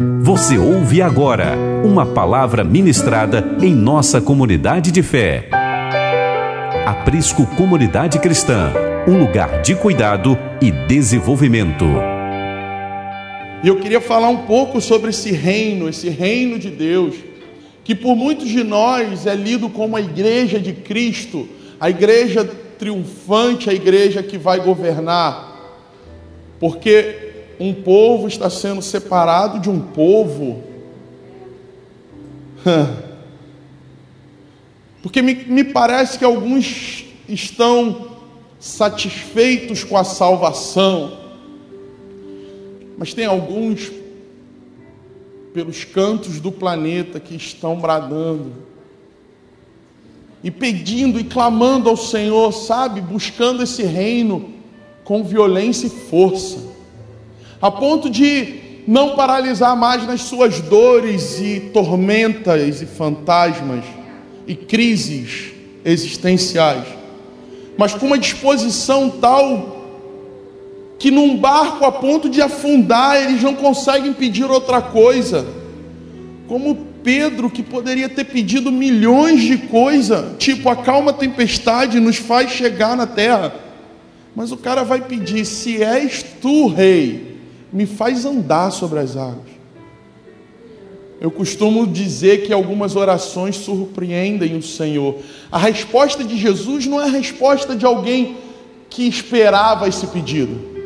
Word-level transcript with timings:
Você 0.00 0.56
ouve 0.56 1.02
agora 1.02 1.56
uma 1.84 2.06
palavra 2.06 2.62
ministrada 2.62 3.56
em 3.60 3.74
nossa 3.74 4.20
comunidade 4.20 4.92
de 4.92 5.02
fé. 5.02 5.48
Aprisco 6.86 7.44
Comunidade 7.56 8.20
Cristã, 8.20 8.72
um 9.08 9.18
lugar 9.18 9.60
de 9.60 9.74
cuidado 9.74 10.38
e 10.62 10.70
desenvolvimento. 10.70 11.84
E 13.64 13.66
eu 13.66 13.80
queria 13.80 14.00
falar 14.00 14.28
um 14.28 14.46
pouco 14.46 14.80
sobre 14.80 15.10
esse 15.10 15.32
reino, 15.32 15.88
esse 15.88 16.08
reino 16.08 16.60
de 16.60 16.70
Deus, 16.70 17.16
que 17.82 17.92
por 17.92 18.14
muitos 18.14 18.46
de 18.46 18.62
nós 18.62 19.26
é 19.26 19.34
lido 19.34 19.68
como 19.68 19.96
a 19.96 20.00
igreja 20.00 20.60
de 20.60 20.74
Cristo, 20.74 21.48
a 21.80 21.90
igreja 21.90 22.44
triunfante, 22.78 23.68
a 23.68 23.74
igreja 23.74 24.22
que 24.22 24.38
vai 24.38 24.60
governar. 24.60 25.56
Porque 26.60 27.27
um 27.60 27.74
povo 27.74 28.28
está 28.28 28.48
sendo 28.48 28.80
separado 28.80 29.58
de 29.58 29.68
um 29.68 29.80
povo. 29.80 30.62
Porque 35.02 35.20
me, 35.22 35.34
me 35.34 35.64
parece 35.64 36.18
que 36.18 36.24
alguns 36.24 37.04
estão 37.28 38.12
satisfeitos 38.60 39.84
com 39.84 39.96
a 39.96 40.04
salvação, 40.04 41.18
mas 42.96 43.14
tem 43.14 43.24
alguns 43.26 43.90
pelos 45.52 45.84
cantos 45.84 46.40
do 46.40 46.52
planeta 46.52 47.18
que 47.18 47.34
estão 47.34 47.76
bradando 47.76 48.52
e 50.42 50.50
pedindo 50.50 51.18
e 51.18 51.24
clamando 51.24 51.88
ao 51.88 51.96
Senhor, 51.96 52.52
sabe, 52.52 53.00
buscando 53.00 53.62
esse 53.62 53.82
reino 53.82 54.52
com 55.04 55.24
violência 55.24 55.86
e 55.86 55.90
força 55.90 56.77
a 57.60 57.70
ponto 57.70 58.08
de 58.08 58.82
não 58.86 59.14
paralisar 59.14 59.76
mais 59.76 60.06
nas 60.06 60.22
suas 60.22 60.60
dores 60.60 61.40
e 61.40 61.60
tormentas 61.72 62.80
e 62.80 62.86
fantasmas 62.86 63.84
e 64.46 64.54
crises 64.54 65.52
existenciais, 65.84 66.84
mas 67.76 67.94
com 67.94 68.06
uma 68.06 68.18
disposição 68.18 69.10
tal 69.10 69.76
que 70.98 71.10
num 71.10 71.36
barco 71.36 71.84
a 71.84 71.92
ponto 71.92 72.28
de 72.28 72.40
afundar 72.40 73.22
eles 73.22 73.42
não 73.42 73.54
conseguem 73.54 74.12
pedir 74.12 74.50
outra 74.50 74.80
coisa, 74.80 75.46
como 76.48 76.88
Pedro 77.04 77.48
que 77.48 77.62
poderia 77.62 78.08
ter 78.08 78.24
pedido 78.24 78.72
milhões 78.72 79.42
de 79.42 79.56
coisas, 79.58 80.36
tipo 80.38 80.68
acalma 80.68 81.10
a 81.10 81.14
tempestade, 81.14 82.00
nos 82.00 82.16
faz 82.16 82.50
chegar 82.50 82.96
na 82.96 83.06
terra. 83.06 83.54
Mas 84.34 84.50
o 84.50 84.56
cara 84.56 84.82
vai 84.82 85.00
pedir: 85.00 85.44
se 85.44 85.82
és 85.82 86.24
tu, 86.40 86.68
rei, 86.68 87.27
me 87.72 87.86
faz 87.86 88.24
andar 88.24 88.70
sobre 88.70 88.98
as 88.98 89.16
águas. 89.16 89.58
Eu 91.20 91.30
costumo 91.30 91.86
dizer 91.86 92.46
que 92.46 92.52
algumas 92.52 92.94
orações 92.94 93.56
surpreendem 93.56 94.56
o 94.56 94.62
Senhor. 94.62 95.16
A 95.50 95.58
resposta 95.58 96.22
de 96.22 96.36
Jesus 96.36 96.86
não 96.86 97.00
é 97.00 97.04
a 97.04 97.10
resposta 97.10 97.74
de 97.74 97.84
alguém 97.84 98.36
que 98.88 99.08
esperava 99.08 99.88
esse 99.88 100.06
pedido. 100.06 100.78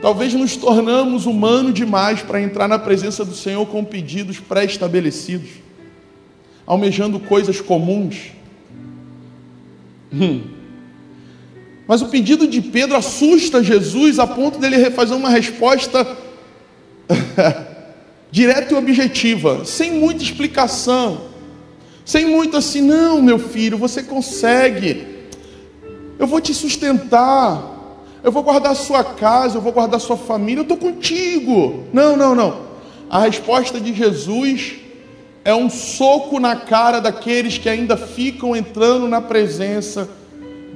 Talvez 0.00 0.34
nos 0.34 0.56
tornamos 0.56 1.26
humanos 1.26 1.74
demais 1.74 2.22
para 2.22 2.40
entrar 2.40 2.68
na 2.68 2.78
presença 2.78 3.24
do 3.24 3.34
Senhor 3.34 3.64
com 3.66 3.84
pedidos 3.84 4.38
pré-estabelecidos, 4.38 5.48
almejando 6.66 7.20
coisas 7.20 7.60
comuns. 7.60 8.32
Hum. 10.12 10.53
Mas 11.86 12.00
o 12.00 12.06
pedido 12.06 12.46
de 12.46 12.62
Pedro 12.62 12.96
assusta 12.96 13.62
Jesus 13.62 14.18
a 14.18 14.26
ponto 14.26 14.58
dele 14.58 14.90
fazer 14.90 15.14
uma 15.14 15.28
resposta 15.28 16.06
direta 18.30 18.74
e 18.74 18.76
objetiva, 18.76 19.64
sem 19.64 19.92
muita 19.92 20.22
explicação, 20.22 21.20
sem 22.04 22.26
muito 22.26 22.56
assim, 22.56 22.80
não, 22.80 23.20
meu 23.20 23.38
filho, 23.38 23.76
você 23.76 24.02
consegue, 24.02 25.06
eu 26.18 26.26
vou 26.26 26.40
te 26.40 26.54
sustentar, 26.54 27.72
eu 28.22 28.32
vou 28.32 28.42
guardar 28.42 28.74
sua 28.74 29.04
casa, 29.04 29.58
eu 29.58 29.60
vou 29.60 29.72
guardar 29.72 30.00
sua 30.00 30.16
família, 30.16 30.60
eu 30.60 30.62
estou 30.62 30.78
contigo. 30.78 31.84
Não, 31.92 32.16
não, 32.16 32.34
não. 32.34 32.64
A 33.10 33.20
resposta 33.20 33.78
de 33.78 33.92
Jesus 33.92 34.76
é 35.44 35.54
um 35.54 35.68
soco 35.68 36.40
na 36.40 36.56
cara 36.56 37.00
daqueles 37.00 37.58
que 37.58 37.68
ainda 37.68 37.98
ficam 37.98 38.56
entrando 38.56 39.06
na 39.06 39.20
presença 39.20 40.08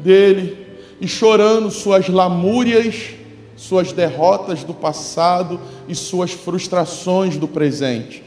dele 0.03 0.68
e 1.01 1.07
chorando 1.07 1.71
suas 1.71 2.09
lamúrias, 2.09 3.11
suas 3.57 3.93
derrotas 3.93 4.65
do 4.65 4.75
passado 4.75 5.61
e 5.89 5.95
suas 5.95 6.33
frustrações 6.33 7.37
do 7.37 7.47
presente. 7.47 8.23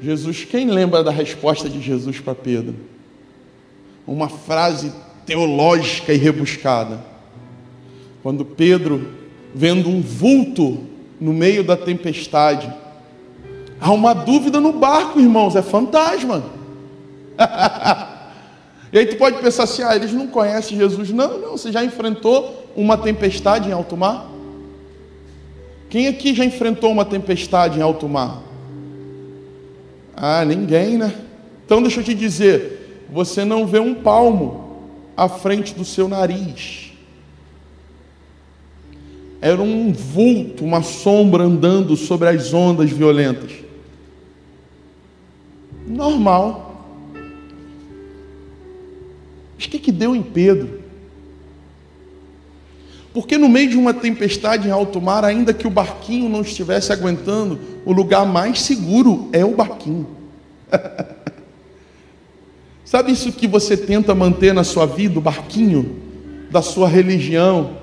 Jesus, 0.00 0.44
quem 0.44 0.70
lembra 0.70 1.04
da 1.04 1.10
resposta 1.10 1.68
de 1.68 1.80
Jesus 1.80 2.18
para 2.20 2.34
Pedro? 2.34 2.74
Uma 4.06 4.28
frase 4.28 4.92
teológica 5.26 6.12
e 6.12 6.16
rebuscada. 6.16 7.04
Quando 8.22 8.44
Pedro, 8.44 9.14
vendo 9.54 9.88
um 9.88 10.00
vulto 10.00 10.86
no 11.20 11.32
meio 11.32 11.62
da 11.62 11.76
tempestade, 11.76 12.72
há 13.80 13.92
uma 13.92 14.14
dúvida 14.14 14.60
no 14.60 14.72
barco, 14.72 15.20
irmãos, 15.20 15.54
é 15.54 15.62
fantasma. 15.62 16.42
E 18.92 18.98
aí 18.98 19.06
tu 19.06 19.16
pode 19.16 19.40
pensar 19.40 19.64
assim: 19.64 19.82
ah, 19.82 19.94
eles 19.94 20.12
não 20.12 20.26
conhecem 20.26 20.76
Jesus. 20.76 21.10
Não, 21.10 21.38
não, 21.38 21.52
você 21.52 21.70
já 21.70 21.84
enfrentou 21.84 22.70
uma 22.74 22.96
tempestade 22.96 23.68
em 23.68 23.72
alto 23.72 23.96
mar? 23.96 24.30
Quem 25.88 26.06
aqui 26.06 26.34
já 26.34 26.44
enfrentou 26.44 26.90
uma 26.90 27.04
tempestade 27.04 27.78
em 27.78 27.82
alto 27.82 28.08
mar? 28.08 28.42
Ah, 30.16 30.44
ninguém, 30.44 30.98
né? 30.98 31.14
Então 31.64 31.80
deixa 31.82 32.00
eu 32.00 32.04
te 32.04 32.14
dizer: 32.14 33.06
você 33.10 33.44
não 33.44 33.66
vê 33.66 33.78
um 33.78 33.94
palmo 33.94 34.90
à 35.16 35.28
frente 35.28 35.74
do 35.74 35.84
seu 35.84 36.08
nariz. 36.08 36.90
Era 39.40 39.62
um 39.62 39.92
vulto, 39.92 40.64
uma 40.64 40.82
sombra 40.82 41.44
andando 41.44 41.96
sobre 41.96 42.28
as 42.28 42.52
ondas 42.52 42.90
violentas. 42.90 43.52
Normal. 45.86 46.69
Mas 49.60 49.66
o 49.66 49.70
que, 49.72 49.78
que 49.78 49.92
deu 49.92 50.16
em 50.16 50.22
Pedro? 50.22 50.80
Porque 53.12 53.36
no 53.36 53.46
meio 53.46 53.68
de 53.68 53.76
uma 53.76 53.92
tempestade 53.92 54.66
em 54.66 54.70
alto 54.70 55.02
mar, 55.02 55.22
ainda 55.22 55.52
que 55.52 55.66
o 55.66 55.70
barquinho 55.70 56.30
não 56.30 56.40
estivesse 56.40 56.94
aguentando, 56.94 57.60
o 57.84 57.92
lugar 57.92 58.24
mais 58.24 58.62
seguro 58.62 59.28
é 59.34 59.44
o 59.44 59.54
barquinho. 59.54 60.06
Sabe 62.86 63.12
isso 63.12 63.30
que 63.32 63.46
você 63.46 63.76
tenta 63.76 64.14
manter 64.14 64.54
na 64.54 64.64
sua 64.64 64.86
vida, 64.86 65.18
o 65.18 65.22
barquinho 65.22 66.00
da 66.50 66.62
sua 66.62 66.88
religião, 66.88 67.76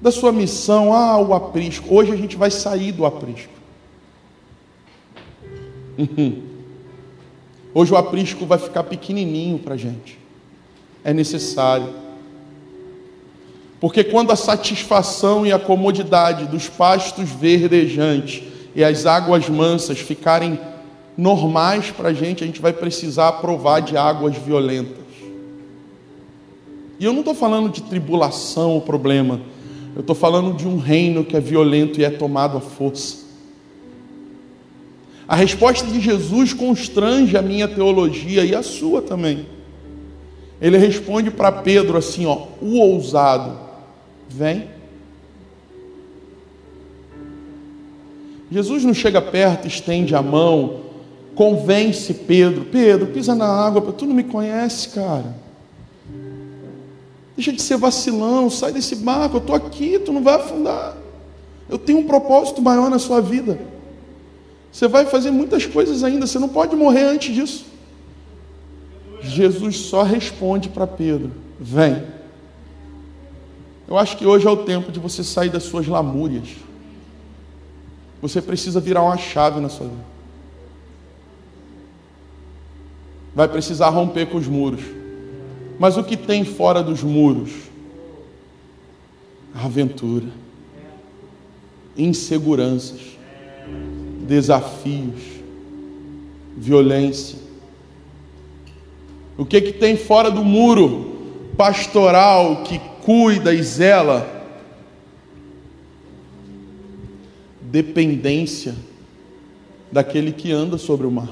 da 0.00 0.10
sua 0.10 0.32
missão? 0.32 0.92
Ah, 0.92 1.16
o 1.16 1.32
aprisco. 1.32 1.94
Hoje 1.94 2.10
a 2.10 2.16
gente 2.16 2.36
vai 2.36 2.50
sair 2.50 2.90
do 2.90 3.06
aprisco. 3.06 3.52
Hoje 7.72 7.92
o 7.92 7.96
aprisco 7.96 8.44
vai 8.44 8.58
ficar 8.58 8.82
pequenininho 8.82 9.60
para 9.60 9.76
gente 9.76 10.21
é 11.04 11.12
necessário. 11.12 11.88
Porque 13.80 14.04
quando 14.04 14.30
a 14.30 14.36
satisfação 14.36 15.44
e 15.44 15.52
a 15.52 15.58
comodidade 15.58 16.46
dos 16.46 16.68
pastos 16.68 17.28
verdejantes 17.28 18.44
e 18.76 18.84
as 18.84 19.06
águas 19.06 19.48
mansas 19.48 19.98
ficarem 19.98 20.58
normais 21.16 21.90
para 21.90 22.10
a 22.10 22.12
gente, 22.12 22.44
a 22.44 22.46
gente 22.46 22.60
vai 22.60 22.72
precisar 22.72 23.32
provar 23.32 23.80
de 23.80 23.96
águas 23.96 24.36
violentas. 24.36 25.02
E 26.98 27.04
eu 27.04 27.12
não 27.12 27.20
estou 27.20 27.34
falando 27.34 27.68
de 27.68 27.82
tribulação 27.82 28.70
ou 28.70 28.80
problema, 28.80 29.40
eu 29.96 30.00
estou 30.00 30.14
falando 30.14 30.56
de 30.56 30.66
um 30.66 30.78
reino 30.78 31.24
que 31.24 31.36
é 31.36 31.40
violento 31.40 32.00
e 32.00 32.04
é 32.04 32.10
tomado 32.10 32.56
à 32.56 32.60
força. 32.60 33.22
A 35.26 35.34
resposta 35.34 35.86
de 35.86 36.00
Jesus 36.00 36.52
constrange 36.52 37.36
a 37.36 37.42
minha 37.42 37.66
teologia 37.66 38.44
e 38.44 38.54
a 38.54 38.62
sua 38.62 39.02
também. 39.02 39.46
Ele 40.62 40.78
responde 40.78 41.28
para 41.28 41.50
Pedro 41.50 41.98
assim, 41.98 42.24
ó, 42.24 42.46
o 42.60 42.78
ousado, 42.78 43.58
vem. 44.28 44.70
Jesus 48.48 48.84
não 48.84 48.94
chega 48.94 49.20
perto, 49.20 49.66
estende 49.66 50.14
a 50.14 50.22
mão, 50.22 50.82
convence 51.34 52.14
Pedro, 52.14 52.66
Pedro, 52.66 53.08
pisa 53.08 53.34
na 53.34 53.46
água, 53.46 53.92
tu 53.92 54.06
não 54.06 54.14
me 54.14 54.22
conhece, 54.22 54.90
cara. 54.90 55.34
Deixa 57.34 57.52
de 57.52 57.60
ser 57.60 57.76
vacilão, 57.76 58.48
sai 58.48 58.70
desse 58.70 58.94
barco, 58.94 59.38
eu 59.38 59.40
estou 59.40 59.56
aqui, 59.56 59.98
tu 59.98 60.12
não 60.12 60.22
vai 60.22 60.36
afundar. 60.36 60.96
Eu 61.68 61.76
tenho 61.78 61.98
um 61.98 62.06
propósito 62.06 62.62
maior 62.62 62.88
na 62.88 63.00
sua 63.00 63.20
vida. 63.20 63.58
Você 64.70 64.86
vai 64.86 65.06
fazer 65.06 65.32
muitas 65.32 65.66
coisas 65.66 66.04
ainda, 66.04 66.24
você 66.24 66.38
não 66.38 66.48
pode 66.48 66.76
morrer 66.76 67.02
antes 67.02 67.34
disso. 67.34 67.71
Jesus 69.32 69.76
só 69.76 70.02
responde 70.02 70.68
para 70.68 70.86
Pedro: 70.86 71.32
Vem. 71.58 72.02
Eu 73.88 73.98
acho 73.98 74.16
que 74.16 74.24
hoje 74.24 74.46
é 74.46 74.50
o 74.50 74.64
tempo 74.64 74.90
de 74.90 75.00
você 75.00 75.22
sair 75.22 75.50
das 75.50 75.64
suas 75.64 75.86
lamúrias. 75.86 76.48
Você 78.22 78.40
precisa 78.40 78.80
virar 78.80 79.02
uma 79.02 79.16
chave 79.16 79.60
na 79.60 79.68
sua 79.68 79.88
vida. 79.88 80.04
Vai 83.34 83.48
precisar 83.48 83.88
romper 83.88 84.26
com 84.26 84.38
os 84.38 84.46
muros. 84.46 84.82
Mas 85.78 85.96
o 85.96 86.04
que 86.04 86.16
tem 86.16 86.44
fora 86.44 86.82
dos 86.82 87.02
muros? 87.02 87.50
Aventura, 89.54 90.28
inseguranças, 91.96 93.00
desafios, 94.26 95.20
violência. 96.56 97.41
O 99.36 99.44
que 99.44 99.60
que 99.60 99.72
tem 99.72 99.96
fora 99.96 100.30
do 100.30 100.44
muro 100.44 101.52
pastoral 101.56 102.62
que 102.64 102.78
cuida 103.02 103.54
e 103.54 103.62
zela? 103.62 104.28
Dependência 107.60 108.74
daquele 109.90 110.32
que 110.32 110.52
anda 110.52 110.76
sobre 110.76 111.06
o 111.06 111.10
mar. 111.10 111.30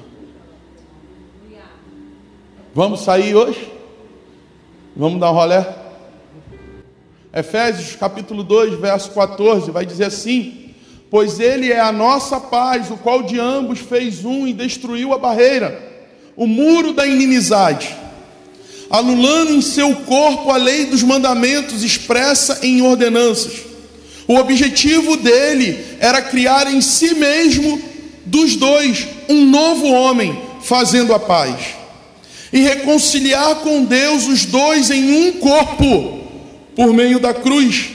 Vamos 2.75 3.01
sair 3.01 3.35
hoje? 3.35 3.71
Vamos 4.97 5.21
dar 5.21 5.31
um 5.31 5.35
rolé? 5.35 5.77
Efésios 7.33 7.95
capítulo 7.97 8.43
2, 8.43 8.75
verso 8.81 9.11
14, 9.13 9.71
vai 9.71 9.85
dizer 9.85 10.05
assim: 10.05 10.75
Pois 11.11 11.41
ele 11.41 11.73
é 11.73 11.81
a 11.81 11.93
nossa 11.93 12.41
paz, 12.41 12.91
o 12.91 12.97
qual 12.97 13.23
de 13.23 13.39
ambos 13.39 13.79
fez 13.81 14.25
um 14.25 14.47
e 14.47 14.53
destruiu 14.53 15.13
a 15.13 15.19
barreira, 15.19 15.90
o 16.41 16.47
muro 16.47 16.95
da 16.95 17.07
inimizade, 17.07 17.95
anulando 18.89 19.53
em 19.53 19.61
seu 19.61 19.95
corpo 19.95 20.51
a 20.51 20.57
lei 20.57 20.87
dos 20.87 21.03
mandamentos 21.03 21.85
expressa 21.85 22.61
em 22.63 22.81
ordenanças. 22.81 23.53
O 24.27 24.37
objetivo 24.37 25.19
dele 25.19 25.85
era 26.01 26.23
criar 26.23 26.73
em 26.73 26.81
si 26.81 27.13
mesmo, 27.13 27.79
dos 28.25 28.57
dois, 28.57 29.07
um 29.29 29.45
novo 29.45 29.87
homem, 29.89 30.41
fazendo 30.63 31.13
a 31.13 31.19
paz 31.19 31.57
e 32.51 32.61
reconciliar 32.61 33.57
com 33.57 33.85
Deus 33.85 34.27
os 34.27 34.47
dois 34.47 34.91
em 34.91 35.13
um 35.13 35.33
corpo, 35.33 36.21
por 36.75 36.95
meio 36.95 37.21
da 37.21 37.35
cruz, 37.35 37.91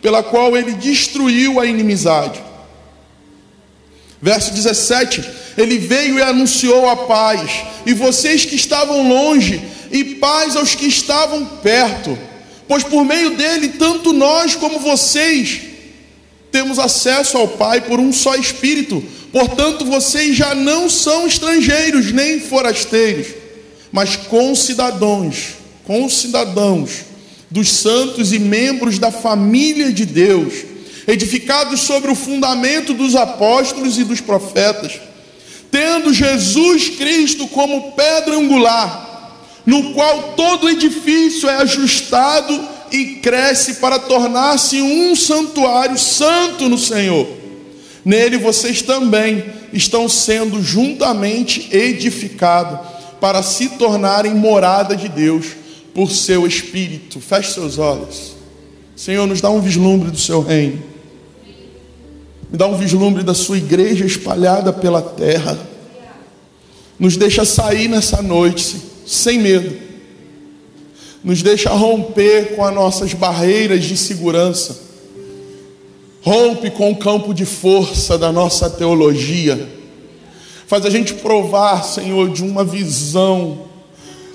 pela 0.00 0.22
qual 0.22 0.56
ele 0.56 0.72
destruiu 0.72 1.60
a 1.60 1.66
inimizade. 1.66 2.40
Verso 4.20 4.52
17: 4.52 5.24
Ele 5.56 5.78
veio 5.78 6.18
e 6.18 6.22
anunciou 6.22 6.88
a 6.88 6.96
paz, 6.96 7.50
e 7.86 7.92
vocês 7.92 8.44
que 8.44 8.56
estavam 8.56 9.08
longe, 9.08 9.60
e 9.90 10.04
paz 10.16 10.56
aos 10.56 10.74
que 10.74 10.86
estavam 10.86 11.44
perto, 11.62 12.18
pois 12.68 12.84
por 12.84 13.04
meio 13.04 13.30
dele, 13.36 13.70
tanto 13.70 14.12
nós 14.12 14.54
como 14.54 14.78
vocês, 14.78 15.60
temos 16.52 16.78
acesso 16.78 17.36
ao 17.36 17.48
Pai 17.48 17.80
por 17.80 18.00
um 18.00 18.12
só 18.12 18.34
Espírito, 18.34 19.02
portanto, 19.32 19.84
vocês 19.84 20.36
já 20.36 20.54
não 20.54 20.88
são 20.88 21.26
estrangeiros 21.26 22.12
nem 22.12 22.40
forasteiros 22.40 23.40
mas 23.92 24.16
com 24.16 24.54
cidadãos, 24.54 25.54
com 25.84 26.08
cidadãos 26.08 27.04
dos 27.50 27.68
santos 27.68 28.32
e 28.32 28.38
membros 28.38 28.98
da 28.98 29.10
família 29.10 29.92
de 29.92 30.06
Deus, 30.06 30.54
edificados 31.06 31.80
sobre 31.80 32.10
o 32.10 32.14
fundamento 32.14 32.94
dos 32.94 33.14
apóstolos 33.14 33.98
e 33.98 34.04
dos 34.04 34.20
profetas, 34.20 35.00
tendo 35.70 36.12
Jesus 36.12 36.90
Cristo 36.90 37.46
como 37.48 37.92
pedra 37.92 38.36
angular, 38.36 39.08
no 39.64 39.92
qual 39.92 40.34
todo 40.36 40.68
edifício 40.68 41.48
é 41.48 41.56
ajustado 41.56 42.68
e 42.90 43.16
cresce 43.16 43.74
para 43.74 43.98
tornar-se 43.98 44.80
um 44.80 45.14
santuário 45.14 45.98
santo 45.98 46.68
no 46.68 46.78
Senhor. 46.78 47.26
Nele 48.04 48.38
vocês 48.38 48.82
também 48.82 49.44
estão 49.72 50.08
sendo 50.08 50.62
juntamente 50.62 51.68
edificados 51.70 52.80
para 53.20 53.42
se 53.42 53.68
tornarem 53.70 54.34
morada 54.34 54.96
de 54.96 55.08
Deus 55.08 55.46
por 55.94 56.10
seu 56.10 56.46
Espírito. 56.46 57.20
Feche 57.20 57.52
seus 57.52 57.78
olhos. 57.78 58.34
Senhor, 58.96 59.26
nos 59.26 59.40
dá 59.40 59.50
um 59.50 59.60
vislumbre 59.60 60.10
do 60.10 60.18
seu 60.18 60.40
reino. 60.42 60.89
Me 62.50 62.58
dá 62.58 62.66
um 62.66 62.76
vislumbre 62.76 63.22
da 63.22 63.34
sua 63.34 63.58
igreja 63.58 64.04
espalhada 64.04 64.72
pela 64.72 65.00
terra. 65.00 65.58
Nos 66.98 67.16
deixa 67.16 67.44
sair 67.44 67.88
nessa 67.88 68.20
noite 68.20 68.76
sem 69.06 69.38
medo. 69.38 69.76
Nos 71.22 71.42
deixa 71.42 71.70
romper 71.70 72.56
com 72.56 72.64
as 72.64 72.74
nossas 72.74 73.14
barreiras 73.14 73.84
de 73.84 73.96
segurança. 73.96 74.80
Rompe 76.22 76.70
com 76.70 76.90
o 76.90 76.96
campo 76.96 77.32
de 77.32 77.44
força 77.44 78.18
da 78.18 78.30
nossa 78.30 78.68
teologia 78.68 79.80
Faz 80.70 80.86
a 80.86 80.90
gente 80.90 81.14
provar, 81.14 81.82
Senhor, 81.82 82.30
de 82.30 82.44
uma 82.44 82.62
visão 82.62 83.62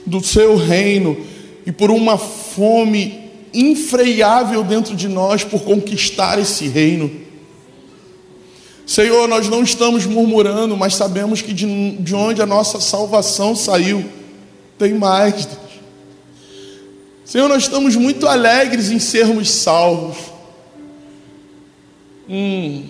do 0.06 0.22
seu 0.22 0.58
reino 0.58 1.16
e 1.66 1.72
por 1.72 1.90
uma 1.90 2.18
fome 2.18 3.32
infreável 3.54 4.62
dentro 4.62 4.98
de 4.98 5.08
nós 5.08 5.46
por 5.46 5.62
conquistar 5.62 6.38
esse 6.38 6.68
reino. 6.68 7.10
Senhor, 8.86 9.28
nós 9.28 9.50
não 9.50 9.64
estamos 9.64 10.06
murmurando, 10.06 10.78
mas 10.78 10.96
sabemos 10.96 11.42
que 11.42 11.54
de, 11.54 11.92
de 11.98 12.14
onde 12.14 12.42
a 12.42 12.46
nossa 12.46 12.80
salvação 12.80 13.56
saiu, 13.56 14.06
tem 14.78 14.94
mais. 14.94 15.48
Senhor, 17.24 17.50
nós 17.50 17.64
estamos 17.64 17.96
muito 17.96 18.28
alegres 18.28 18.92
em 18.92 19.00
sermos 19.00 19.50
salvos. 19.50 20.18
Hum, 22.30 22.84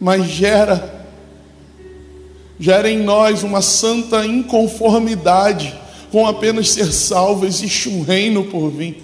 mas 0.00 0.26
gera 0.26 0.94
gera 2.58 2.88
em 2.88 2.98
nós 2.98 3.42
uma 3.42 3.60
santa 3.60 4.24
inconformidade 4.24 5.74
com 6.10 6.26
apenas 6.26 6.70
ser 6.70 6.92
salvo. 6.92 7.46
Existe 7.46 7.88
um 7.88 8.02
reino 8.02 8.44
por 8.44 8.70
vir, 8.70 9.02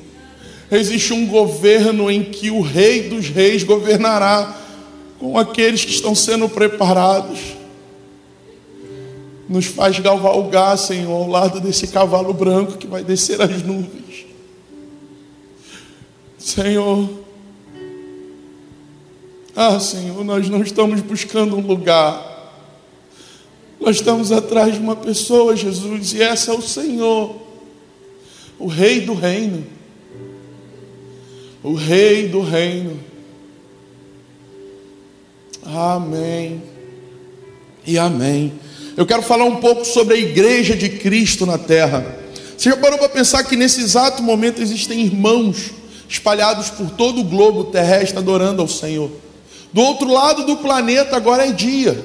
existe 0.71 1.12
um 1.12 1.26
governo 1.26 2.11
em 2.11 2.23
que 2.23 2.50
o 2.50 2.61
Rei 2.61 3.09
dos 3.09 3.29
Reis 3.29 3.65
governará 3.65 4.56
com 5.21 5.39
aqueles 5.39 5.85
que 5.85 5.93
estão 5.93 6.13
sendo 6.13 6.49
preparados. 6.49 7.39
Nos 9.49 9.67
faz 9.67 10.01
galvalgar, 10.01 10.77
Senhor, 10.77 11.13
ao 11.13 11.29
lado 11.29 11.61
desse 11.61 11.87
cavalo 11.87 12.35
branco 12.35 12.77
que 12.77 12.89
vai 12.89 13.05
descer 13.05 13.41
as 13.41 13.63
nuvens. 13.63 14.27
Senhor, 16.39 17.09
ah, 19.55 19.79
Senhor, 19.79 20.25
nós 20.25 20.49
não 20.49 20.63
estamos 20.63 21.01
buscando 21.01 21.57
um 21.57 21.61
lugar 21.61 22.31
nós 23.81 23.97
estamos 23.97 24.31
atrás 24.31 24.75
de 24.75 24.79
uma 24.79 24.95
pessoa, 24.95 25.57
Jesus, 25.57 26.12
e 26.12 26.23
essa 26.23 26.53
é 26.53 26.55
o 26.55 26.61
Senhor, 26.61 27.35
o 28.59 28.67
Rei 28.67 29.00
do 29.00 29.15
Reino. 29.15 29.67
O 31.62 31.73
Rei 31.73 32.29
do 32.29 32.43
Reino. 32.43 33.00
Amém. 35.64 36.62
E 37.87 37.99
amém. 37.99 38.52
Eu 38.97 39.07
quero 39.07 39.23
falar 39.23 39.45
um 39.45 39.57
pouco 39.57 39.85
sobre 39.85 40.14
a 40.14 40.19
igreja 40.19 40.76
de 40.76 40.88
Cristo 40.88 41.47
na 41.47 41.59
terra. 41.59 42.19
Você 42.57 42.71
já 42.71 42.76
parou 42.76 42.99
para 42.99 43.09
pensar 43.09 43.45
que 43.45 43.57
nesse 43.57 43.81
exato 43.81 44.23
momento 44.23 44.61
existem 44.61 45.00
irmãos 45.00 45.71
espalhados 46.09 46.71
por 46.71 46.90
todo 46.90 47.21
o 47.21 47.25
globo 47.25 47.64
terrestre 47.64 48.19
adorando 48.19 48.61
ao 48.61 48.69
Senhor? 48.69 49.11
Do 49.73 49.81
outro 49.81 50.12
lado 50.12 50.45
do 50.45 50.57
planeta 50.57 51.17
agora 51.17 51.47
é 51.47 51.52
dia 51.52 52.05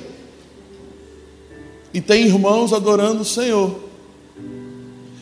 e 1.94 2.00
tem 2.00 2.26
irmãos 2.26 2.72
adorando 2.74 3.22
o 3.22 3.26
Senhor. 3.26 3.74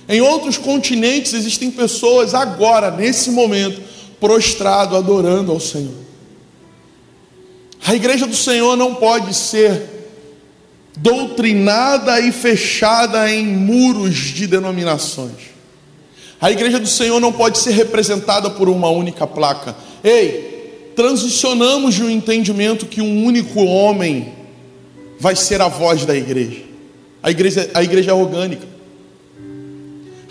Em 0.09 0.21
outros 0.21 0.57
continentes 0.57 1.33
existem 1.33 1.71
pessoas 1.71 2.33
agora, 2.33 2.91
nesse 2.91 3.31
momento, 3.31 3.81
prostrado 4.19 4.97
adorando 4.97 5.51
ao 5.51 5.59
Senhor. 5.59 6.02
A 7.85 7.93
igreja 7.93 8.25
do 8.25 8.35
Senhor 8.35 8.75
não 8.75 8.95
pode 8.95 9.33
ser 9.33 9.81
doutrinada 10.95 12.19
e 12.19 12.31
fechada 12.31 13.29
em 13.31 13.45
muros 13.45 14.15
de 14.15 14.47
denominações. 14.47 15.53
A 16.39 16.51
igreja 16.51 16.79
do 16.79 16.87
Senhor 16.87 17.19
não 17.19 17.31
pode 17.31 17.57
ser 17.57 17.71
representada 17.71 18.49
por 18.49 18.69
uma 18.69 18.89
única 18.89 19.25
placa. 19.25 19.75
Ei, 20.03 20.91
transicionamos 20.95 21.95
de 21.95 22.03
um 22.03 22.09
entendimento 22.09 22.85
que 22.85 23.01
um 23.01 23.25
único 23.25 23.63
homem 23.63 24.33
vai 25.19 25.35
ser 25.35 25.61
a 25.61 25.67
voz 25.67 26.05
da 26.05 26.15
igreja. 26.15 26.61
A 27.21 27.31
igreja, 27.31 27.69
a 27.73 27.83
igreja 27.83 28.11
é 28.11 28.13
orgânica. 28.13 28.67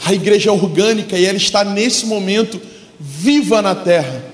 A 0.04 0.12
igreja 0.12 0.50
é 0.50 0.52
orgânica 0.52 1.16
e 1.18 1.24
ela 1.24 1.38
está 1.38 1.64
nesse 1.64 2.06
momento 2.06 2.60
viva 2.98 3.62
na 3.62 3.74
terra. 3.74 4.31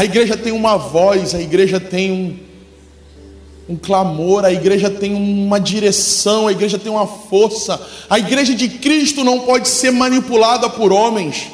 A 0.00 0.04
igreja 0.06 0.34
tem 0.34 0.50
uma 0.50 0.78
voz, 0.78 1.34
a 1.34 1.42
igreja 1.42 1.78
tem 1.78 2.10
um, 2.10 3.74
um 3.74 3.76
clamor, 3.76 4.46
a 4.46 4.50
igreja 4.50 4.88
tem 4.88 5.12
uma 5.12 5.60
direção, 5.60 6.48
a 6.48 6.52
igreja 6.52 6.78
tem 6.78 6.90
uma 6.90 7.06
força. 7.06 7.78
A 8.08 8.18
igreja 8.18 8.54
de 8.54 8.66
Cristo 8.66 9.22
não 9.22 9.40
pode 9.40 9.68
ser 9.68 9.90
manipulada 9.90 10.70
por 10.70 10.90
homens. 10.90 11.48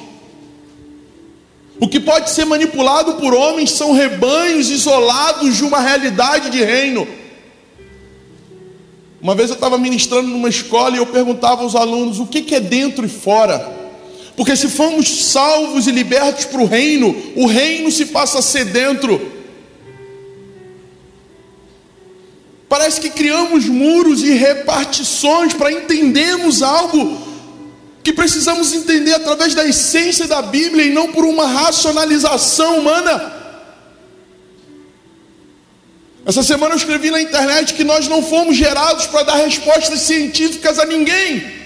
O 1.81 1.89
que 1.89 1.99
pode 1.99 2.31
ser 2.31 2.45
manipulado 2.45 3.15
por 3.15 3.35
homens 3.35 3.73
são 3.73 3.93
rebanhos 3.93 4.71
isolados 4.71 5.57
de 5.57 5.65
uma 5.65 5.81
realidade 5.81 6.49
de 6.49 6.63
reino. 6.63 7.05
Uma 9.21 9.35
vez 9.35 9.51
eu 9.51 9.55
estava 9.55 9.77
ministrando 9.77 10.29
numa 10.29 10.49
escola 10.49 10.95
e 10.95 10.99
eu 10.99 11.07
perguntava 11.07 11.65
aos 11.65 11.75
alunos 11.75 12.21
o 12.21 12.27
que, 12.29 12.43
que 12.43 12.55
é 12.55 12.61
dentro 12.61 13.05
e 13.05 13.09
fora. 13.09 13.76
Porque 14.37 14.55
se 14.55 14.69
formos 14.69 15.31
salvos 15.31 15.87
e 15.87 15.91
libertos 15.91 16.45
para 16.45 16.61
o 16.61 16.67
reino, 16.67 17.17
o 17.35 17.47
reino 17.47 17.91
se 17.91 18.07
passa 18.07 18.41
a 18.41 18.43
ser 18.43 18.67
dentro. 18.67 19.33
Parece 22.69 23.01
que 23.01 23.11
criamos 23.11 23.67
muros 23.67 24.23
e 24.23 24.33
repartições 24.33 25.55
para 25.55 25.73
entendermos 25.73 26.63
algo 26.63 27.27
que 28.03 28.13
precisamos 28.13 28.73
entender 28.73 29.15
através 29.15 29.55
da 29.55 29.65
essência 29.67 30.29
da 30.29 30.43
Bíblia 30.43 30.85
e 30.85 30.93
não 30.93 31.11
por 31.13 31.25
uma 31.25 31.47
racionalização 31.47 32.79
humana. 32.79 33.33
Essa 36.27 36.43
semana 36.43 36.75
eu 36.75 36.79
escrevi 36.79 37.11
na 37.11 37.23
internet 37.23 37.73
que 37.73 37.85
nós 37.85 38.07
não 38.09 38.23
fomos 38.23 38.57
gerados 38.57 39.07
para 39.07 39.23
dar 39.23 39.37
respostas 39.37 40.01
científicas 40.01 40.79
a 40.79 40.85
ninguém. 40.85 41.66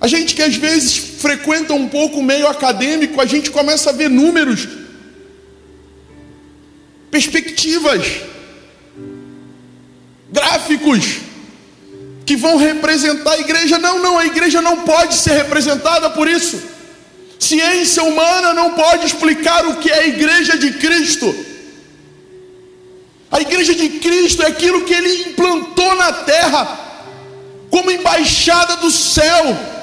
A 0.00 0.06
gente 0.06 0.34
que 0.34 0.42
às 0.42 0.54
vezes 0.54 0.96
frequenta 0.96 1.74
um 1.74 1.88
pouco 1.88 2.20
o 2.20 2.22
meio 2.22 2.46
acadêmico, 2.46 3.20
a 3.20 3.26
gente 3.26 3.50
começa 3.50 3.90
a 3.90 3.92
ver 3.92 4.08
números, 4.08 4.68
perspectivas, 7.10 8.06
gráficos 10.30 11.18
que 12.24 12.36
vão 12.36 12.56
representar 12.56 13.32
a 13.32 13.40
igreja. 13.40 13.78
Não, 13.78 13.98
não, 13.98 14.18
a 14.18 14.26
igreja 14.26 14.62
não 14.62 14.82
pode 14.82 15.14
ser 15.14 15.32
representada 15.32 16.10
por 16.10 16.28
isso. 16.28 16.62
Ciência 17.38 18.02
humana 18.02 18.52
não 18.52 18.74
pode 18.74 19.06
explicar 19.06 19.66
o 19.66 19.76
que 19.76 19.90
é 19.90 20.00
a 20.00 20.06
igreja 20.06 20.58
de 20.58 20.72
Cristo. 20.74 21.34
A 23.30 23.40
igreja 23.40 23.74
de 23.74 23.88
Cristo 24.00 24.42
é 24.42 24.46
aquilo 24.46 24.84
que 24.84 24.94
ele 24.94 25.30
implantou 25.30 25.94
na 25.96 26.12
terra, 26.12 26.78
como 27.70 27.90
embaixada 27.90 28.76
do 28.76 28.90
céu. 28.90 29.77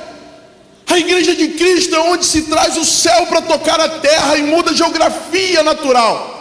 A 0.87 0.97
igreja 0.97 1.35
de 1.35 1.49
Cristo 1.49 1.95
é 1.95 1.99
onde 1.99 2.25
se 2.25 2.43
traz 2.43 2.77
o 2.77 2.85
céu 2.85 3.25
para 3.27 3.41
tocar 3.41 3.79
a 3.79 3.89
terra 3.89 4.37
e 4.37 4.43
muda 4.43 4.71
a 4.71 4.73
geografia 4.73 5.63
natural. 5.63 6.35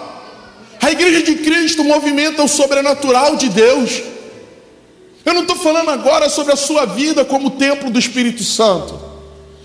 A 0.80 0.90
igreja 0.90 1.22
de 1.22 1.36
Cristo 1.36 1.82
movimenta 1.82 2.42
o 2.42 2.48
sobrenatural 2.48 3.36
de 3.36 3.48
Deus. 3.48 4.02
Eu 5.24 5.32
não 5.32 5.42
estou 5.42 5.56
falando 5.56 5.90
agora 5.90 6.28
sobre 6.28 6.52
a 6.52 6.56
sua 6.56 6.84
vida 6.84 7.24
como 7.24 7.52
templo 7.52 7.90
do 7.90 7.98
Espírito 7.98 8.44
Santo. 8.44 9.00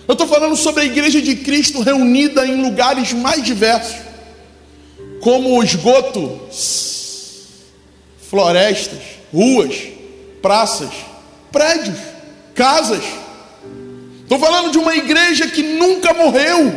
Eu 0.07 0.13
estou 0.13 0.27
falando 0.27 0.55
sobre 0.55 0.83
a 0.83 0.85
igreja 0.85 1.21
de 1.21 1.35
Cristo 1.35 1.81
reunida 1.81 2.47
em 2.47 2.61
lugares 2.61 3.13
mais 3.13 3.43
diversos, 3.43 3.97
como 5.21 5.57
o 5.57 5.63
esgoto 5.63 6.39
florestas, 8.29 8.99
ruas, 9.33 9.75
praças, 10.41 10.89
prédios, 11.51 11.97
casas. 12.55 13.03
Estou 14.29 14.37
falando 14.37 14.69
de 14.69 14.77
uma 14.77 14.95
igreja 14.95 15.47
que 15.47 15.63
nunca 15.63 16.13
morreu 16.13 16.71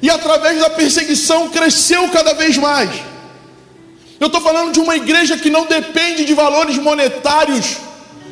e 0.00 0.08
através 0.08 0.58
da 0.58 0.70
perseguição 0.70 1.50
cresceu 1.50 2.08
cada 2.08 2.32
vez 2.32 2.56
mais. 2.56 2.88
Eu 4.18 4.28
estou 4.28 4.40
falando 4.40 4.72
de 4.72 4.80
uma 4.80 4.96
igreja 4.96 5.36
que 5.36 5.50
não 5.50 5.66
depende 5.66 6.24
de 6.24 6.32
valores 6.32 6.78
monetários 6.78 7.76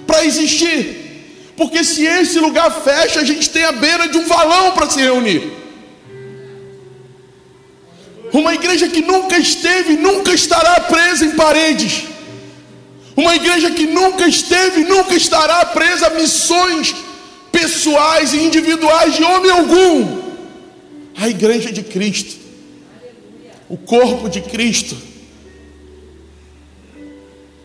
para 0.06 0.24
existir, 0.24 1.52
porque 1.58 1.84
se 1.84 2.06
esse 2.06 2.38
lugar 2.38 2.70
fecha, 2.70 3.20
a 3.20 3.24
gente 3.24 3.50
tem 3.50 3.64
a 3.64 3.72
beira 3.72 4.08
de 4.08 4.16
um 4.16 4.24
valão 4.24 4.72
para 4.72 4.88
se 4.88 4.98
reunir. 4.98 5.52
Uma 8.32 8.54
igreja 8.54 8.88
que 8.88 9.02
nunca 9.02 9.36
esteve, 9.36 9.98
nunca 9.98 10.32
estará 10.32 10.80
presa 10.80 11.26
em 11.26 11.32
paredes. 11.32 12.04
Uma 13.14 13.36
igreja 13.36 13.70
que 13.72 13.86
nunca 13.86 14.26
esteve, 14.26 14.84
nunca 14.84 15.14
estará 15.14 15.66
presa 15.66 16.06
a 16.06 16.10
missões 16.14 17.03
pessoais 17.54 18.34
e 18.34 18.42
individuais 18.42 19.14
de 19.14 19.22
homem 19.22 19.50
algum. 19.52 20.24
A 21.16 21.28
igreja 21.28 21.72
de 21.72 21.84
Cristo, 21.84 22.36
o 23.68 23.76
corpo 23.76 24.28
de 24.28 24.40
Cristo, 24.40 24.96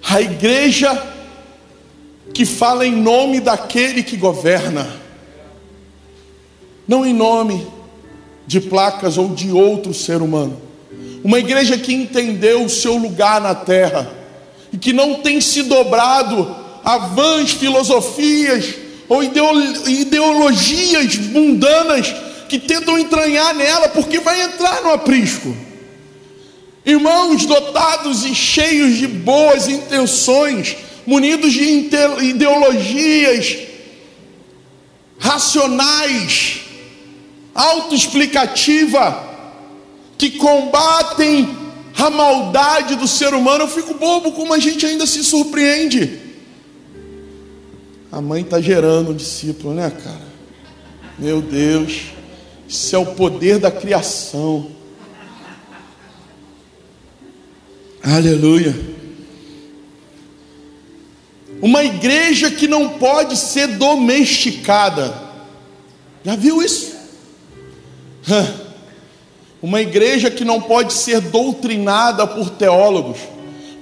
a 0.08 0.22
igreja 0.22 1.16
que 2.32 2.46
fala 2.46 2.86
em 2.86 2.96
nome 2.96 3.40
daquele 3.40 4.04
que 4.04 4.16
governa, 4.16 4.88
não 6.88 7.04
em 7.04 7.14
nome 7.14 7.68
de 8.46 8.62
placas 8.62 9.18
ou 9.18 9.30
de 9.30 9.52
outro 9.52 9.92
ser 9.92 10.22
humano. 10.22 10.62
Uma 11.24 11.40
igreja 11.40 11.78
que 11.78 11.94
entendeu 11.94 12.64
o 12.64 12.70
seu 12.70 12.96
lugar 12.96 13.42
na 13.42 13.56
terra 13.56 14.12
e 14.72 14.78
que 14.78 14.94
não 14.94 15.16
tem 15.16 15.42
se 15.42 15.64
dobrado 15.64 16.56
a 16.86 16.98
vãs 17.00 17.52
filosofias 17.52 18.89
ou 19.10 19.24
ideologias 19.24 21.16
mundanas 21.18 22.14
que 22.48 22.60
tentam 22.60 22.98
entranhar 22.98 23.56
nela, 23.56 23.90
porque 23.90 24.20
vai 24.20 24.42
entrar 24.44 24.84
no 24.84 24.92
aprisco. 24.92 25.56
Irmãos 26.86 27.46
dotados 27.46 28.24
e 28.24 28.34
cheios 28.36 28.98
de 28.98 29.08
boas 29.08 29.68
intenções, 29.68 30.78
munidos 31.06 31.52
de 31.52 31.90
ideologias 32.22 33.58
racionais, 35.18 36.62
autoexplicativa, 37.54 39.28
que 40.18 40.32
combatem 40.32 41.58
a 41.98 42.10
maldade 42.10 42.96
do 42.96 43.08
ser 43.08 43.34
humano, 43.34 43.64
eu 43.64 43.68
fico 43.68 43.94
bobo 43.96 44.32
como 44.32 44.54
a 44.54 44.60
gente 44.60 44.86
ainda 44.86 45.06
se 45.06 45.24
surpreende. 45.24 46.29
A 48.12 48.20
mãe 48.22 48.42
está 48.42 48.60
gerando 48.60 49.12
um 49.12 49.16
discípulo, 49.16 49.74
né, 49.74 49.92
cara? 49.92 50.28
Meu 51.18 51.42
Deus, 51.42 52.06
isso 52.68 52.96
é 52.96 53.00
o 53.00 53.06
poder 53.06 53.60
da 53.60 53.70
criação. 53.70 54.72
Aleluia. 58.02 58.76
Uma 61.62 61.84
igreja 61.84 62.50
que 62.50 62.68
não 62.68 62.90
pode 62.98 63.38
ser 63.38 63.68
domesticada. 63.68 65.14
Já 66.24 66.36
viu 66.36 66.64
isso? 66.64 66.96
Uma 69.62 69.82
igreja 69.82 70.32
que 70.32 70.46
não 70.46 70.62
pode 70.62 70.94
ser 70.94 71.20
doutrinada 71.20 72.26
por 72.26 72.50
teólogos, 72.50 73.20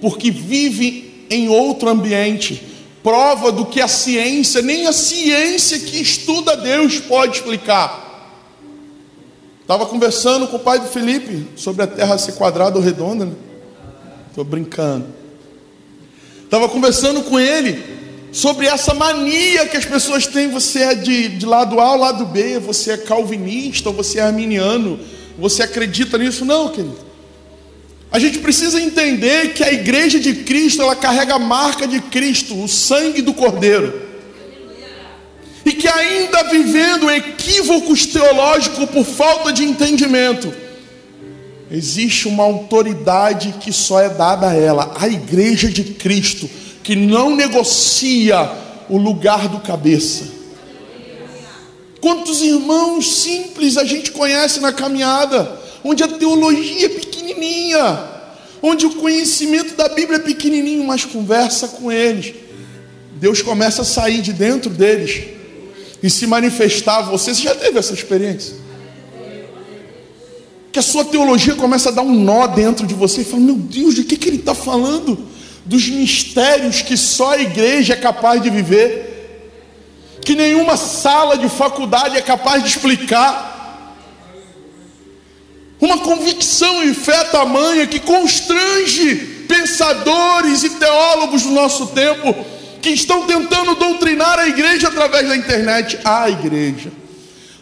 porque 0.02 0.32
vive 0.32 1.28
em 1.30 1.50
outro 1.50 1.88
ambiente, 1.88 2.64
prova 3.08 3.54
do 3.54 3.66
que 3.66 3.80
a 3.80 3.88
ciência, 3.88 4.62
nem 4.62 4.86
a 4.86 4.92
ciência 4.92 5.80
que 5.80 6.02
estuda 6.02 6.58
Deus 6.58 7.00
pode 7.00 7.38
explicar. 7.38 8.06
Estava 9.62 9.86
conversando 9.86 10.46
com 10.50 10.58
o 10.58 10.60
pai 10.60 10.78
do 10.78 10.88
Felipe 10.88 11.48
sobre 11.56 11.84
a 11.84 11.88
terra 11.88 12.18
ser 12.18 12.34
quadrada 12.34 12.78
ou 12.78 12.84
redonda, 12.84 13.24
né? 13.24 13.32
Estou 14.28 14.44
brincando. 14.44 15.06
Estava 16.44 16.68
conversando 16.68 17.24
com 17.24 17.40
ele 17.40 17.82
sobre 18.34 18.68
essa 18.68 18.94
mania 18.94 19.66
que 19.68 19.78
as 19.78 19.86
pessoas 19.86 20.28
têm. 20.28 20.50
Você 20.50 20.80
é 20.80 20.94
de, 20.94 21.30
de 21.30 21.46
lado 21.46 21.80
A 21.80 21.94
ou 21.94 22.00
lado 22.00 22.26
B, 22.26 22.60
você 22.60 22.92
é 22.92 22.98
calvinista 22.98 23.90
você 23.90 24.20
é 24.20 24.24
arminiano 24.24 25.00
você 25.38 25.64
acredita 25.64 26.18
nisso? 26.18 26.44
Não, 26.44 26.68
querido. 26.68 27.07
A 28.12 28.20
gente 28.20 28.40
precisa 28.40 28.82
entender 28.82 29.54
que 29.54 29.64
a 29.64 29.72
igreja 29.72 30.20
de 30.20 30.34
Cristo, 30.34 30.82
ela 30.82 30.96
carrega 30.96 31.36
a 31.36 31.40
marca 31.40 31.88
de 31.88 32.00
Cristo, 32.00 32.62
o 32.62 32.68
sangue 32.68 33.22
do 33.22 33.34
Cordeiro. 33.34 34.08
E 35.66 35.74
que 35.74 35.88
ainda 35.88 36.44
vivendo 36.44 37.12
equívocos 37.12 38.06
teológicos 38.06 38.90
por 38.90 39.04
falta 39.04 39.52
de 39.52 39.64
entendimento, 39.64 40.54
existe 41.70 42.28
uma 42.28 42.44
autoridade 42.44 43.56
que 43.60 43.74
só 43.74 44.00
é 44.00 44.08
dada 44.08 44.50
a 44.50 44.56
ela, 44.56 44.96
a 44.98 45.08
igreja 45.10 45.70
de 45.70 45.84
Cristo, 45.84 46.50
que 46.82 46.96
não 46.96 47.36
negocia 47.36 48.50
o 48.90 48.98
lugar 48.98 49.50
do 49.50 49.60
cabeça 49.60 50.38
Quantos 52.00 52.42
irmãos 52.42 53.22
simples 53.22 53.76
a 53.78 53.84
gente 53.84 54.12
conhece 54.12 54.60
na 54.60 54.72
caminhada, 54.72 55.60
onde 55.84 56.04
a 56.04 56.08
teologia 56.08 56.86
é 56.86 56.90
pequenininha, 57.38 58.00
onde 58.62 58.86
o 58.86 58.96
conhecimento 58.96 59.76
da 59.76 59.88
Bíblia 59.88 60.18
é 60.18 60.20
pequenininho, 60.20 60.86
mas 60.86 61.06
conversa 61.06 61.68
com 61.70 61.92
eles. 61.92 62.34
Deus 63.16 63.42
começa 63.42 63.84
a 63.84 63.86
sair 63.86 64.22
de 64.22 64.34
dentro 64.34 64.70
deles 64.70 65.24
e 66.02 66.10
se 66.10 66.28
manifestar 66.28 67.02
você. 67.02 67.34
Você 67.34 67.44
já 67.44 67.56
teve 67.56 67.80
essa 67.80 67.94
experiência? 67.94 68.56
Que 70.72 70.80
a 70.80 70.84
sua 70.84 71.06
teologia 71.06 71.56
começa 71.56 71.90
a 71.90 71.92
dar 71.92 72.04
um 72.04 72.14
nó 72.14 72.46
dentro 72.48 72.86
de 72.86 72.94
você 72.94 73.22
e 73.22 73.26
fala: 73.26 73.42
Meu 73.42 73.56
Deus, 73.56 73.96
de 73.96 74.04
que, 74.04 74.18
que 74.18 74.30
ele 74.30 74.38
está 74.38 74.54
falando? 74.54 75.18
Dos 75.66 75.88
mistérios 75.90 76.82
que 76.82 76.96
só 76.96 77.32
a 77.32 77.42
igreja 77.42 77.94
é 77.94 77.98
capaz 77.98 78.42
de 78.42 78.50
viver 78.50 79.16
que 80.28 80.36
nenhuma 80.36 80.76
sala 80.76 81.38
de 81.38 81.48
faculdade 81.48 82.18
é 82.18 82.22
capaz 82.22 82.62
de 82.62 82.68
explicar. 82.68 83.57
Uma 85.80 86.00
convicção 86.00 86.84
e 86.84 86.94
fé 86.94 87.24
tamanha 87.26 87.86
que 87.86 88.00
constrange 88.00 89.16
pensadores 89.48 90.64
e 90.64 90.72
teólogos 90.72 91.44
do 91.44 91.52
nosso 91.52 91.88
tempo 91.88 92.36
que 92.82 92.90
estão 92.90 93.26
tentando 93.26 93.76
doutrinar 93.76 94.40
a 94.40 94.48
igreja 94.48 94.88
através 94.88 95.28
da 95.28 95.36
internet. 95.36 96.00
A 96.04 96.30
igreja, 96.30 96.92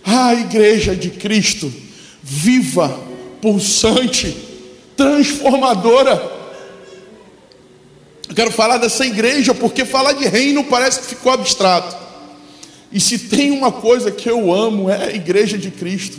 a 0.04 0.34
igreja 0.34 0.96
de 0.96 1.10
Cristo, 1.10 1.72
viva, 2.24 3.00
pulsante, 3.42 4.36
transformadora. 4.96 6.34
Eu 8.30 8.36
quero 8.36 8.52
falar 8.52 8.78
dessa 8.78 9.06
igreja 9.06 9.54
porque 9.54 9.84
falar 9.84 10.14
de 10.14 10.26
reino 10.26 10.64
parece 10.64 11.02
que 11.02 11.08
ficou 11.08 11.32
abstrato. 11.32 11.96
E 12.92 13.00
se 13.00 13.20
tem 13.20 13.52
uma 13.52 13.72
coisa 13.72 14.10
que 14.10 14.30
eu 14.30 14.54
amo 14.54 14.90
é 14.90 15.08
a 15.08 15.14
igreja 15.14 15.58
de 15.58 15.70
Cristo. 15.70 16.18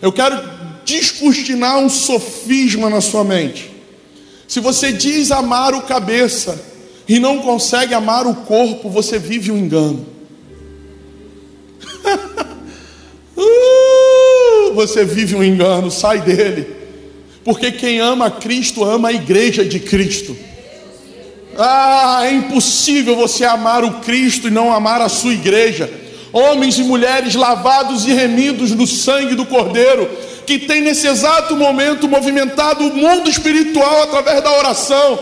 Eu 0.00 0.12
quero 0.12 0.61
descortinar 0.84 1.78
um 1.78 1.88
sofisma 1.88 2.90
na 2.90 3.00
sua 3.00 3.24
mente. 3.24 3.70
Se 4.46 4.60
você 4.60 4.92
diz 4.92 5.30
amar 5.30 5.74
o 5.74 5.82
cabeça 5.82 6.60
e 7.08 7.18
não 7.18 7.38
consegue 7.38 7.94
amar 7.94 8.26
o 8.26 8.34
corpo, 8.34 8.90
você 8.90 9.18
vive 9.18 9.50
um 9.50 9.56
engano. 9.56 10.06
uh, 13.36 14.74
você 14.74 15.04
vive 15.04 15.34
um 15.34 15.42
engano, 15.42 15.90
sai 15.90 16.20
dele. 16.20 16.66
Porque 17.44 17.72
quem 17.72 17.98
ama 17.98 18.30
Cristo 18.30 18.84
ama 18.84 19.08
a 19.08 19.12
igreja 19.12 19.64
de 19.64 19.80
Cristo. 19.80 20.36
Ah, 21.58 22.22
é 22.24 22.32
impossível 22.32 23.16
você 23.16 23.44
amar 23.44 23.84
o 23.84 24.00
Cristo 24.00 24.48
e 24.48 24.50
não 24.50 24.72
amar 24.72 25.00
a 25.00 25.08
sua 25.08 25.34
igreja. 25.34 25.90
Homens 26.32 26.78
e 26.78 26.82
mulheres 26.82 27.34
lavados 27.34 28.06
e 28.06 28.12
remidos 28.12 28.70
no 28.70 28.86
sangue 28.86 29.34
do 29.34 29.44
Cordeiro, 29.44 30.08
que 30.46 30.58
tem 30.58 30.80
nesse 30.80 31.06
exato 31.06 31.56
momento 31.56 32.08
movimentado 32.08 32.86
o 32.86 32.94
mundo 32.94 33.30
espiritual 33.30 34.02
através 34.02 34.42
da 34.42 34.52
oração, 34.52 35.18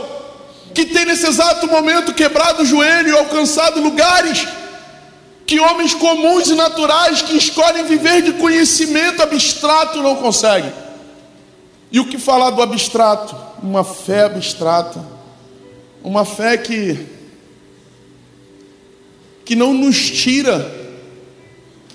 que 0.74 0.86
tem 0.86 1.04
nesse 1.04 1.26
exato 1.26 1.66
momento 1.66 2.14
quebrado 2.14 2.62
o 2.62 2.66
joelho 2.66 3.08
e 3.08 3.18
alcançado 3.18 3.80
lugares 3.80 4.46
que 5.46 5.58
homens 5.58 5.94
comuns 5.94 6.48
e 6.48 6.54
naturais 6.54 7.22
que 7.22 7.36
escolhem 7.36 7.84
viver 7.84 8.22
de 8.22 8.34
conhecimento 8.34 9.20
abstrato 9.20 10.00
não 10.00 10.16
conseguem. 10.16 10.72
E 11.90 11.98
o 11.98 12.06
que 12.06 12.18
falar 12.18 12.50
do 12.50 12.62
abstrato? 12.62 13.34
Uma 13.60 13.82
fé 13.82 14.24
abstrata, 14.24 15.04
uma 16.04 16.24
fé 16.24 16.56
que 16.56 17.18
que 19.44 19.56
não 19.56 19.74
nos 19.74 20.08
tira 20.08 20.79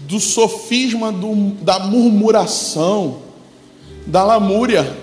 do 0.07 0.19
sofisma 0.19 1.11
do, 1.11 1.35
da 1.61 1.79
murmuração, 1.79 3.21
da 4.05 4.23
lamúria. 4.23 4.95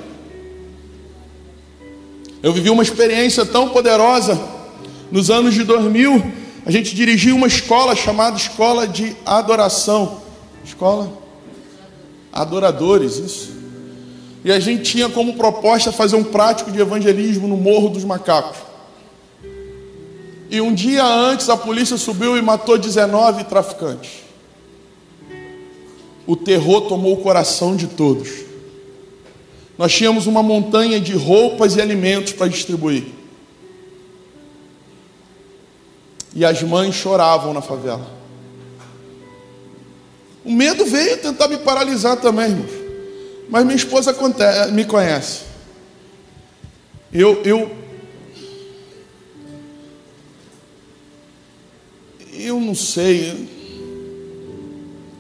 Eu 2.42 2.52
vivi 2.52 2.71
uma 2.71 2.82
experiência 2.82 3.44
tão 3.44 3.68
poderosa 3.68 4.40
nos 5.11 5.30
anos 5.30 5.54
de 5.54 5.64
2000. 5.64 6.32
A 6.64 6.71
gente 6.71 6.94
dirigiu 6.94 7.35
uma 7.35 7.47
escola 7.47 7.97
chamada 7.97 8.37
Escola 8.37 8.87
de 8.87 9.16
Adoração. 9.26 10.23
Escola 10.64 11.12
Adoradores, 12.32 13.16
isso. 13.16 13.52
E 14.44 14.50
a 14.50 14.59
gente 14.59 14.82
tinha 14.82 15.09
como 15.09 15.35
proposta 15.35 15.92
fazer 15.92 16.16
um 16.16 16.25
prático 16.25 16.71
de 16.71 16.80
evangelismo 16.80 17.47
no 17.47 17.56
Morro 17.56 17.88
dos 17.88 18.04
Macacos. 18.04 18.59
E 20.50 20.61
um 20.61 20.75
dia 20.75 21.04
antes 21.04 21.49
a 21.49 21.56
polícia 21.56 21.97
subiu 21.97 22.37
e 22.37 22.42
matou 22.42 22.76
19 22.76 23.44
traficantes 23.44 24.31
o 26.26 26.36
terror 26.36 26.82
tomou 26.82 27.14
o 27.14 27.22
coração 27.22 27.74
de 27.74 27.86
todos. 27.88 28.30
Nós 29.76 29.92
tínhamos 29.92 30.26
uma 30.26 30.42
montanha 30.42 31.00
de 31.00 31.14
roupas 31.14 31.76
e 31.76 31.80
alimentos 31.80 32.32
para 32.32 32.48
distribuir. 32.48 33.04
E 36.34 36.44
as 36.44 36.62
mães 36.62 36.94
choravam 36.94 37.52
na 37.52 37.61
favela. 37.61 38.22
O 40.44 40.50
medo 40.50 40.85
veio 40.85 41.18
tentar 41.18 41.48
me 41.48 41.58
paralisar 41.58 42.16
também, 42.16 42.50
irmãos. 42.50 42.70
Mas 43.48 43.64
minha 43.64 43.76
esposa 43.76 44.16
me 44.72 44.85
conhece. 44.85 45.42
Eu, 47.12 47.42
eu, 47.44 47.70
eu 52.32 52.58
não 52.58 52.74
sei. 52.74 53.48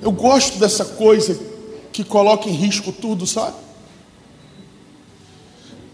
Eu 0.02 0.10
gosto 0.10 0.58
dessa 0.58 0.84
coisa 0.84 1.38
que 1.92 2.02
coloca 2.02 2.48
em 2.48 2.52
risco 2.52 2.90
tudo, 2.90 3.24
sabe? 3.24 3.56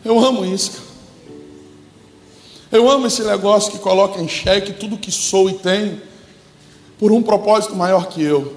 Eu 0.03 0.19
amo 0.19 0.47
isso. 0.47 0.73
Cara. 0.73 0.89
Eu 2.73 2.91
amo 2.91 3.07
esse 3.07 3.23
negócio 3.23 3.71
que 3.71 3.79
coloca 3.79 4.19
em 4.19 4.27
xeque 4.27 4.73
tudo 4.73 4.97
que 4.97 5.13
sou 5.13 5.51
e 5.51 5.55
tenho 5.55 6.01
por 6.99 7.13
um 7.13 7.23
propósito 7.23 7.77
maior 7.77 8.09
que 8.09 8.23
eu. 8.23 8.57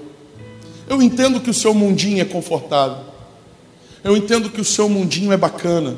Eu 0.88 1.02
entendo 1.02 1.38
que 1.38 1.50
o 1.50 1.54
seu 1.54 1.74
mundinho 1.74 2.22
é 2.22 2.24
confortável. 2.24 3.04
Eu 4.02 4.16
entendo 4.16 4.48
que 4.48 4.60
o 4.60 4.64
seu 4.64 4.88
mundinho 4.88 5.32
é 5.32 5.36
bacana. 5.36 5.96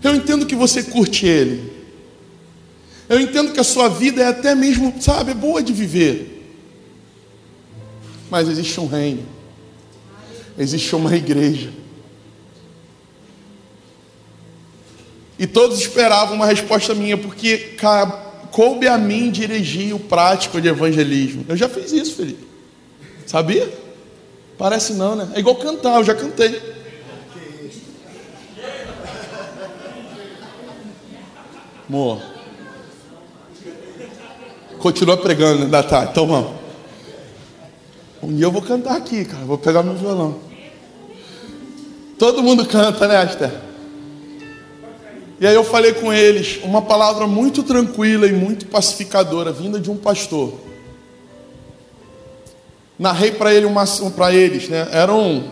Eu 0.00 0.14
entendo 0.14 0.46
que 0.46 0.54
você 0.54 0.84
curte 0.84 1.26
ele. 1.26 1.72
Eu 3.08 3.20
entendo 3.20 3.52
que 3.52 3.60
a 3.60 3.64
sua 3.64 3.88
vida 3.88 4.22
é 4.22 4.28
até 4.28 4.54
mesmo, 4.54 4.94
sabe, 5.00 5.32
é 5.32 5.34
boa 5.34 5.60
de 5.60 5.72
viver 5.72 6.41
mas 8.32 8.48
existe 8.48 8.80
um 8.80 8.86
reino, 8.86 9.26
existe 10.56 10.96
uma 10.96 11.14
igreja. 11.14 11.68
E 15.38 15.46
todos 15.46 15.78
esperavam 15.78 16.36
uma 16.36 16.46
resposta 16.46 16.94
minha, 16.94 17.18
porque 17.18 17.76
coube 18.50 18.88
a 18.88 18.96
mim 18.96 19.30
dirigir 19.30 19.94
o 19.94 19.98
prático 19.98 20.62
de 20.62 20.68
evangelismo. 20.68 21.44
Eu 21.46 21.54
já 21.58 21.68
fiz 21.68 21.92
isso, 21.92 22.14
Felipe. 22.14 22.48
Sabia? 23.26 23.70
Parece 24.56 24.94
não, 24.94 25.14
né? 25.14 25.28
É 25.34 25.40
igual 25.40 25.56
cantar, 25.56 25.98
eu 25.98 26.04
já 26.04 26.14
cantei. 26.14 26.58
Amor. 31.86 32.22
Continua 34.78 35.18
pregando, 35.18 35.64
ainda 35.64 35.82
tá, 35.82 36.08
então 36.10 36.26
vamos. 36.26 36.61
Um 38.22 38.36
dia 38.36 38.46
eu 38.46 38.52
vou 38.52 38.62
cantar 38.62 38.96
aqui, 38.96 39.24
cara. 39.24 39.44
Vou 39.44 39.58
pegar 39.58 39.82
meu 39.82 39.94
violão. 39.94 40.38
Todo 42.18 42.42
mundo 42.42 42.64
canta, 42.64 43.08
né, 43.08 43.24
Esther? 43.24 43.52
E 45.40 45.46
aí 45.46 45.54
eu 45.56 45.64
falei 45.64 45.92
com 45.92 46.12
eles 46.12 46.60
uma 46.62 46.80
palavra 46.82 47.26
muito 47.26 47.64
tranquila 47.64 48.28
e 48.28 48.32
muito 48.32 48.66
pacificadora, 48.66 49.50
vinda 49.50 49.80
de 49.80 49.90
um 49.90 49.96
pastor. 49.96 50.54
Narrei 52.96 53.32
para 53.32 53.52
ele 53.52 53.66
uma 53.66 53.84
para 54.14 54.32
eles, 54.32 54.68
né? 54.68 54.86
Eram 54.92 55.50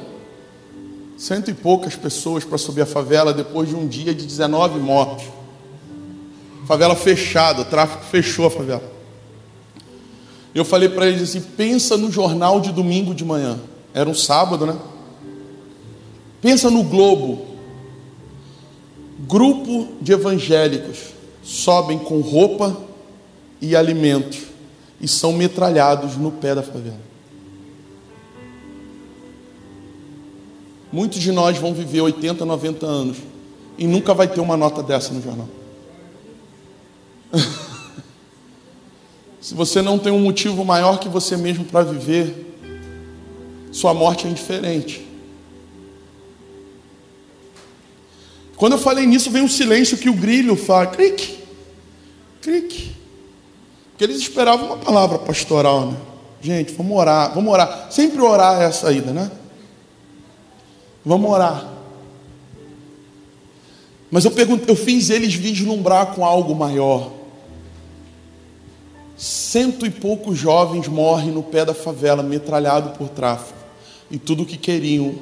cento 1.19 1.51
e 1.51 1.55
poucas 1.55 1.97
pessoas 1.97 2.45
para 2.45 2.57
subir 2.57 2.83
a 2.83 2.87
favela 2.87 3.35
depois 3.35 3.69
de 3.69 3.75
um 3.75 3.89
dia 3.89 4.15
de 4.15 4.25
19 4.25 4.79
mortos. 4.79 5.25
Favela 6.69 6.95
fechada, 6.95 7.63
o 7.63 7.65
tráfico 7.65 8.05
fechou 8.05 8.47
a 8.47 8.51
favela. 8.51 9.00
Eu 10.55 10.65
falei 10.65 10.89
para 10.89 11.07
eles 11.07 11.23
assim: 11.23 11.41
pensa 11.41 11.97
no 11.97 12.11
jornal 12.11 12.61
de 12.61 12.73
domingo 12.73 13.15
de 13.15 13.25
manhã. 13.25 13.59
Era 13.95 14.09
um 14.09 14.15
sábado, 14.15 14.67
né? 14.67 14.77
Pensa 16.41 16.71
no 16.71 16.83
Globo. 16.83 17.47
Grupo 19.29 19.89
de 20.01 20.13
evangélicos 20.13 21.11
sobem 21.43 21.99
com 21.99 22.21
roupa 22.21 22.77
e 23.61 23.77
alimentos 23.77 24.41
e 25.01 25.07
são 25.07 25.33
metralhados 25.33 26.17
no 26.17 26.33
pé 26.33 26.55
da 26.55 26.63
favela. 26.63 27.11
Muitos 30.93 31.21
de 31.21 31.31
nós 31.31 31.57
vão 31.59 31.73
viver 31.73 32.01
80, 32.01 32.45
90 32.45 32.87
anos 32.87 33.19
e 33.79 33.87
nunca 33.87 34.13
vai 34.13 34.27
ter 34.27 34.41
uma 34.41 34.57
nota 34.57 34.83
dessa 34.83 35.13
no 35.13 35.23
jornal. 35.23 35.49
Se 39.41 39.55
você 39.55 39.81
não 39.81 39.99
tem 39.99 40.13
um 40.13 40.21
motivo 40.21 40.65
maior 40.65 40.99
que 40.99 41.09
você 41.09 41.37
mesmo 41.37 41.65
para 41.65 41.83
viver, 41.83 42.59
sua 43.73 43.95
morte 43.95 44.27
é 44.27 44.31
indiferente. 44.31 45.07
Quando 48.57 48.73
eu 48.73 48.79
falei 48.79 49.07
nisso, 49.07 49.31
vem 49.31 49.43
um 49.43 49.49
silêncio 49.49 49.97
que 49.97 50.11
o 50.11 50.15
grilho 50.15 50.55
fala, 50.55 50.89
cric, 50.89 51.39
cric. 52.43 52.95
Porque 53.91 54.05
eles 54.05 54.19
esperavam 54.19 54.67
uma 54.67 54.77
palavra 54.77 55.19
pastoral, 55.19 55.87
né? 55.87 55.97
Gente, 56.43 56.73
vamos 56.75 56.97
orar, 56.97 57.35
vamos 57.35 57.53
orar. 57.53 57.89
Sempre 57.91 58.21
orar 58.21 58.61
é 58.61 58.67
a 58.67 58.73
saída, 58.73 59.13
né? 59.13 59.31
Vamos 61.05 61.31
orar. 61.31 61.67
Mas 64.11 64.25
eu, 64.25 64.31
pergunto, 64.31 64.69
eu 64.69 64.77
fiz 64.77 65.09
eles 65.09 65.33
vislumbrar 65.33 66.15
com 66.15 66.25
algo 66.25 66.55
maior. 66.55 67.20
Cento 69.21 69.85
e 69.85 69.91
poucos 69.91 70.39
jovens 70.39 70.89
morrem 70.89 71.31
no 71.31 71.43
pé 71.43 71.63
da 71.63 71.75
favela, 71.75 72.23
metralhado 72.23 72.97
por 72.97 73.11
tráfico. 73.11 73.59
E 74.11 74.19
tudo 74.19 74.45
o 74.45 74.47
que 74.47 74.57
queriam 74.57 75.15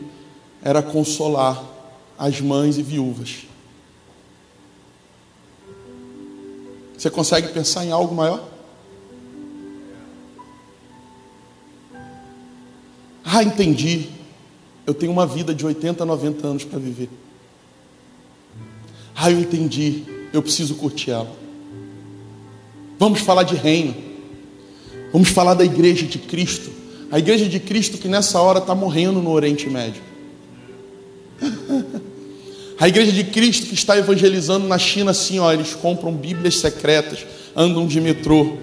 era 0.62 0.80
consolar 0.80 1.60
as 2.16 2.40
mães 2.40 2.78
e 2.78 2.82
viúvas. 2.82 3.38
Você 6.96 7.10
consegue 7.10 7.48
pensar 7.48 7.84
em 7.84 7.90
algo 7.90 8.14
maior? 8.14 8.48
Ah, 13.24 13.42
entendi. 13.42 14.10
Eu 14.86 14.94
tenho 14.94 15.10
uma 15.10 15.26
vida 15.26 15.52
de 15.52 15.66
80, 15.66 16.04
90 16.04 16.46
anos 16.46 16.64
para 16.64 16.78
viver. 16.78 17.10
Ah, 19.16 19.28
eu 19.28 19.40
entendi. 19.40 20.04
Eu 20.32 20.40
preciso 20.40 20.76
curtir 20.76 21.10
ela. 21.10 21.47
Vamos 22.98 23.20
falar 23.20 23.44
de 23.44 23.54
reino. 23.54 23.94
Vamos 25.12 25.28
falar 25.28 25.54
da 25.54 25.64
igreja 25.64 26.06
de 26.06 26.18
Cristo. 26.18 26.70
A 27.10 27.18
igreja 27.18 27.46
de 27.46 27.58
Cristo 27.58 27.96
que 27.96 28.08
nessa 28.08 28.40
hora 28.40 28.58
está 28.58 28.74
morrendo 28.74 29.22
no 29.22 29.30
Oriente 29.30 29.68
Médio. 29.70 30.02
A 32.80 32.86
igreja 32.86 33.10
de 33.10 33.24
Cristo 33.24 33.66
que 33.66 33.74
está 33.74 33.98
evangelizando 33.98 34.68
na 34.68 34.78
China 34.78 35.10
assim, 35.10 35.40
ó, 35.40 35.52
eles 35.52 35.74
compram 35.74 36.12
Bíblias 36.12 36.58
secretas, 36.58 37.26
andam 37.56 37.88
de 37.88 38.00
metrô, 38.00 38.56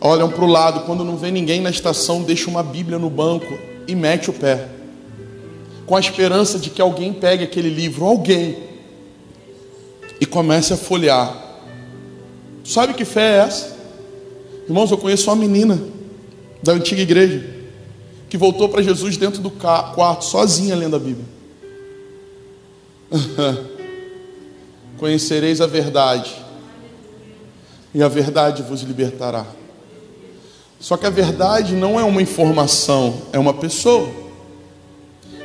olham 0.00 0.28
para 0.28 0.44
o 0.44 0.48
lado, 0.48 0.80
quando 0.80 1.04
não 1.04 1.16
vê 1.16 1.30
ninguém 1.30 1.60
na 1.60 1.70
estação, 1.70 2.24
deixa 2.24 2.50
uma 2.50 2.64
Bíblia 2.64 2.98
no 2.98 3.08
banco 3.08 3.56
e 3.86 3.94
mete 3.94 4.30
o 4.30 4.32
pé, 4.32 4.66
com 5.86 5.94
a 5.94 6.00
esperança 6.00 6.58
de 6.58 6.70
que 6.70 6.82
alguém 6.82 7.12
pegue 7.12 7.44
aquele 7.44 7.70
livro, 7.70 8.04
alguém, 8.04 8.56
e 10.20 10.26
comece 10.26 10.72
a 10.72 10.76
folhear. 10.76 11.45
Sabe 12.66 12.94
que 12.94 13.04
fé 13.04 13.34
é 13.34 13.38
essa? 13.46 13.76
Irmãos, 14.64 14.90
eu 14.90 14.98
conheço 14.98 15.30
uma 15.30 15.36
menina 15.36 15.80
da 16.60 16.72
antiga 16.72 17.00
igreja 17.00 17.48
que 18.28 18.36
voltou 18.36 18.68
para 18.68 18.82
Jesus 18.82 19.16
dentro 19.16 19.40
do 19.40 19.50
quarto, 19.50 20.24
sozinha 20.24 20.74
lendo 20.74 20.96
a 20.96 20.98
Bíblia. 20.98 21.24
Conhecereis 24.98 25.60
a 25.60 25.66
verdade, 25.66 26.34
e 27.94 28.02
a 28.02 28.08
verdade 28.08 28.64
vos 28.64 28.82
libertará. 28.82 29.46
Só 30.80 30.96
que 30.96 31.06
a 31.06 31.10
verdade 31.10 31.74
não 31.76 32.00
é 32.00 32.02
uma 32.02 32.20
informação, 32.20 33.22
é 33.32 33.38
uma 33.38 33.54
pessoa. 33.54 34.10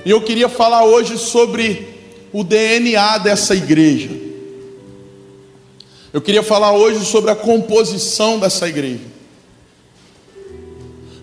E 0.04 0.10
eu 0.10 0.22
queria 0.22 0.50
falar 0.50 0.86
hoje 0.86 1.20
sobre 1.20 1.88
o 2.34 2.44
DNA 2.44 3.20
dessa 3.20 3.54
igreja. 3.54 4.31
Eu 6.14 6.22
queria 6.22 6.44
falar 6.44 6.74
hoje 6.74 7.06
sobre 7.06 7.32
a 7.32 7.36
composição 7.36 8.38
dessa 8.38 8.68
igreja. 8.68 9.00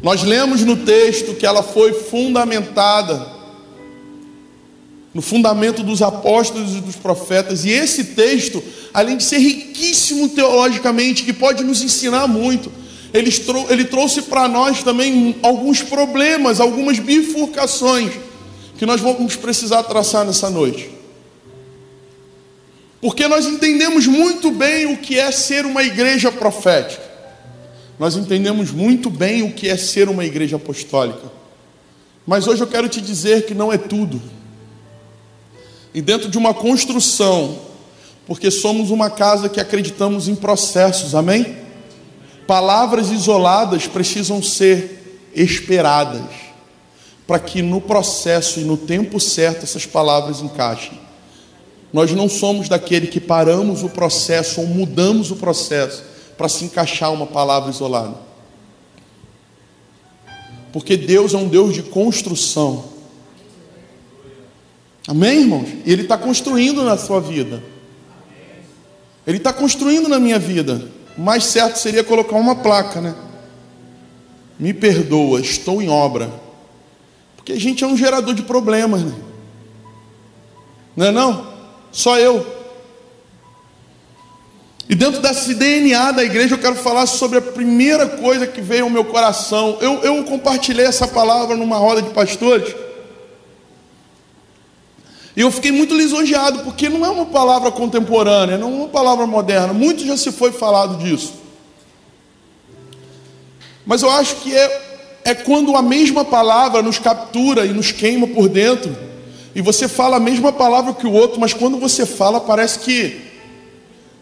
Nós 0.02 0.22
lemos 0.22 0.62
no 0.62 0.76
texto 0.76 1.34
que 1.34 1.44
ela 1.44 1.62
foi 1.62 1.92
fundamentada 1.92 3.38
no 5.12 5.20
fundamento 5.20 5.82
dos 5.82 6.00
apóstolos 6.00 6.76
e 6.76 6.80
dos 6.80 6.94
profetas, 6.94 7.64
e 7.64 7.70
esse 7.70 8.04
texto, 8.04 8.62
além 8.94 9.16
de 9.16 9.24
ser 9.24 9.38
riquíssimo 9.38 10.28
teologicamente, 10.28 11.24
que 11.24 11.32
pode 11.32 11.64
nos 11.64 11.82
ensinar 11.82 12.28
muito, 12.28 12.70
ele, 13.12 13.30
ele 13.70 13.84
trouxe 13.84 14.22
para 14.22 14.46
nós 14.46 14.82
também 14.82 15.34
alguns 15.42 15.82
problemas, 15.82 16.60
algumas 16.60 16.98
bifurcações 16.98 18.12
que 18.76 18.86
nós 18.86 19.00
vamos 19.00 19.34
precisar 19.34 19.82
traçar 19.82 20.24
nessa 20.24 20.50
noite. 20.50 20.97
Porque 23.00 23.28
nós 23.28 23.46
entendemos 23.46 24.06
muito 24.06 24.50
bem 24.50 24.92
o 24.92 24.96
que 24.96 25.18
é 25.18 25.30
ser 25.30 25.64
uma 25.64 25.82
igreja 25.82 26.32
profética. 26.32 27.02
Nós 27.98 28.16
entendemos 28.16 28.70
muito 28.70 29.10
bem 29.10 29.42
o 29.42 29.52
que 29.52 29.68
é 29.68 29.76
ser 29.76 30.08
uma 30.08 30.24
igreja 30.24 30.56
apostólica. 30.56 31.30
Mas 32.26 32.46
hoje 32.46 32.62
eu 32.62 32.66
quero 32.66 32.88
te 32.88 33.00
dizer 33.00 33.46
que 33.46 33.54
não 33.54 33.72
é 33.72 33.78
tudo. 33.78 34.20
E 35.94 36.00
dentro 36.00 36.28
de 36.28 36.36
uma 36.36 36.52
construção, 36.52 37.58
porque 38.26 38.50
somos 38.50 38.90
uma 38.90 39.10
casa 39.10 39.48
que 39.48 39.60
acreditamos 39.60 40.28
em 40.28 40.34
processos, 40.34 41.14
amém? 41.14 41.56
Palavras 42.46 43.10
isoladas 43.10 43.86
precisam 43.86 44.42
ser 44.42 45.28
esperadas, 45.34 46.30
para 47.26 47.38
que 47.38 47.62
no 47.62 47.80
processo 47.80 48.60
e 48.60 48.64
no 48.64 48.76
tempo 48.76 49.18
certo 49.18 49.64
essas 49.64 49.86
palavras 49.86 50.40
encaixem. 50.40 51.07
Nós 51.92 52.12
não 52.12 52.28
somos 52.28 52.68
daquele 52.68 53.06
que 53.06 53.20
paramos 53.20 53.82
o 53.82 53.88
processo 53.88 54.60
ou 54.60 54.66
mudamos 54.66 55.30
o 55.30 55.36
processo 55.36 56.04
para 56.36 56.48
se 56.48 56.64
encaixar 56.64 57.12
uma 57.12 57.26
palavra 57.26 57.70
isolada. 57.70 58.14
Porque 60.72 60.96
Deus 60.96 61.32
é 61.34 61.38
um 61.38 61.48
Deus 61.48 61.74
de 61.74 61.82
construção. 61.82 62.84
Amém, 65.06 65.40
irmãos? 65.40 65.68
E 65.86 65.92
Ele 65.92 66.02
está 66.02 66.18
construindo 66.18 66.84
na 66.84 66.98
sua 66.98 67.20
vida. 67.20 67.62
Ele 69.26 69.38
está 69.38 69.52
construindo 69.52 70.08
na 70.08 70.18
minha 70.18 70.38
vida. 70.38 70.88
O 71.16 71.22
mais 71.22 71.44
certo 71.44 71.76
seria 71.76 72.04
colocar 72.04 72.36
uma 72.36 72.56
placa, 72.56 73.00
né? 73.00 73.14
Me 74.58 74.74
perdoa, 74.74 75.40
estou 75.40 75.80
em 75.80 75.88
obra. 75.88 76.30
Porque 77.36 77.52
a 77.52 77.58
gente 77.58 77.82
é 77.82 77.86
um 77.86 77.96
gerador 77.96 78.34
de 78.34 78.42
problemas, 78.42 79.02
né? 79.02 79.14
Não 80.94 81.06
é 81.06 81.10
não? 81.10 81.47
Só 81.98 82.16
eu. 82.16 82.46
E 84.88 84.94
dentro 84.94 85.20
desse 85.20 85.52
DNA 85.52 86.12
da 86.12 86.22
igreja 86.22 86.54
eu 86.54 86.58
quero 86.60 86.76
falar 86.76 87.06
sobre 87.06 87.38
a 87.38 87.42
primeira 87.42 88.06
coisa 88.06 88.46
que 88.46 88.60
veio 88.60 88.84
ao 88.84 88.90
meu 88.90 89.04
coração. 89.04 89.78
Eu, 89.80 89.94
eu 90.04 90.22
compartilhei 90.22 90.86
essa 90.86 91.08
palavra 91.08 91.56
numa 91.56 91.76
roda 91.76 92.00
de 92.00 92.10
pastores. 92.10 92.72
E 95.36 95.40
eu 95.40 95.50
fiquei 95.50 95.72
muito 95.72 95.92
lisonjeado, 95.92 96.60
porque 96.60 96.88
não 96.88 97.04
é 97.04 97.10
uma 97.10 97.26
palavra 97.26 97.72
contemporânea, 97.72 98.56
não 98.56 98.68
é 98.68 98.76
uma 98.76 98.88
palavra 98.88 99.26
moderna. 99.26 99.72
Muito 99.72 100.06
já 100.06 100.16
se 100.16 100.30
foi 100.30 100.52
falado 100.52 101.02
disso. 101.02 101.34
Mas 103.84 104.02
eu 104.02 104.10
acho 104.12 104.36
que 104.36 104.54
é, 104.54 105.08
é 105.24 105.34
quando 105.34 105.74
a 105.74 105.82
mesma 105.82 106.24
palavra 106.24 106.80
nos 106.80 107.00
captura 107.00 107.66
e 107.66 107.72
nos 107.72 107.90
queima 107.90 108.28
por 108.28 108.48
dentro. 108.48 109.08
E 109.58 109.60
você 109.60 109.88
fala 109.88 110.18
a 110.18 110.20
mesma 110.20 110.52
palavra 110.52 110.94
que 110.94 111.04
o 111.04 111.12
outro, 111.12 111.40
mas 111.40 111.52
quando 111.52 111.78
você 111.80 112.06
fala, 112.06 112.40
parece 112.40 112.78
que. 112.78 113.20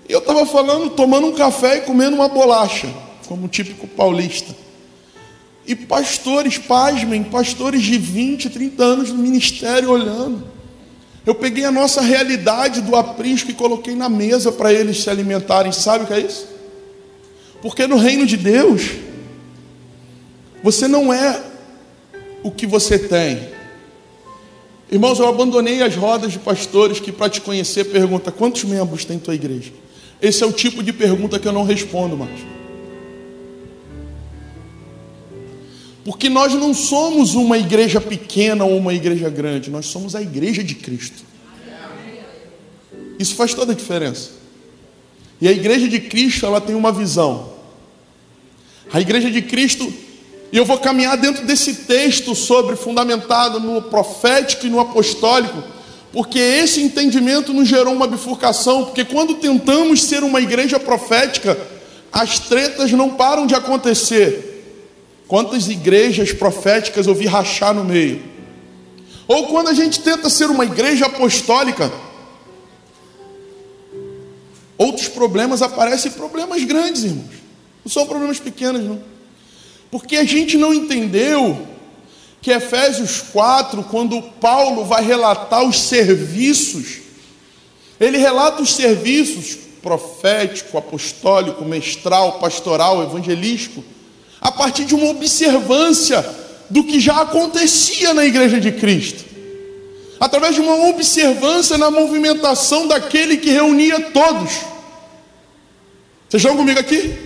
Eu 0.09 0.21
estava 0.21 0.47
falando, 0.47 0.89
tomando 0.89 1.27
um 1.27 1.35
café 1.35 1.77
e 1.77 1.81
comendo 1.83 2.17
uma 2.17 2.27
bolacha, 2.27 2.89
como 3.29 3.47
típico 3.47 3.87
paulista. 3.87 4.57
E 5.67 5.77
pastores, 5.77 6.57
pasmem, 6.57 7.23
pastores 7.23 7.83
de 7.83 7.99
20, 7.99 8.49
30 8.49 8.83
anos 8.83 9.13
no 9.13 9.19
ministério 9.19 9.91
olhando. 9.91 10.43
Eu 11.27 11.35
peguei 11.35 11.67
a 11.67 11.71
nossa 11.71 12.01
realidade 12.01 12.81
do 12.81 12.97
aprisco 12.97 13.51
e 13.51 13.55
coloquei 13.55 13.95
na 13.95 14.09
mesa 14.09 14.51
para 14.51 14.73
eles 14.73 15.03
se 15.03 15.11
alimentarem. 15.11 15.71
Sabe 15.71 16.05
o 16.05 16.07
que 16.07 16.15
é 16.15 16.21
isso? 16.21 16.49
Porque 17.61 17.87
no 17.87 17.99
reino 17.99 18.25
de 18.25 18.39
Deus, 18.39 18.93
você 20.63 20.89
não 20.89 21.13
é 21.13 21.43
o 22.43 22.51
que 22.51 22.67
você 22.67 22.99
tem. 22.99 23.55
Irmãos, 24.91 25.19
eu 25.19 25.27
abandonei 25.27 25.83
as 25.83 25.97
rodas 25.97 26.33
de 26.33 26.39
pastores 26.39 27.01
que, 27.01 27.11
para 27.11 27.29
te 27.29 27.41
conhecer, 27.41 27.85
pergunta: 27.85 28.31
quantos 28.31 28.65
membros 28.65 29.05
tem 29.05 29.19
tua 29.19 29.35
igreja? 29.35 29.73
Esse 30.23 30.43
é 30.43 30.47
o 30.47 30.53
tipo 30.53 30.83
de 30.83 30.93
pergunta 30.93 31.39
que 31.39 31.49
eu 31.49 31.53
não 31.53 31.65
respondo 31.65 32.17
mais. 32.17 32.39
Porque 36.05 36.29
nós 36.29 36.55
não 36.55 36.73
somos 36.73 37.35
uma 37.35 37.59
igreja 37.59 38.01
pequena 38.01 38.65
ou 38.65 38.77
uma 38.79 38.95
igreja 38.95 39.29
grande, 39.29 39.71
nós 39.71 39.87
somos 39.87 40.15
a 40.15 40.23
igreja 40.23 40.63
de 40.63 40.77
Cristo. 40.77 41.25
Isso 43.19 43.35
faz 43.35 43.53
toda 43.55 43.73
a 43.73 43.75
diferença. 43.75 44.31
E 45.41 45.49
a 45.49 45.53
igreja 45.53 45.89
de 45.89 45.99
Cristo, 45.99 46.47
ela 46.47 46.61
tem 46.61 46.77
uma 46.77 46.93
visão. 46.93 47.53
A 48.93 49.01
igreja 49.01 49.31
de 49.31 49.43
Cristo, 49.43 49.93
e 50.53 50.57
eu 50.57 50.65
vou 50.65 50.79
caminhar 50.79 51.17
dentro 51.17 51.45
desse 51.45 51.75
texto 51.75 52.35
sobre 52.35 52.77
fundamentado 52.77 53.59
no 53.59 53.83
profético 53.83 54.67
e 54.67 54.71
no 54.71 54.81
apostólico, 54.81 55.63
porque 56.13 56.39
esse 56.39 56.81
entendimento 56.81 57.53
nos 57.53 57.69
gerou 57.69 57.93
uma 57.93 58.07
bifurcação, 58.07 58.85
porque 58.85 59.05
quando 59.05 59.35
tentamos 59.35 60.03
ser 60.05 60.23
uma 60.23 60.41
igreja 60.41 60.79
profética, 60.79 61.59
as 62.13 62.39
tretas 62.39 62.93
não 62.93 63.11
param 63.11 63.47
de 63.47 63.55
acontecer. 63.55 64.55
Quantas 65.29 65.69
igrejas 65.69 66.33
proféticas 66.33 67.07
eu 67.07 67.15
vi 67.15 67.27
rachar 67.27 67.75
no 67.75 67.85
meio? 67.85 68.23
Ou 69.27 69.49
quando 69.49 69.69
a 69.69 69.75
gente 69.75 70.01
tenta 70.01 70.31
ser 70.31 70.49
uma 70.49 70.65
igreja 70.65 71.07
apostólica, 71.07 71.93
outros 74.79 75.09
problemas 75.09 75.63
aparecem, 75.63 76.13
problemas 76.13 76.63
grandes, 76.63 77.03
irmãos. 77.03 77.35
Não 77.85 77.91
são 77.91 78.07
problemas 78.07 78.39
pequenos, 78.39 78.85
não. 78.85 79.16
Porque 79.91 80.17
a 80.17 80.25
gente 80.25 80.57
não 80.57 80.75
entendeu 80.75 81.67
que 82.43 82.51
Efésios 82.51 83.21
4, 83.33 83.83
quando 83.85 84.23
Paulo 84.23 84.85
vai 84.85 85.05
relatar 85.05 85.65
os 85.65 85.81
serviços, 85.81 86.99
ele 87.99 88.19
relata 88.19 88.63
os 88.63 88.75
serviços 88.75 89.57
profético, 89.83 90.77
apostólico, 90.77 91.65
mestral, 91.65 92.39
pastoral, 92.39 93.03
evangelístico 93.03 93.83
a 94.41 94.53
partir 94.53 94.85
de 94.85 94.95
uma 94.95 95.09
observância 95.09 96.25
do 96.69 96.85
que 96.85 97.01
já 97.01 97.23
acontecia 97.23 98.13
na 98.13 98.25
igreja 98.25 98.61
de 98.61 98.73
Cristo. 98.73 99.25
através 100.19 100.55
de 100.55 100.63
uma 100.63 100.89
observância 100.89 101.77
na 101.77 101.91
movimentação 101.91 102.87
daquele 102.89 103.37
que 103.37 103.51
reunia 103.51 104.01
todos. 104.13 104.51
Vocês 106.27 106.43
estão 106.43 106.57
comigo 106.57 106.81
aqui? 106.81 107.26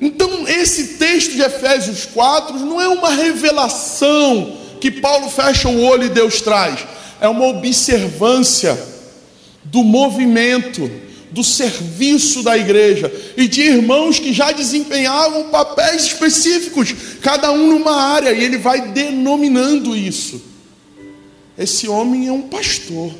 Então, 0.00 0.48
esse 0.48 0.94
texto 0.94 1.32
de 1.32 1.42
Efésios 1.42 2.06
4 2.06 2.58
não 2.60 2.80
é 2.80 2.88
uma 2.88 3.10
revelação 3.10 4.58
que 4.80 4.90
Paulo 4.90 5.30
fecha 5.30 5.68
o 5.68 5.82
olho 5.82 6.04
e 6.04 6.10
Deus 6.10 6.40
traz, 6.40 6.80
é 7.20 7.28
uma 7.28 7.46
observância 7.46 8.78
do 9.64 9.82
movimento, 9.82 10.90
do 11.30 11.42
serviço 11.42 12.42
da 12.42 12.56
igreja 12.56 13.12
e 13.36 13.48
de 13.48 13.62
irmãos 13.62 14.18
que 14.18 14.32
já 14.32 14.52
desempenhavam 14.52 15.48
papéis 15.48 16.04
específicos, 16.04 16.94
cada 17.20 17.50
um 17.50 17.66
numa 17.66 17.96
área, 17.96 18.32
e 18.32 18.44
ele 18.44 18.58
vai 18.58 18.92
denominando 18.92 19.96
isso. 19.96 20.40
Esse 21.56 21.88
homem 21.88 22.28
é 22.28 22.32
um 22.32 22.42
pastor. 22.42 23.12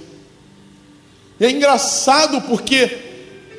E 1.41 1.45
é 1.45 1.51
engraçado 1.51 2.43
porque 2.43 3.14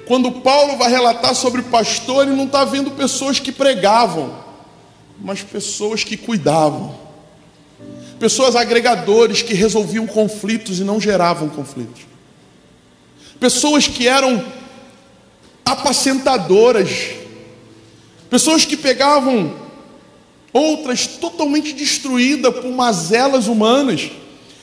quando 0.06 0.32
Paulo 0.32 0.78
vai 0.78 0.90
relatar 0.90 1.34
sobre 1.34 1.64
pastor, 1.64 2.28
ele 2.28 2.36
não 2.36 2.46
está 2.46 2.64
vendo 2.64 2.92
pessoas 2.92 3.40
que 3.40 3.52
pregavam, 3.52 4.38
mas 5.20 5.42
pessoas 5.42 6.04
que 6.04 6.16
cuidavam, 6.16 6.96
pessoas 8.20 8.56
agregadores 8.56 9.42
que 9.42 9.54
resolviam 9.54 10.06
conflitos 10.06 10.80
e 10.80 10.84
não 10.84 11.02
geravam 11.02 11.50
conflitos, 11.50 12.04
pessoas 13.40 13.88
que 13.88 14.08
eram 14.08 14.46
apacentadoras, 15.66 16.90
pessoas 18.30 18.64
que 18.64 18.78
pegavam 18.78 19.56
outras 20.54 21.08
totalmente 21.08 21.74
destruídas 21.74 22.54
por 22.56 22.72
mazelas 22.72 23.48
humanas 23.48 24.12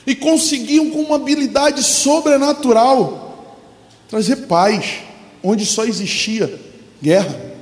e 0.07 0.15
conseguiam 0.15 0.89
com 0.89 1.01
uma 1.01 1.17
habilidade 1.17 1.83
sobrenatural 1.83 3.59
trazer 4.07 4.47
paz 4.47 5.01
onde 5.43 5.65
só 5.65 5.83
existia 5.83 6.59
guerra. 7.01 7.53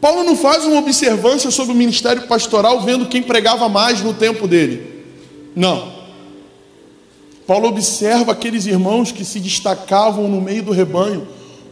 Paulo 0.00 0.22
não 0.22 0.36
faz 0.36 0.64
uma 0.64 0.78
observância 0.78 1.50
sobre 1.50 1.72
o 1.72 1.76
ministério 1.76 2.26
pastoral 2.28 2.82
vendo 2.82 3.06
quem 3.06 3.22
pregava 3.22 3.68
mais 3.68 4.02
no 4.02 4.12
tempo 4.12 4.46
dele. 4.46 5.04
Não. 5.54 5.96
Paulo 7.46 7.68
observa 7.68 8.32
aqueles 8.32 8.66
irmãos 8.66 9.10
que 9.10 9.24
se 9.24 9.40
destacavam 9.40 10.28
no 10.28 10.40
meio 10.40 10.62
do 10.62 10.72
rebanho 10.72 11.26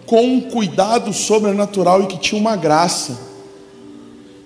com 0.07 0.23
um 0.23 0.41
cuidado 0.41 1.13
sobrenatural 1.13 2.03
e 2.03 2.07
que 2.07 2.19
tinham 2.19 2.41
uma 2.41 2.57
graça. 2.57 3.19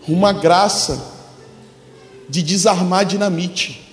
Uma 0.06 0.32
graça 0.32 1.16
de 2.28 2.42
desarmar 2.42 3.04
dinamite, 3.04 3.86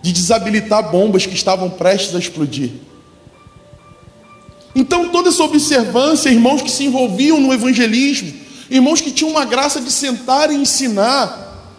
de 0.00 0.12
desabilitar 0.12 0.90
bombas 0.90 1.26
que 1.26 1.34
estavam 1.34 1.68
prestes 1.70 2.14
a 2.14 2.18
explodir. 2.18 2.70
Então, 4.78 5.08
toda 5.08 5.28
essa 5.28 5.42
observância, 5.42 6.30
irmãos 6.30 6.62
que 6.62 6.70
se 6.70 6.84
envolviam 6.84 7.40
no 7.40 7.52
evangelismo, 7.52 8.32
irmãos 8.70 9.00
que 9.00 9.10
tinham 9.10 9.32
uma 9.32 9.44
graça 9.44 9.80
de 9.80 9.90
sentar 9.90 10.52
e 10.52 10.54
ensinar, 10.54 11.72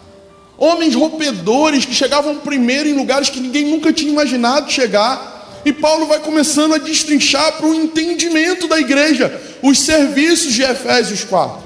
homens 0.58 0.94
rompedores 0.94 1.86
que 1.86 1.94
chegavam 1.94 2.36
primeiro 2.36 2.90
em 2.90 2.92
lugares 2.92 3.30
que 3.30 3.40
ninguém 3.40 3.64
nunca 3.64 3.90
tinha 3.90 4.12
imaginado 4.12 4.70
chegar, 4.70 5.62
e 5.64 5.72
Paulo 5.72 6.06
vai 6.06 6.20
começando 6.20 6.74
a 6.74 6.78
destrinchar 6.78 7.54
para 7.54 7.66
o 7.66 7.74
entendimento 7.74 8.68
da 8.68 8.78
igreja 8.78 9.40
os 9.62 9.78
serviços 9.78 10.52
de 10.52 10.62
Efésios 10.62 11.24
4. 11.24 11.58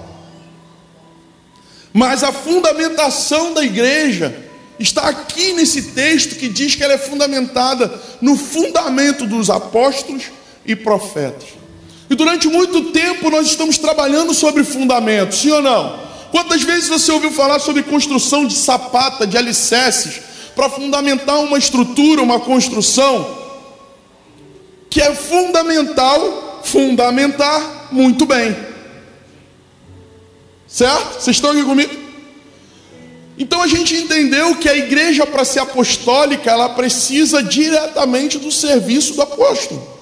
Mas 1.93 2.23
a 2.23 2.31
fundamentação 2.31 3.53
da 3.53 3.65
igreja 3.65 4.33
está 4.79 5.09
aqui 5.09 5.53
nesse 5.53 5.83
texto 5.83 6.37
que 6.37 6.49
diz 6.49 6.77
que 6.77 6.85
ela 6.85 6.95
é 6.95 6.99
fundamentada 6.99 7.93
no 8.21 8.37
fundamento 8.37 9.27
dos 9.27 9.51
apóstolos 9.51 10.23
e 10.67 10.75
profetas. 10.77 11.49
E 12.09 12.15
durante 12.15 12.49
muito 12.49 12.93
tempo 12.93 13.31
nós 13.31 13.47
estamos 13.47 13.79
trabalhando 13.79 14.35
sobre 14.35 14.63
fundamentos, 14.63 15.39
sim 15.39 15.51
ou 15.51 15.63
não? 15.63 16.05
Quantas 16.31 16.63
vezes 16.63 16.89
você 16.89 17.13
ouviu 17.13 17.31
falar 17.31 17.59
sobre 17.61 17.83
construção 17.83 18.47
de 18.47 18.55
sapata, 18.55 19.27
de 19.27 19.39
alicerces, 19.39 20.21
para 20.55 20.69
fundamentar 20.69 21.41
uma 21.41 21.59
estrutura, 21.59 22.23
uma 22.23 22.41
construção, 22.41 23.39
que 24.89 25.01
é 25.01 25.15
fundamental 25.15 26.61
fundamentar 26.65 27.89
muito 27.93 28.25
bem. 28.25 28.57
Certo? 30.67 31.21
Vocês 31.21 31.37
estão 31.37 31.51
aqui 31.51 31.63
comigo? 31.63 31.95
Então 33.37 33.61
a 33.61 33.67
gente 33.67 33.95
entendeu 33.97 34.57
que 34.57 34.69
a 34.69 34.77
igreja, 34.77 35.27
para 35.27 35.45
ser 35.45 35.59
apostólica, 35.61 36.51
ela 36.51 36.71
precisa 36.71 37.43
diretamente 37.43 38.39
do 38.39 38.51
serviço 38.51 39.15
do 39.15 39.23
apóstolo 39.23 39.94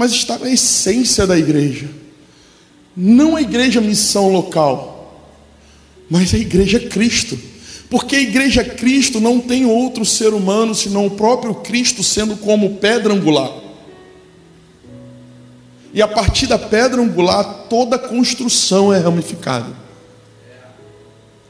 mas 0.00 0.12
está 0.12 0.38
na 0.38 0.48
essência 0.48 1.26
da 1.26 1.38
igreja. 1.38 1.86
Não 2.96 3.36
a 3.36 3.42
igreja 3.42 3.82
missão 3.82 4.32
local, 4.32 5.28
mas 6.08 6.32
a 6.32 6.38
igreja 6.38 6.80
Cristo. 6.80 7.38
Porque 7.90 8.16
a 8.16 8.20
igreja 8.22 8.64
Cristo 8.64 9.20
não 9.20 9.38
tem 9.38 9.66
outro 9.66 10.06
ser 10.06 10.32
humano 10.32 10.74
senão 10.74 11.04
o 11.04 11.10
próprio 11.10 11.56
Cristo 11.56 12.02
sendo 12.02 12.34
como 12.38 12.76
pedra 12.76 13.12
angular. 13.12 13.52
E 15.92 16.00
a 16.00 16.08
partir 16.08 16.46
da 16.46 16.58
pedra 16.58 17.02
angular, 17.02 17.66
toda 17.68 17.98
construção 17.98 18.94
é 18.94 18.98
ramificada. 18.98 19.76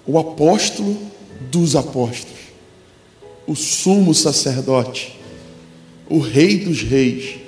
O 0.04 0.18
apóstolo 0.18 1.00
dos 1.52 1.76
apóstolos, 1.76 2.40
o 3.46 3.54
sumo 3.54 4.12
sacerdote, 4.12 5.16
o 6.08 6.18
rei 6.18 6.58
dos 6.58 6.82
reis, 6.82 7.39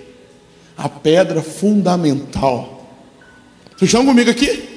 a 0.83 0.88
pedra 0.88 1.40
fundamental. 1.40 2.88
Vocês 3.77 3.88
estão 3.88 4.05
comigo 4.05 4.29
aqui? 4.29 4.68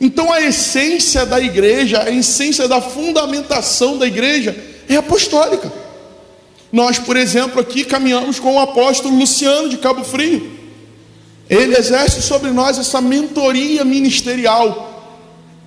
Então 0.00 0.32
a 0.32 0.40
essência 0.40 1.24
da 1.24 1.40
igreja, 1.40 2.02
a 2.02 2.10
essência 2.10 2.66
da 2.66 2.80
fundamentação 2.80 3.96
da 3.96 4.08
igreja 4.08 4.56
é 4.88 4.96
apostólica. 4.96 5.72
Nós, 6.72 6.98
por 6.98 7.16
exemplo, 7.16 7.60
aqui 7.60 7.84
caminhamos 7.84 8.40
com 8.40 8.56
o 8.56 8.58
apóstolo 8.58 9.16
Luciano 9.16 9.68
de 9.68 9.78
Cabo 9.78 10.02
Frio. 10.02 10.50
Ele 11.48 11.76
exerce 11.76 12.22
sobre 12.22 12.50
nós 12.50 12.76
essa 12.76 13.00
mentoria 13.00 13.84
ministerial, 13.84 15.14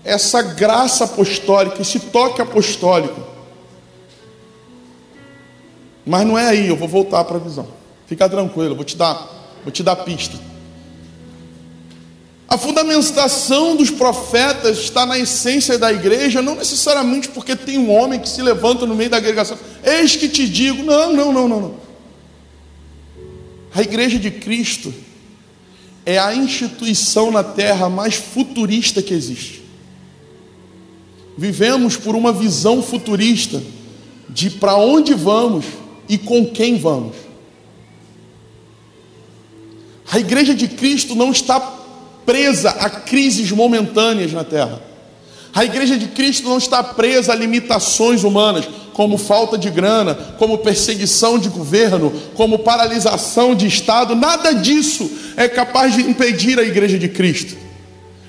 essa 0.04 0.42
graça 0.42 1.06
apostólica, 1.06 1.82
esse 1.82 2.00
toque 2.00 2.42
apostólico. 2.42 3.22
Mas 6.06 6.28
não 6.28 6.38
é 6.38 6.48
aí, 6.48 6.68
eu 6.68 6.76
vou 6.76 6.88
voltar 6.88 7.24
para 7.24 7.38
a 7.38 7.40
visão. 7.40 7.68
Fica 8.08 8.28
tranquilo, 8.28 8.72
eu 8.72 8.76
vou 8.76 8.84
te 8.84 8.98
dar 8.98 9.43
Vou 9.64 9.72
te 9.72 9.82
dar 9.82 9.96
pista. 9.98 10.38
A 12.48 12.58
fundamentação 12.58 13.76
dos 13.76 13.90
profetas 13.90 14.78
está 14.78 15.06
na 15.06 15.18
essência 15.18 15.78
da 15.78 15.92
igreja, 15.92 16.42
não 16.42 16.56
necessariamente 16.56 17.30
porque 17.30 17.56
tem 17.56 17.80
um 17.80 17.92
homem 17.92 18.20
que 18.20 18.30
se 18.30 18.42
levanta 18.44 18.86
no 18.86 18.96
meio 18.96 19.10
da 19.10 19.18
agregação. 19.18 19.58
Eis 19.84 20.16
que 20.16 20.30
te 20.30 20.48
digo, 20.48 20.84
não, 20.84 21.12
não, 21.12 21.34
não, 21.34 21.48
não, 21.48 21.60
não. 21.60 21.76
A 23.74 23.82
igreja 23.82 24.20
de 24.20 24.30
Cristo 24.30 24.94
é 26.06 26.20
a 26.20 26.36
instituição 26.36 27.32
na 27.32 27.44
terra 27.44 27.90
mais 27.90 28.16
futurista 28.16 29.02
que 29.02 29.16
existe. 29.16 29.64
Vivemos 31.36 31.98
por 31.98 32.16
uma 32.16 32.32
visão 32.32 32.84
futurista 32.84 33.64
de 34.30 34.52
para 34.52 34.76
onde 34.76 35.16
vamos 35.16 35.66
e 36.08 36.20
com 36.20 36.46
quem 36.46 36.78
vamos. 36.78 37.16
A 40.14 40.20
igreja 40.20 40.54
de 40.54 40.68
Cristo 40.68 41.16
não 41.16 41.32
está 41.32 41.60
presa 42.24 42.70
a 42.70 42.88
crises 42.88 43.50
momentâneas 43.50 44.32
na 44.32 44.44
terra. 44.44 44.80
A 45.52 45.66
igreja 45.66 45.98
de 45.98 46.06
Cristo 46.10 46.48
não 46.48 46.60
está 46.60 46.84
presa 46.84 47.34
a 47.34 47.36
limitações 47.36 48.24
humanas, 48.24 48.70
como 48.94 49.18
falta 49.18 49.58
de 49.58 49.72
grana, 49.72 50.14
como 50.38 50.60
perseguição 50.60 51.40
de 51.40 51.50
governo, 51.50 52.14
como 52.36 52.60
paralisação 52.60 53.56
de 53.56 53.66
Estado. 53.66 54.16
Nada 54.16 54.54
disso 54.54 55.10
é 55.36 55.48
capaz 55.50 55.96
de 55.96 56.02
impedir 56.02 56.60
a 56.60 56.64
igreja 56.64 57.00
de 57.00 57.10
Cristo. 57.10 57.58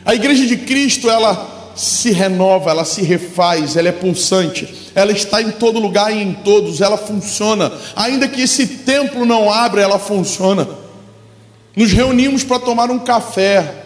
A 0.06 0.14
igreja 0.14 0.46
de 0.46 0.56
Cristo, 0.56 1.10
ela 1.10 1.72
se 1.76 2.12
renova, 2.12 2.70
ela 2.70 2.86
se 2.86 3.02
refaz, 3.02 3.76
ela 3.76 3.90
é 3.90 3.92
pulsante, 3.92 4.90
ela 4.94 5.12
está 5.12 5.42
em 5.42 5.50
todo 5.50 5.78
lugar 5.78 6.16
e 6.16 6.22
em 6.22 6.32
todos, 6.32 6.80
ela 6.80 6.96
funciona. 6.96 7.70
Ainda 7.94 8.26
que 8.26 8.40
esse 8.40 8.66
templo 8.66 9.26
não 9.26 9.52
abra, 9.52 9.82
ela 9.82 9.98
funciona. 9.98 10.82
Nos 11.76 11.92
reunimos 11.92 12.44
para 12.44 12.60
tomar 12.60 12.90
um 12.90 13.00
café, 13.00 13.84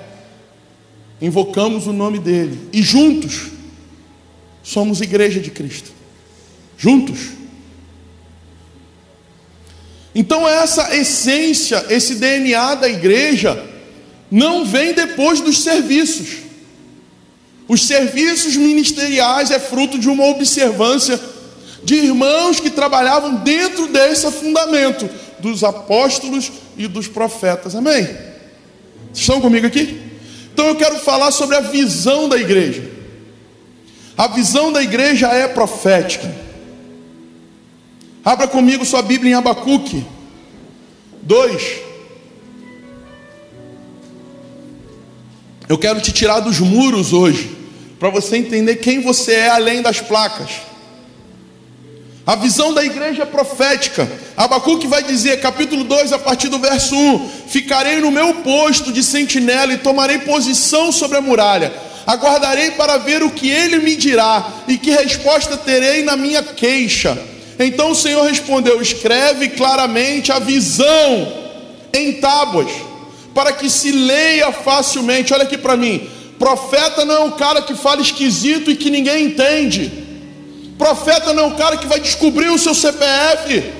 invocamos 1.21 1.87
o 1.87 1.93
nome 1.93 2.19
dele 2.19 2.69
e 2.73 2.83
juntos 2.83 3.49
somos 4.63 5.01
igreja 5.01 5.41
de 5.41 5.51
Cristo. 5.51 5.91
Juntos. 6.77 7.19
Então, 10.15 10.47
essa 10.47 10.95
essência, 10.95 11.87
esse 11.89 12.17
DNA 12.17 12.75
da 12.75 12.89
igreja, 12.89 13.65
não 14.31 14.65
vem 14.65 14.93
depois 14.93 15.41
dos 15.41 15.61
serviços. 15.63 16.39
Os 17.67 17.87
serviços 17.87 18.57
ministeriais 18.57 19.51
é 19.51 19.59
fruto 19.59 19.99
de 19.99 20.09
uma 20.09 20.27
observância 20.27 21.19
de 21.83 21.95
irmãos 21.95 22.61
que 22.61 22.71
trabalhavam 22.71 23.37
dentro 23.37 23.87
desse 23.87 24.31
fundamento 24.31 25.09
dos 25.41 25.65
apóstolos 25.65 26.51
e 26.77 26.87
dos 26.87 27.09
profetas. 27.09 27.75
Amém? 27.75 28.09
Estão 29.13 29.41
comigo 29.41 29.67
aqui? 29.67 30.01
Então 30.53 30.67
eu 30.67 30.77
quero 30.77 30.99
falar 30.99 31.31
sobre 31.31 31.57
a 31.57 31.61
visão 31.61 32.29
da 32.29 32.37
igreja. 32.37 32.91
A 34.17 34.27
visão 34.27 34.73
da 34.73 34.83
igreja 34.83 35.29
é 35.29 35.47
profética. 35.47 36.29
Abra 38.25 38.49
comigo 38.49 38.85
sua 38.85 39.01
Bíblia 39.01 39.31
em 39.31 39.35
Abacuque 39.35 40.05
2. 41.23 41.81
Eu 45.69 45.79
quero 45.79 46.01
te 46.01 46.13
tirar 46.13 46.41
dos 46.41 46.59
muros 46.61 47.13
hoje, 47.13 47.57
para 48.01 48.09
você 48.09 48.39
entender 48.39 48.77
quem 48.77 49.01
você 49.01 49.33
é 49.33 49.49
além 49.51 49.83
das 49.83 50.01
placas. 50.01 50.68
A 52.29 52.35
visão 52.35 52.75
da 52.75 52.85
igreja 52.85 53.23
é 53.23 53.25
profética. 53.25 54.07
Abacuque 54.37 54.87
vai 54.87 55.03
dizer, 55.03 55.41
capítulo 55.41 55.83
2, 55.83 56.13
a 56.13 56.19
partir 56.19 56.49
do 56.49 56.59
verso 56.59 56.95
1: 56.95 57.31
Ficarei 57.49 58.01
no 58.01 58.11
meu 58.11 58.35
posto 58.35 58.93
de 58.93 59.03
sentinela 59.03 59.73
e 59.73 59.79
tomarei 59.79 60.19
posição 60.19 60.93
sobre 60.93 61.17
a 61.17 61.23
muralha. 61.23 61.73
Aguardarei 62.07 62.73
para 62.73 62.99
ver 62.99 63.23
o 63.23 63.31
que 63.31 63.49
ele 63.49 63.79
me 63.79 63.97
dirá 63.97 64.47
e 64.69 64.77
que 64.77 64.91
resposta 64.91 65.57
terei 65.57 66.03
na 66.03 66.17
minha 66.19 66.43
queixa. 66.43 67.17
Então 67.59 67.93
o 67.93 67.97
Senhor 67.97 68.23
respondeu: 68.27 68.83
Escreve 68.83 69.49
claramente 69.49 70.31
a 70.31 70.39
visão 70.39 71.33
em 71.95 72.13
tábuas, 72.21 72.71
para 73.33 73.53
que 73.53 73.71
se 73.71 73.91
leia 73.91 74.53
facilmente. 74.53 75.33
Olha 75.33 75.45
aqui 75.45 75.57
para 75.57 75.79
mim: 75.79 76.07
profeta 76.39 77.07
não 77.07 77.15
é 77.15 77.21
um 77.21 77.31
cara 77.31 77.63
que 77.63 77.75
fala 77.75 78.03
esquisito 78.03 78.71
e 78.71 78.77
que 78.77 78.91
ninguém 78.91 79.25
entende. 79.25 80.08
Profeta 80.79 81.33
não 81.35 81.43
é 81.43 81.47
o 81.49 81.57
cara 81.57 81.77
que 81.77 81.87
vai 81.87 81.99
descobrir 81.99 82.49
o 82.51 82.59
seu 82.59 82.73
CPF. 82.73 83.73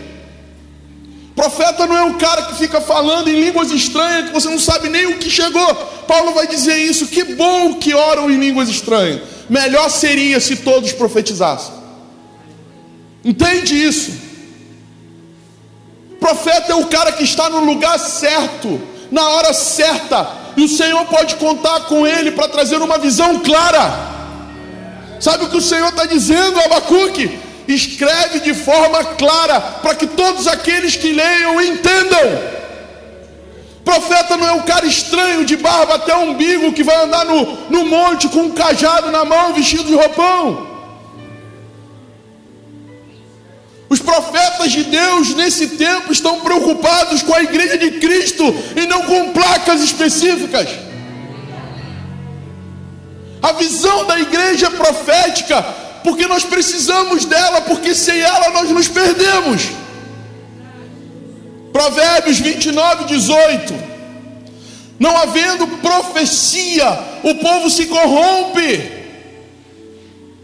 Profeta 1.35 1.87
não 1.87 1.97
é 1.97 2.03
o 2.03 2.15
cara 2.15 2.43
que 2.43 2.57
fica 2.57 2.81
falando 2.81 3.29
em 3.29 3.41
línguas 3.41 3.71
estranhas 3.71 4.27
que 4.27 4.33
você 4.33 4.49
não 4.49 4.59
sabe 4.59 4.89
nem 4.89 5.07
o 5.07 5.19
que 5.19 5.31
chegou. 5.31 5.75
Paulo 6.09 6.35
vai 6.35 6.49
dizer 6.49 6.77
isso. 6.79 7.07
Que 7.07 7.23
bom 7.23 7.75
que 7.75 7.95
oram 7.95 8.29
em 8.29 8.37
línguas 8.37 8.69
estranhas. 8.69 9.21
Melhor 9.49 9.89
seria 9.89 10.41
se 10.41 10.57
todos 10.57 10.93
profetizassem. 10.93 11.73
Entende 13.25 13.75
isso? 13.81 14.13
Profeta 16.19 16.73
é 16.73 16.75
o 16.75 16.87
cara 16.87 17.13
que 17.13 17.23
está 17.23 17.49
no 17.49 17.65
lugar 17.65 17.97
certo, 18.01 18.81
na 19.11 19.29
hora 19.29 19.53
certa, 19.53 20.29
e 20.57 20.65
o 20.65 20.69
Senhor 20.69 21.05
pode 21.07 21.37
contar 21.37 21.83
com 21.83 22.05
ele 22.05 22.33
para 22.33 22.49
trazer 22.49 22.83
uma 22.83 22.99
visão 22.99 23.39
clara. 23.39 24.18
Sabe 25.21 25.45
o 25.45 25.49
que 25.49 25.57
o 25.57 25.61
Senhor 25.61 25.89
está 25.89 26.05
dizendo, 26.05 26.61
Abacuque? 26.61 27.39
Escreve 27.67 28.41
de 28.41 28.55
forma 28.55 29.05
clara, 29.05 29.61
para 29.61 29.95
que 29.95 30.07
todos 30.07 30.47
aqueles 30.47 30.97
que 30.97 31.13
leiam 31.13 31.61
entendam. 31.61 32.59
Profeta 33.85 34.37
não 34.37 34.47
é 34.47 34.53
um 34.53 34.63
cara 34.63 34.87
estranho, 34.87 35.45
de 35.45 35.57
barba 35.57 35.95
até 35.95 36.15
umbigo, 36.17 36.73
que 36.73 36.83
vai 36.83 37.05
andar 37.05 37.25
no, 37.25 37.59
no 37.71 37.87
monte 37.87 38.29
com 38.29 38.41
um 38.41 38.51
cajado 38.51 39.11
na 39.11 39.25
mão, 39.25 39.55
vestido 39.55 39.85
de 39.85 39.95
roupão. 39.95 40.67
Os 43.89 44.01
profetas 44.01 44.71
de 44.71 44.85
Deus 44.85 45.35
nesse 45.35 45.69
tempo 45.69 46.13
estão 46.13 46.41
preocupados 46.41 47.23
com 47.23 47.35
a 47.35 47.43
igreja 47.43 47.79
de 47.79 47.93
Cristo 47.93 48.45
e 48.77 48.87
não 48.87 49.03
com 49.03 49.33
placas 49.33 49.81
específicas. 49.83 50.69
A 53.43 53.53
visão 53.53 54.05
da 54.07 54.19
igreja 54.19 54.67
é 54.67 54.71
profética, 54.71 55.63
porque 56.03 56.27
nós 56.27 56.45
precisamos 56.45 57.25
dela, 57.25 57.61
porque 57.63 57.95
sem 57.95 58.21
ela 58.21 58.51
nós 58.51 58.71
nos 58.71 58.89
perdemos. 58.89 59.69
Provérbios 61.73 62.39
29, 62.39 63.05
18. 63.05 63.75
Não 64.99 65.17
havendo 65.17 65.67
profecia, 65.79 66.99
o 67.23 67.35
povo 67.37 67.71
se 67.71 67.87
corrompe. 67.87 68.99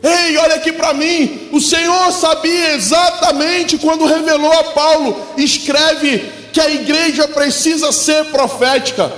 Ei, 0.02 0.36
olha 0.36 0.56
aqui 0.56 0.70
para 0.70 0.94
mim. 0.94 1.48
O 1.50 1.60
Senhor 1.60 2.12
sabia 2.12 2.74
exatamente 2.74 3.78
quando 3.78 4.04
revelou 4.04 4.52
a 4.52 4.64
Paulo: 4.64 5.28
escreve 5.36 6.30
que 6.52 6.60
a 6.60 6.70
igreja 6.70 7.26
precisa 7.26 7.90
ser 7.90 8.26
profética. 8.26 9.10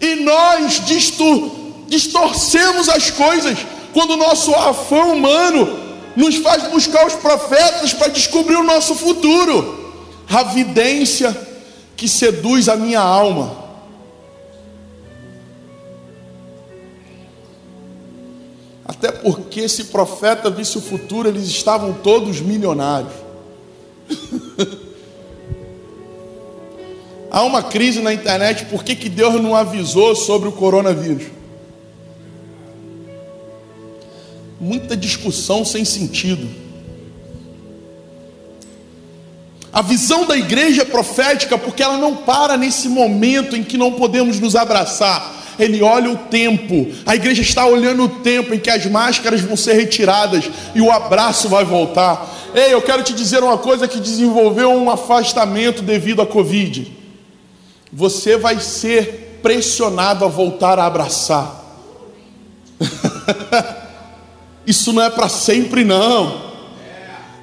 E 0.00 0.16
nós 0.16 0.84
disto 0.84 1.59
distorcemos 1.90 2.88
as 2.88 3.10
coisas 3.10 3.58
quando 3.92 4.12
o 4.12 4.16
nosso 4.16 4.54
afã 4.54 5.02
humano 5.06 5.76
nos 6.14 6.36
faz 6.36 6.70
buscar 6.70 7.04
os 7.04 7.14
profetas 7.14 7.92
para 7.92 8.06
descobrir 8.08 8.54
o 8.54 8.62
nosso 8.62 8.94
futuro. 8.94 9.92
A 10.28 10.44
vidência 10.44 11.36
que 11.96 12.06
seduz 12.06 12.68
a 12.68 12.76
minha 12.76 13.00
alma. 13.00 13.58
Até 18.84 19.10
porque 19.10 19.68
se 19.68 19.84
profeta 19.84 20.48
visse 20.48 20.78
o 20.78 20.80
futuro, 20.80 21.28
eles 21.28 21.48
estavam 21.48 21.92
todos 21.92 22.40
milionários. 22.40 23.12
Há 27.32 27.42
uma 27.42 27.64
crise 27.64 28.00
na 28.00 28.14
internet, 28.14 28.66
por 28.66 28.84
que, 28.84 28.94
que 28.94 29.08
Deus 29.08 29.40
não 29.42 29.56
avisou 29.56 30.14
sobre 30.14 30.48
o 30.48 30.52
coronavírus? 30.52 31.39
Muita 34.60 34.96
discussão 34.96 35.64
sem 35.64 35.84
sentido. 35.84 36.48
A 39.72 39.82
visão 39.82 40.26
da 40.26 40.36
igreja 40.36 40.82
é 40.82 40.84
profética 40.84 41.56
porque 41.56 41.82
ela 41.82 41.96
não 41.96 42.16
para 42.16 42.56
nesse 42.56 42.88
momento 42.88 43.56
em 43.56 43.62
que 43.62 43.78
não 43.78 43.92
podemos 43.92 44.38
nos 44.40 44.56
abraçar. 44.56 45.38
Ele 45.58 45.82
olha 45.82 46.10
o 46.10 46.16
tempo, 46.16 46.88
a 47.06 47.14
igreja 47.14 47.42
está 47.42 47.66
olhando 47.66 48.04
o 48.04 48.08
tempo 48.08 48.54
em 48.54 48.58
que 48.58 48.70
as 48.70 48.86
máscaras 48.86 49.40
vão 49.42 49.56
ser 49.56 49.74
retiradas 49.74 50.50
e 50.74 50.80
o 50.80 50.90
abraço 50.90 51.48
vai 51.48 51.64
voltar. 51.64 52.28
Ei, 52.54 52.72
eu 52.72 52.82
quero 52.82 53.02
te 53.02 53.12
dizer 53.12 53.42
uma 53.42 53.58
coisa 53.58 53.86
que 53.86 54.00
desenvolveu 54.00 54.70
um 54.70 54.90
afastamento 54.90 55.82
devido 55.82 56.22
à 56.22 56.26
Covid. 56.26 56.90
Você 57.92 58.36
vai 58.36 58.58
ser 58.58 59.38
pressionado 59.42 60.24
a 60.24 60.28
voltar 60.28 60.78
a 60.78 60.86
abraçar. 60.86 61.60
Isso 64.70 64.92
não 64.92 65.02
é 65.02 65.10
para 65.10 65.28
sempre, 65.28 65.84
não. 65.84 66.48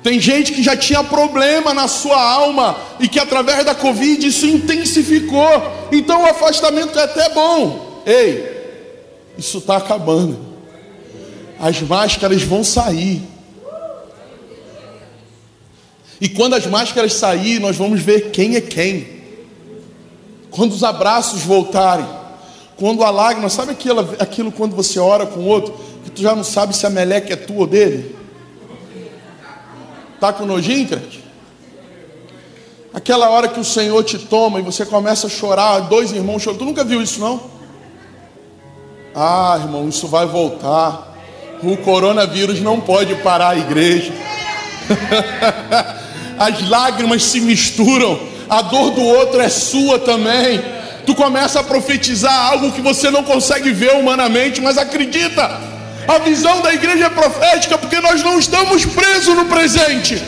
Tem 0.02 0.18
gente 0.18 0.54
que 0.54 0.64
já 0.64 0.78
tinha 0.78 1.04
problema 1.04 1.74
na 1.74 1.86
sua 1.86 2.18
alma 2.18 2.78
e 3.02 3.10
que 3.10 3.20
através 3.20 3.66
da 3.66 3.76
Covid 3.76 4.26
isso 4.26 4.48
intensificou. 4.48 5.50
Então 5.92 6.24
o 6.24 6.26
afastamento 6.26 6.98
é 6.98 7.04
até 7.04 7.28
bom. 7.28 8.02
Ei, 8.06 8.48
isso 9.38 9.58
está 9.58 9.76
acabando. 9.76 10.40
As 11.60 11.82
máscaras 11.82 12.42
vão 12.44 12.64
sair. 12.64 13.22
E 16.22 16.30
quando 16.30 16.54
as 16.54 16.66
máscaras 16.66 17.12
saírem, 17.12 17.60
nós 17.60 17.76
vamos 17.76 18.00
ver 18.00 18.32
quem 18.32 18.56
é 18.56 18.62
quem. 18.62 19.06
Quando 20.50 20.72
os 20.72 20.84
abraços 20.86 21.42
voltarem, 21.42 22.08
quando 22.78 23.04
a 23.04 23.10
lágrima, 23.10 23.50
sabe 23.50 23.74
aquilo, 23.74 24.16
aquilo 24.18 24.50
quando 24.50 24.78
você 24.78 24.98
ora 24.98 25.26
com 25.26 25.42
o 25.42 25.48
outro? 25.48 25.76
Tu 26.18 26.24
já 26.24 26.36
não 26.36 26.44
sabe 26.44 26.76
se 26.76 26.86
a 26.86 26.90
meleca 26.90 27.32
é 27.32 27.36
tua 27.36 27.60
ou 27.60 27.68
dele? 27.68 28.16
Tá 30.20 30.34
com 30.34 30.46
nojinho, 30.46 30.88
crente? 30.88 31.24
Aquela 32.92 33.30
hora 33.30 33.48
que 33.48 33.60
o 33.60 33.64
Senhor 33.64 34.04
te 34.04 34.18
toma 34.18 34.60
e 34.60 34.64
você 34.64 34.84
começa 34.84 35.28
a 35.28 35.30
chorar, 35.30 35.82
dois 35.82 36.12
irmãos 36.12 36.42
choram. 36.42 36.58
Tu 36.58 36.66
nunca 36.66 36.84
viu 36.84 37.00
isso, 37.02 37.20
não? 37.20 37.40
Ah, 39.14 39.60
irmão, 39.62 39.88
isso 39.88 40.08
vai 40.08 40.26
voltar. 40.26 41.16
O 41.62 41.78
coronavírus 41.78 42.60
não 42.60 42.82
pode 42.82 43.14
parar 43.18 43.50
a 43.50 43.58
igreja. 43.58 44.12
As 46.40 46.68
lágrimas 46.68 47.24
se 47.24 47.40
misturam, 47.42 48.20
a 48.50 48.62
dor 48.64 48.92
do 48.92 49.04
outro 49.04 49.40
é 49.40 49.50
sua 49.50 50.00
também. 50.00 50.60
Tu 51.06 51.14
começa 51.14 51.60
a 51.60 51.64
profetizar 51.64 52.52
algo 52.52 52.72
que 52.72 52.82
você 52.82 53.12
não 53.12 53.24
consegue 53.24 53.72
ver 53.72 53.94
humanamente, 53.96 54.62
mas 54.62 54.78
acredita, 54.78 55.77
a 56.08 56.20
visão 56.20 56.62
da 56.62 56.74
igreja 56.74 57.06
é 57.06 57.10
profética 57.10 57.78
porque 57.78 58.00
nós 58.00 58.24
não 58.24 58.40
estamos 58.40 58.86
presos 58.86 59.36
no 59.36 59.46
presente. 59.46 60.22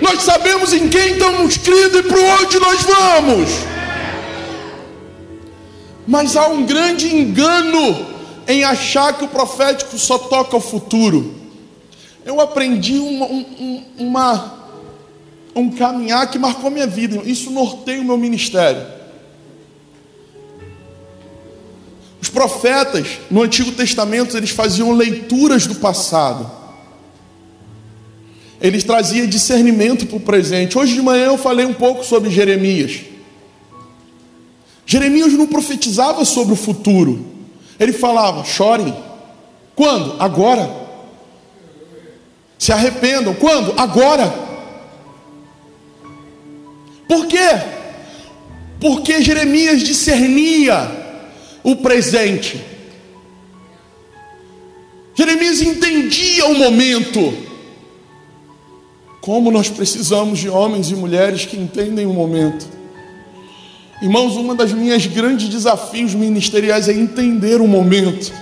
Nós 0.00 0.22
sabemos 0.22 0.72
em 0.72 0.88
quem 0.88 1.12
estamos 1.12 1.56
cridos 1.58 2.00
e 2.00 2.02
para 2.02 2.18
onde 2.18 2.58
nós 2.58 2.82
vamos. 2.82 3.50
Mas 6.06 6.34
há 6.34 6.48
um 6.48 6.64
grande 6.64 7.14
engano 7.14 8.06
em 8.48 8.64
achar 8.64 9.16
que 9.16 9.24
o 9.24 9.28
profético 9.28 9.98
só 9.98 10.18
toca 10.18 10.56
o 10.56 10.60
futuro. 10.60 11.34
Eu 12.24 12.40
aprendi 12.40 12.98
um, 12.98 13.84
uma, 13.98 14.54
um 15.54 15.70
caminhar 15.70 16.30
que 16.30 16.38
marcou 16.38 16.70
minha 16.70 16.86
vida. 16.86 17.20
Isso 17.24 17.50
norteia 17.50 18.00
o 18.00 18.04
meu 18.04 18.16
ministério. 18.16 19.01
Os 22.22 22.28
profetas 22.28 23.18
no 23.28 23.42
Antigo 23.42 23.72
Testamento 23.72 24.36
eles 24.36 24.50
faziam 24.50 24.92
leituras 24.92 25.66
do 25.66 25.74
passado. 25.74 26.48
ele 28.60 28.80
trazia 28.80 29.26
discernimento 29.26 30.06
para 30.06 30.18
o 30.18 30.20
presente. 30.20 30.78
Hoje 30.78 30.94
de 30.94 31.02
manhã 31.02 31.24
eu 31.24 31.36
falei 31.36 31.66
um 31.66 31.74
pouco 31.74 32.04
sobre 32.04 32.30
Jeremias. 32.30 33.00
Jeremias 34.86 35.32
não 35.32 35.48
profetizava 35.48 36.24
sobre 36.24 36.52
o 36.52 36.56
futuro, 36.56 37.26
ele 37.76 37.92
falava: 37.92 38.44
chorem. 38.44 38.94
Quando? 39.74 40.14
Agora. 40.22 40.70
Se 42.56 42.70
arrependam. 42.70 43.34
Quando? 43.34 43.74
Agora. 43.76 44.32
Por 47.08 47.26
quê? 47.26 47.60
Porque 48.80 49.20
Jeremias 49.20 49.82
discernia 49.82 51.01
o 51.62 51.76
presente. 51.76 52.60
Jeremias 55.14 55.60
entendia 55.60 56.46
o 56.46 56.54
momento. 56.54 57.32
Como 59.20 59.50
nós 59.52 59.68
precisamos 59.68 60.40
de 60.40 60.48
homens 60.48 60.90
e 60.90 60.96
mulheres 60.96 61.44
que 61.44 61.56
entendem 61.56 62.06
o 62.06 62.12
momento. 62.12 62.66
Irmãos, 64.00 64.34
uma 64.34 64.54
das 64.54 64.72
minhas 64.72 65.06
grandes 65.06 65.48
desafios 65.48 66.12
ministeriais 66.12 66.88
é 66.88 66.92
entender 66.92 67.60
o 67.60 67.68
momento. 67.68 68.32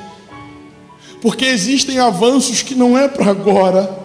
Porque 1.20 1.44
existem 1.44 1.98
avanços 1.98 2.62
que 2.62 2.74
não 2.74 2.96
é 2.96 3.08
para 3.08 3.30
agora. 3.30 3.98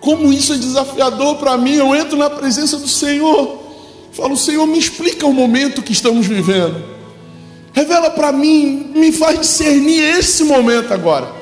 Como 0.00 0.32
isso 0.32 0.52
é 0.52 0.56
desafiador 0.56 1.36
para 1.36 1.58
mim, 1.58 1.74
eu 1.74 1.94
entro 1.96 2.16
na 2.16 2.30
presença 2.30 2.78
do 2.78 2.86
Senhor. 2.86 3.67
Falo, 4.12 4.36
Senhor, 4.36 4.66
me 4.66 4.78
explica 4.78 5.26
o 5.26 5.32
momento 5.32 5.82
que 5.82 5.92
estamos 5.92 6.26
vivendo. 6.26 6.98
Revela 7.72 8.10
para 8.10 8.32
mim, 8.32 8.90
me 8.94 9.12
faz 9.12 9.40
discernir 9.40 10.02
esse 10.02 10.42
momento 10.44 10.92
agora. 10.92 11.38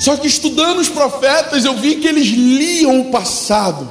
Só 0.00 0.16
que 0.16 0.26
estudando 0.26 0.78
os 0.78 0.88
profetas, 0.88 1.64
eu 1.64 1.74
vi 1.74 1.96
que 1.96 2.08
eles 2.08 2.26
liam 2.26 3.00
o 3.00 3.10
passado, 3.10 3.88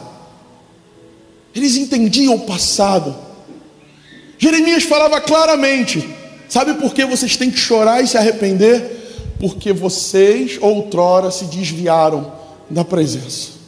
eles 1.53 1.77
entendiam 1.77 2.33
o 2.33 2.39
passado. 2.41 3.15
Jeremias 4.39 4.83
falava 4.83 5.21
claramente: 5.21 6.09
sabe 6.49 6.73
por 6.73 6.93
que 6.93 7.05
vocês 7.05 7.37
têm 7.37 7.51
que 7.51 7.59
chorar 7.59 8.03
e 8.03 8.07
se 8.07 8.17
arrepender? 8.17 9.35
Porque 9.39 9.71
vocês 9.71 10.57
outrora 10.59 11.29
se 11.29 11.45
desviaram 11.45 12.33
da 12.69 12.83
presença. 12.83 13.58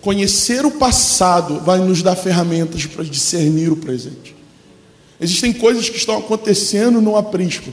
Conhecer 0.00 0.64
o 0.64 0.70
passado 0.70 1.60
vai 1.60 1.78
nos 1.78 2.02
dar 2.02 2.16
ferramentas 2.16 2.86
para 2.86 3.04
discernir 3.04 3.70
o 3.70 3.76
presente. 3.76 4.34
Existem 5.20 5.52
coisas 5.52 5.88
que 5.88 5.96
estão 5.98 6.18
acontecendo 6.18 7.00
no 7.00 7.16
aprisco 7.16 7.72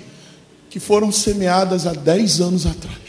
que 0.70 0.80
foram 0.80 1.12
semeadas 1.12 1.88
há 1.88 1.94
10 1.94 2.42
anos 2.42 2.66
atrás. 2.66 3.08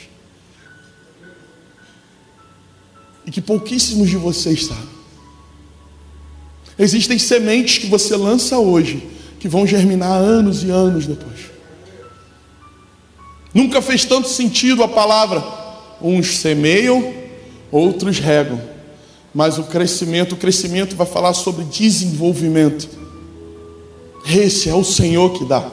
e 3.28 3.30
que 3.30 3.42
pouquíssimos 3.42 4.08
de 4.08 4.16
vocês 4.16 4.64
sabem. 4.64 4.88
Existem 6.78 7.18
sementes 7.18 7.76
que 7.76 7.86
você 7.86 8.16
lança 8.16 8.58
hoje 8.58 9.06
que 9.38 9.46
vão 9.46 9.66
germinar 9.66 10.12
anos 10.12 10.64
e 10.64 10.70
anos 10.70 11.06
depois. 11.06 11.38
Nunca 13.52 13.82
fez 13.82 14.06
tanto 14.06 14.28
sentido 14.28 14.82
a 14.82 14.88
palavra 14.88 15.44
uns 16.00 16.38
semeiam, 16.38 17.12
outros 17.70 18.18
regam. 18.18 18.58
Mas 19.34 19.58
o 19.58 19.64
crescimento, 19.64 20.32
o 20.32 20.36
crescimento 20.36 20.96
vai 20.96 21.06
falar 21.06 21.34
sobre 21.34 21.64
desenvolvimento. 21.64 22.88
Esse 24.28 24.68
é 24.68 24.74
o 24.74 24.84
Senhor 24.84 25.30
que 25.30 25.44
dá. 25.44 25.70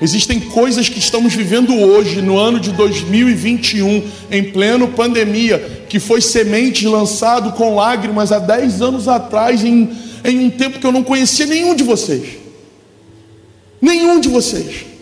Existem 0.00 0.38
coisas 0.38 0.88
que 0.88 0.98
estamos 0.98 1.34
vivendo 1.34 1.74
hoje, 1.74 2.20
no 2.20 2.36
ano 2.36 2.60
de 2.60 2.70
2021, 2.72 4.02
em 4.30 4.44
pleno 4.52 4.88
pandemia, 4.88 5.86
que 5.88 5.98
foi 5.98 6.20
semente 6.20 6.86
lançado 6.86 7.52
com 7.52 7.74
lágrimas 7.74 8.30
há 8.30 8.38
10 8.38 8.82
anos 8.82 9.08
atrás, 9.08 9.64
em, 9.64 9.90
em 10.22 10.38
um 10.40 10.50
tempo 10.50 10.78
que 10.78 10.86
eu 10.86 10.92
não 10.92 11.02
conhecia 11.02 11.46
nenhum 11.46 11.74
de 11.74 11.82
vocês. 11.82 12.24
Nenhum 13.80 14.20
de 14.20 14.28
vocês. 14.28 14.95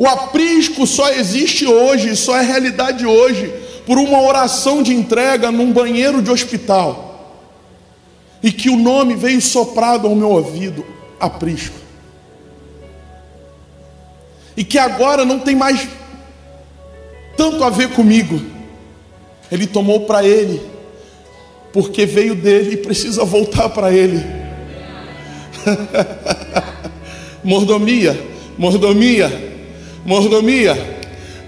O 0.00 0.06
aprisco 0.06 0.86
só 0.86 1.10
existe 1.10 1.66
hoje, 1.66 2.16
só 2.16 2.34
é 2.38 2.40
realidade 2.40 3.04
hoje, 3.04 3.52
por 3.84 3.98
uma 3.98 4.22
oração 4.22 4.82
de 4.82 4.94
entrega 4.94 5.52
num 5.52 5.70
banheiro 5.74 6.22
de 6.22 6.30
hospital 6.30 7.36
e 8.42 8.50
que 8.50 8.70
o 8.70 8.76
nome 8.76 9.14
veio 9.14 9.42
soprado 9.42 10.08
ao 10.08 10.16
meu 10.16 10.30
ouvido, 10.30 10.86
aprisco. 11.20 11.76
E 14.56 14.64
que 14.64 14.78
agora 14.78 15.22
não 15.26 15.38
tem 15.38 15.54
mais 15.54 15.86
tanto 17.36 17.62
a 17.62 17.68
ver 17.68 17.90
comigo. 17.90 18.40
Ele 19.52 19.66
tomou 19.66 20.06
para 20.06 20.24
ele, 20.24 20.62
porque 21.74 22.06
veio 22.06 22.34
dele 22.34 22.72
e 22.72 22.76
precisa 22.78 23.22
voltar 23.22 23.68
para 23.68 23.92
ele. 23.92 24.24
mordomia, 27.44 28.18
mordomia, 28.56 29.49
mordomia. 30.10 30.76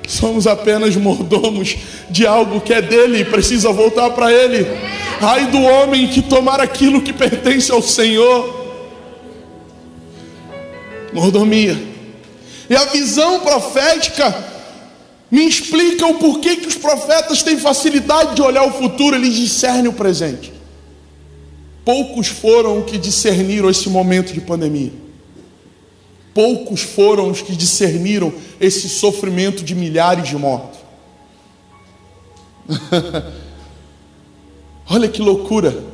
Somos 0.07 0.47
apenas 0.47 0.95
mordomos 0.95 1.77
de 2.09 2.25
algo 2.25 2.61
que 2.61 2.73
é 2.73 2.81
dele 2.81 3.21
e 3.21 3.25
precisa 3.25 3.73
voltar 3.73 4.11
para 4.11 4.33
ele. 4.33 4.65
Ai 5.21 5.47
do 5.47 5.61
homem 5.61 6.07
que 6.07 6.23
tomar 6.23 6.61
aquilo 6.61 7.03
que 7.03 7.13
pertence 7.13 7.73
ao 7.73 7.83
Senhor. 7.83 8.63
Mordomia. 11.13 11.77
E 12.71 12.77
a 12.77 12.85
visão 12.85 13.41
profética 13.41 14.33
me 15.29 15.45
explica 15.45 16.07
o 16.07 16.15
porquê 16.15 16.55
que 16.55 16.69
os 16.69 16.77
profetas 16.77 17.43
têm 17.43 17.59
facilidade 17.59 18.37
de 18.37 18.43
olhar 18.43 18.65
o 18.65 18.73
futuro, 18.73 19.17
eles 19.17 19.35
discernem 19.35 19.89
o 19.89 19.93
presente. 19.93 20.53
Poucos 21.85 22.29
foram 22.29 22.83
que 22.83 22.97
discerniram 22.97 23.69
esse 23.69 23.89
momento 23.89 24.33
de 24.33 24.41
pandemia. 24.41 25.02
Poucos 26.35 26.83
foram 26.83 27.30
os 27.30 27.43
que 27.43 27.55
discerniram 27.55 28.33
esse 28.61 28.89
sofrimento 28.89 29.62
de 29.62 29.74
milhares 29.74 30.28
de 30.28 30.37
mortos. 30.37 30.80
Olha 34.89 35.09
que 35.09 35.20
loucura. 35.20 35.85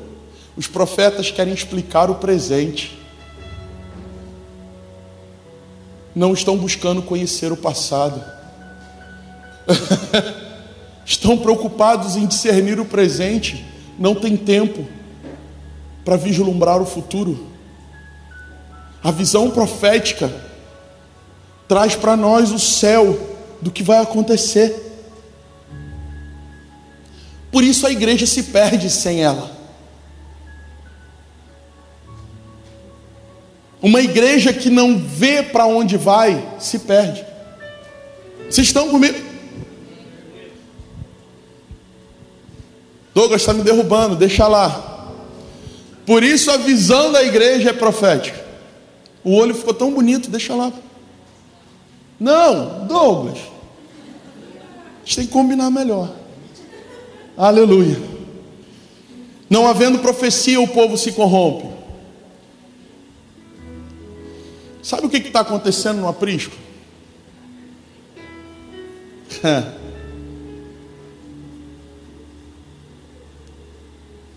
Os 0.57 0.67
profetas 0.67 1.31
querem 1.31 1.55
explicar 1.55 2.11
o 2.11 2.17
presente. 2.17 2.99
Não 6.15 6.33
estão 6.33 6.57
buscando 6.57 7.03
conhecer 7.03 7.53
o 7.53 7.57
passado. 7.57 8.23
estão 11.05 11.39
preocupados 11.39 12.17
em 12.17 12.27
discernir 12.27 12.79
o 12.81 12.85
presente. 12.85 13.65
Não 13.99 14.15
tem 14.15 14.37
tempo 14.37 14.87
para 16.05 16.17
vislumbrar 16.17 16.81
o 16.81 16.87
futuro. 16.87 17.47
A 19.03 19.11
visão 19.11 19.51
profética 19.51 20.31
traz 21.69 21.95
para 21.95 22.17
nós 22.17 22.51
o 22.51 22.59
céu 22.59 23.37
do 23.61 23.71
que 23.71 23.83
vai 23.83 23.99
acontecer. 23.99 24.85
Por 27.51 27.63
isso 27.63 27.87
a 27.87 27.91
igreja 27.91 28.27
se 28.27 28.45
perde 28.45 28.91
sem 28.91 29.23
ela. 29.23 29.51
Uma 33.81 34.01
igreja 34.01 34.53
que 34.53 34.69
não 34.69 34.99
vê 34.99 35.43
para 35.43 35.67
onde 35.67 35.97
vai, 35.97 36.57
se 36.59 36.81
perde. 36.81 37.25
Vocês 38.51 38.67
estão 38.67 38.89
comigo? 38.89 39.29
Douglas 43.15 43.43
está 43.43 43.53
me 43.53 43.63
derrubando, 43.63 44.17
deixa 44.17 44.47
lá. 44.49 45.13
Por 46.05 46.23
isso 46.23 46.51
a 46.51 46.57
visão 46.57 47.13
da 47.13 47.23
igreja 47.23 47.71
é 47.71 47.73
profética. 47.73 48.48
O 49.25 49.35
olho 49.35 49.55
ficou 49.55 49.75
tão 49.75 49.93
bonito, 49.93 50.31
deixa 50.31 50.55
lá. 50.55 50.73
Não, 52.19 52.87
Douglas. 52.87 53.39
A 53.39 55.05
gente 55.05 55.17
tem 55.17 55.27
que 55.27 55.33
combinar 55.33 55.71
melhor. 55.71 56.15
Aleluia. 57.37 58.01
Não 59.49 59.67
havendo 59.67 59.99
profecia, 60.01 60.61
o 60.61 60.69
povo 60.69 60.97
se 60.99 61.13
corrompe. 61.13 61.69
Sabe 64.83 65.07
o 65.07 65.11
que 65.11 65.19
está 65.19 65.41
acontecendo 65.41 66.01
no 66.01 66.09
aprisco? 66.09 66.57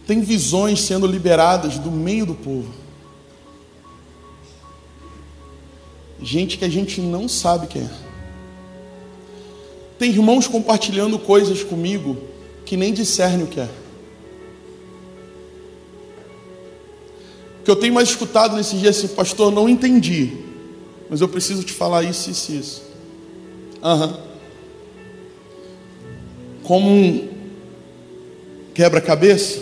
Tem 0.06 0.22
visões 0.22 0.82
sendo 0.82 1.08
liberadas 1.08 1.78
do 1.78 1.90
meio 1.90 2.26
do 2.26 2.36
povo. 2.36 2.81
Gente 6.22 6.58
que 6.58 6.66
a 6.66 6.70
gente 6.70 7.02
não 7.02 7.28
sabe 7.28 7.68
quem 7.68 7.82
é. 7.82 7.90
Tem 9.98 10.10
irmãos 10.12 10.48
compartilhando 10.48 11.18
coisas 11.18 11.64
comigo 11.64 12.18
que 12.66 12.78
nem 12.78 12.94
discerne 12.94 13.44
o 13.44 13.48
que 13.48 13.60
é. 13.60 13.70
O 17.60 17.64
que 17.64 17.72
eu 17.72 17.76
tenho 17.76 17.94
mais 17.94 18.10
escutado 18.10 18.56
nesses 18.56 18.80
dias 18.80 18.98
assim, 18.98 19.08
pastor, 19.10 19.52
não 19.52 19.70
entendi. 19.70 20.32
mas 21.10 21.22
eu 21.22 21.28
preciso 21.28 21.64
te 21.64 21.74
falar 21.74 22.04
isso, 22.04 22.30
isso, 22.30 22.52
isso. 22.52 22.84
Aham. 23.84 24.20
Como 26.64 26.90
um 26.90 27.30
quebra-cabeça. 28.74 29.60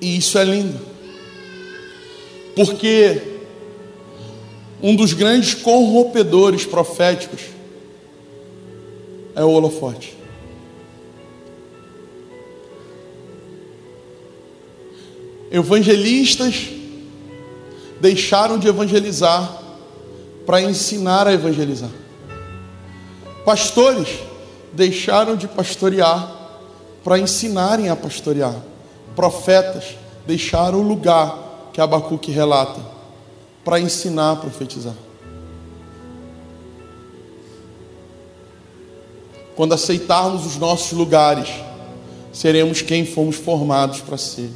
E 0.00 0.16
isso 0.16 0.38
é 0.38 0.44
lindo. 0.44 0.93
Porque 2.54 3.34
um 4.82 4.94
dos 4.94 5.12
grandes 5.12 5.54
corrompedores 5.54 6.64
proféticos 6.64 7.40
é 9.34 9.42
o 9.42 9.50
holofote. 9.50 10.16
Evangelistas 15.50 16.68
deixaram 18.00 18.58
de 18.58 18.68
evangelizar 18.68 19.62
para 20.44 20.60
ensinar 20.60 21.26
a 21.26 21.32
evangelizar. 21.32 21.90
Pastores 23.44 24.08
deixaram 24.72 25.36
de 25.36 25.46
pastorear 25.48 26.30
para 27.02 27.18
ensinarem 27.18 27.88
a 27.88 27.96
pastorear. 27.96 28.56
Profetas 29.14 29.96
deixaram 30.26 30.80
o 30.80 30.82
lugar 30.82 31.43
que 31.74 31.80
Abacuque 31.80 32.30
relata 32.30 32.80
para 33.64 33.80
ensinar 33.80 34.30
a 34.30 34.36
profetizar. 34.36 34.94
Quando 39.56 39.74
aceitarmos 39.74 40.46
os 40.46 40.56
nossos 40.56 40.92
lugares, 40.92 41.48
seremos 42.32 42.80
quem 42.80 43.04
fomos 43.04 43.34
formados 43.34 44.00
para 44.00 44.16
ser. 44.16 44.50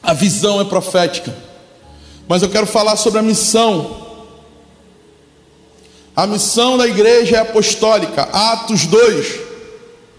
A 0.00 0.12
visão 0.12 0.60
é 0.60 0.64
profética. 0.64 1.36
Mas 2.28 2.42
eu 2.42 2.48
quero 2.48 2.66
falar 2.66 2.94
sobre 2.94 3.18
a 3.18 3.22
missão. 3.22 4.06
A 6.14 6.28
missão 6.28 6.78
da 6.78 6.86
igreja 6.86 7.38
é 7.38 7.40
apostólica. 7.40 8.22
Atos 8.22 8.86
2, 8.86 9.40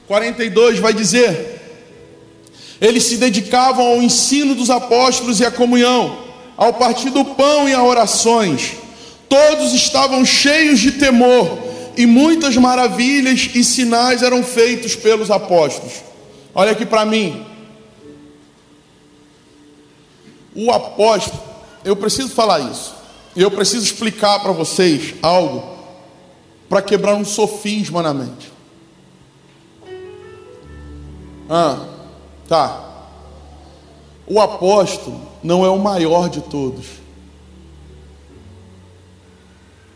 42 0.08 0.80
vai 0.80 0.94
dizer: 0.94 1.49
Eles 2.82 3.04
se 3.04 3.18
dedicavam 3.18 3.86
ao 3.86 4.02
ensino 4.02 4.56
dos 4.56 4.70
apóstolos 4.70 5.40
e 5.40 5.46
à 5.46 5.52
comunhão, 5.52 6.18
ao 6.56 6.74
partir 6.74 7.10
do 7.10 7.26
pão 7.26 7.68
e 7.68 7.74
a 7.74 7.84
orações. 7.84 8.74
Todos 9.28 9.74
estavam 9.74 10.26
cheios 10.26 10.80
de 10.80 10.94
temor, 10.94 11.70
e 11.98 12.06
muitas 12.06 12.56
maravilhas 12.56 13.50
e 13.54 13.64
sinais 13.64 14.24
eram 14.24 14.42
feitos 14.44 14.96
pelos 14.96 15.30
apóstolos. 15.30 15.96
Olha 16.56 16.72
aqui 16.72 16.86
para 16.86 17.06
mim. 17.06 17.46
O 20.56 20.72
apóstolo, 20.72 21.42
eu 21.84 21.96
preciso 21.96 22.30
falar 22.30 22.60
isso, 22.62 22.96
eu 23.36 23.52
preciso 23.52 23.84
explicar 23.84 24.40
para 24.40 24.52
vocês 24.52 25.14
algo 25.22 25.78
para 26.70 26.82
quebrar 26.82 27.16
um 27.16 27.26
sofisma 27.26 28.02
na 28.02 28.14
mente. 28.14 28.52
Ah, 31.50 31.86
tá. 32.50 32.88
O 34.28 34.42
apóstolo 34.42 35.22
não 35.42 35.64
é 35.64 35.70
o 35.70 35.80
maior 35.80 36.30
de 36.30 36.42
todos, 36.42 36.88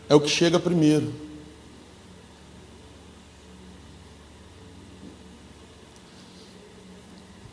é 0.08 0.16
o 0.16 0.22
que 0.22 0.30
chega 0.30 0.60
primeiro. 0.60 1.14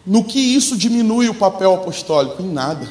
No 0.07 0.25
que 0.25 0.39
isso 0.39 0.77
diminui 0.77 1.29
o 1.29 1.35
papel 1.35 1.75
apostólico? 1.75 2.43
Em 2.43 2.51
nada. 2.51 2.89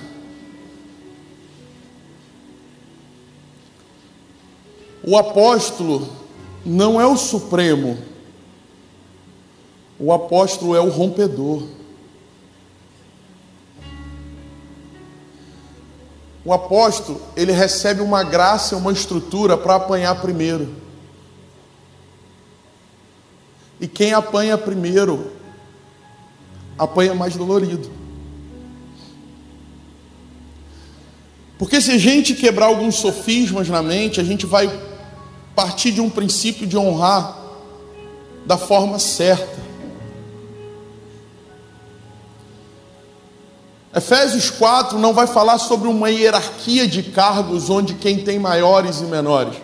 O 5.04 5.18
apóstolo 5.18 6.08
não 6.66 7.02
é 7.02 7.06
o 7.06 7.18
supremo, 7.18 7.98
o 10.00 10.14
apóstolo 10.14 10.76
é 10.76 10.80
o 10.80 10.90
rompedor. 10.90 11.64
O 16.50 16.54
apóstolo, 16.54 17.22
ele 17.36 17.52
recebe 17.52 18.02
uma 18.02 18.24
graça, 18.24 18.76
uma 18.76 18.92
estrutura 18.92 19.56
para 19.56 19.76
apanhar 19.76 20.20
primeiro. 20.20 20.74
E 23.80 23.88
quem 23.88 24.14
apanha 24.14 24.58
primeiro 24.58 25.32
apanha 26.76 27.14
mais 27.14 27.36
dolorido. 27.36 27.92
Porque 31.60 31.80
se 31.80 31.92
a 31.92 32.00
gente 32.00 32.34
quebrar 32.34 32.66
alguns 32.66 32.96
sofismas 32.96 33.70
na 33.70 33.84
mente, 33.84 34.20
a 34.20 34.24
gente 34.24 34.48
vai 34.48 34.68
partir 35.56 35.92
de 35.92 36.02
um 36.02 36.10
princípio 36.10 36.66
de 36.66 36.76
honrar 36.76 37.38
da 38.48 38.58
forma 38.58 38.98
certa. 38.98 39.59
Efésios 44.00 44.50
4 44.50 44.98
não 44.98 45.14
vai 45.14 45.28
falar 45.28 45.58
sobre 45.58 45.90
uma 45.90 46.10
hierarquia 46.10 46.88
de 46.88 47.04
cargos 47.04 47.70
onde 47.70 47.96
quem 47.96 48.20
tem 48.20 48.40
maiores 48.40 49.02
e 49.02 49.04
menores. 49.04 49.56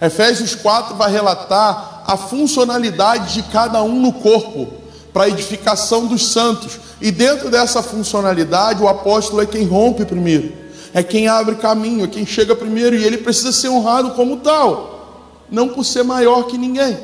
Efésios 0.00 0.56
4 0.56 0.96
vai 0.96 1.12
relatar 1.12 2.02
a 2.04 2.16
funcionalidade 2.16 3.34
de 3.34 3.42
cada 3.44 3.80
um 3.84 4.00
no 4.00 4.12
corpo 4.12 4.68
para 5.12 5.24
a 5.24 5.28
edificação 5.28 6.08
dos 6.08 6.26
santos. 6.32 6.80
E 7.00 7.12
dentro 7.12 7.50
dessa 7.50 7.80
funcionalidade, 7.80 8.82
o 8.82 8.88
apóstolo 8.88 9.42
é 9.42 9.46
quem 9.46 9.64
rompe 9.64 10.04
primeiro, 10.04 10.52
é 10.92 11.00
quem 11.00 11.28
abre 11.28 11.54
caminho, 11.54 12.04
é 12.04 12.08
quem 12.08 12.26
chega 12.26 12.56
primeiro, 12.56 12.96
e 12.96 13.04
ele 13.04 13.18
precisa 13.18 13.52
ser 13.52 13.68
honrado 13.68 14.10
como 14.10 14.38
tal, 14.38 15.44
não 15.48 15.68
por 15.68 15.84
ser 15.84 16.02
maior 16.02 16.48
que 16.48 16.58
ninguém. 16.58 16.98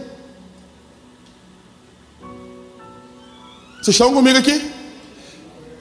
Vocês 3.77 3.95
estão 3.95 4.13
comigo 4.13 4.37
aqui? 4.37 4.74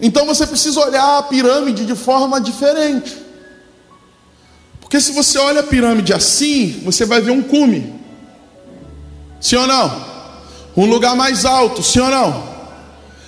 Então 0.03 0.25
você 0.25 0.45
precisa 0.45 0.81
olhar 0.81 1.17
a 1.17 1.23
pirâmide 1.23 1.85
de 1.85 1.95
forma 1.95 2.39
diferente. 2.41 3.17
Porque 4.81 4.99
se 4.99 5.13
você 5.13 5.39
olha 5.39 5.61
a 5.61 5.63
pirâmide 5.63 6.13
assim, 6.13 6.81
você 6.83 7.05
vai 7.05 7.21
ver 7.21 7.31
um 7.31 7.41
cume. 7.41 7.95
Sim 9.39 9.55
ou 9.55 9.65
não? 9.65 10.13
um 10.75 10.85
lugar 10.85 11.15
mais 11.15 11.45
alto, 11.45 11.81
sim 11.81 11.99
ou 11.99 12.09
não? 12.09 12.43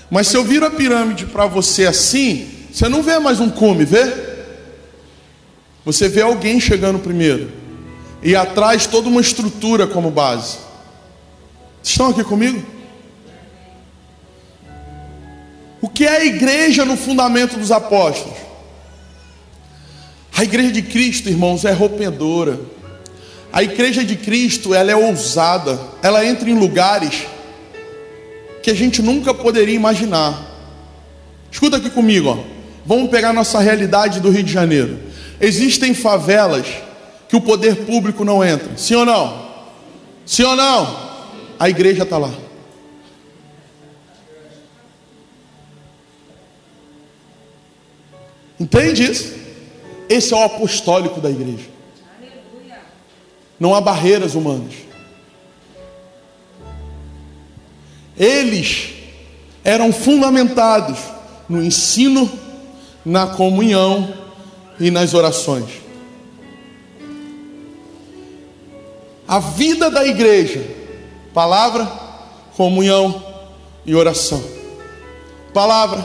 Mas 0.09 0.27
se 0.27 0.35
eu 0.35 0.43
viro 0.43 0.65
a 0.65 0.71
pirâmide 0.71 1.25
para 1.25 1.45
você 1.45 1.85
assim, 1.85 2.51
você 2.71 2.89
não 2.89 3.01
vê 3.01 3.19
mais 3.19 3.39
um 3.39 3.49
cume, 3.49 3.85
vê? 3.85 4.11
Você 5.85 6.09
vê 6.09 6.23
alguém 6.23 6.59
chegando 6.59 6.99
primeiro. 6.99 7.51
E 8.21 8.35
atrás 8.35 8.85
toda 8.85 9.07
uma 9.07 9.21
estrutura 9.21 9.87
como 9.87 10.11
base. 10.11 10.57
Estão 11.81 12.09
aqui 12.09 12.23
comigo? 12.23 12.74
O 15.85 15.87
que 15.87 16.03
é 16.03 16.17
a 16.17 16.25
igreja 16.25 16.83
no 16.83 16.97
fundamento 16.97 17.59
dos 17.59 17.71
apóstolos? 17.71 18.35
A 20.35 20.43
igreja 20.43 20.71
de 20.71 20.81
Cristo, 20.81 21.29
irmãos, 21.29 21.63
é 21.63 21.71
rompedora. 21.71 22.59
A 23.53 23.61
igreja 23.61 24.03
de 24.03 24.15
Cristo, 24.15 24.73
ela 24.73 24.89
é 24.89 24.95
ousada. 24.95 25.79
Ela 26.01 26.25
entra 26.25 26.49
em 26.49 26.55
lugares 26.55 27.27
que 28.63 28.71
a 28.71 28.73
gente 28.73 28.99
nunca 29.03 29.31
poderia 29.31 29.75
imaginar. 29.75 30.43
Escuta 31.51 31.77
aqui 31.77 31.91
comigo, 31.91 32.29
ó. 32.29 32.37
vamos 32.83 33.11
pegar 33.11 33.31
nossa 33.31 33.59
realidade 33.59 34.19
do 34.19 34.31
Rio 34.31 34.43
de 34.43 34.51
Janeiro. 34.51 34.97
Existem 35.39 35.93
favelas 35.93 36.65
que 37.29 37.35
o 37.35 37.41
poder 37.41 37.85
público 37.85 38.25
não 38.25 38.43
entra, 38.43 38.75
sim 38.75 38.95
ou 38.95 39.05
não? 39.05 39.51
Sim 40.25 40.45
ou 40.45 40.55
não? 40.55 40.97
A 41.59 41.69
igreja 41.69 42.01
está 42.01 42.17
lá. 42.17 42.44
Entende 48.59 49.03
isso? 49.03 49.33
Esse 50.07 50.33
é 50.33 50.37
o 50.37 50.43
apostólico 50.43 51.19
da 51.19 51.29
igreja. 51.29 51.69
Não 53.59 53.73
há 53.73 53.81
barreiras 53.81 54.35
humanas. 54.35 54.73
Eles 58.17 58.93
eram 59.63 59.91
fundamentados 59.91 60.99
no 61.49 61.63
ensino, 61.63 62.31
na 63.03 63.27
comunhão 63.27 64.13
e 64.79 64.89
nas 64.89 65.13
orações. 65.13 65.69
A 69.27 69.39
vida 69.39 69.89
da 69.89 70.05
igreja, 70.05 70.63
palavra, 71.33 71.85
comunhão 72.55 73.23
e 73.85 73.95
oração. 73.95 74.43
Palavra, 75.53 76.01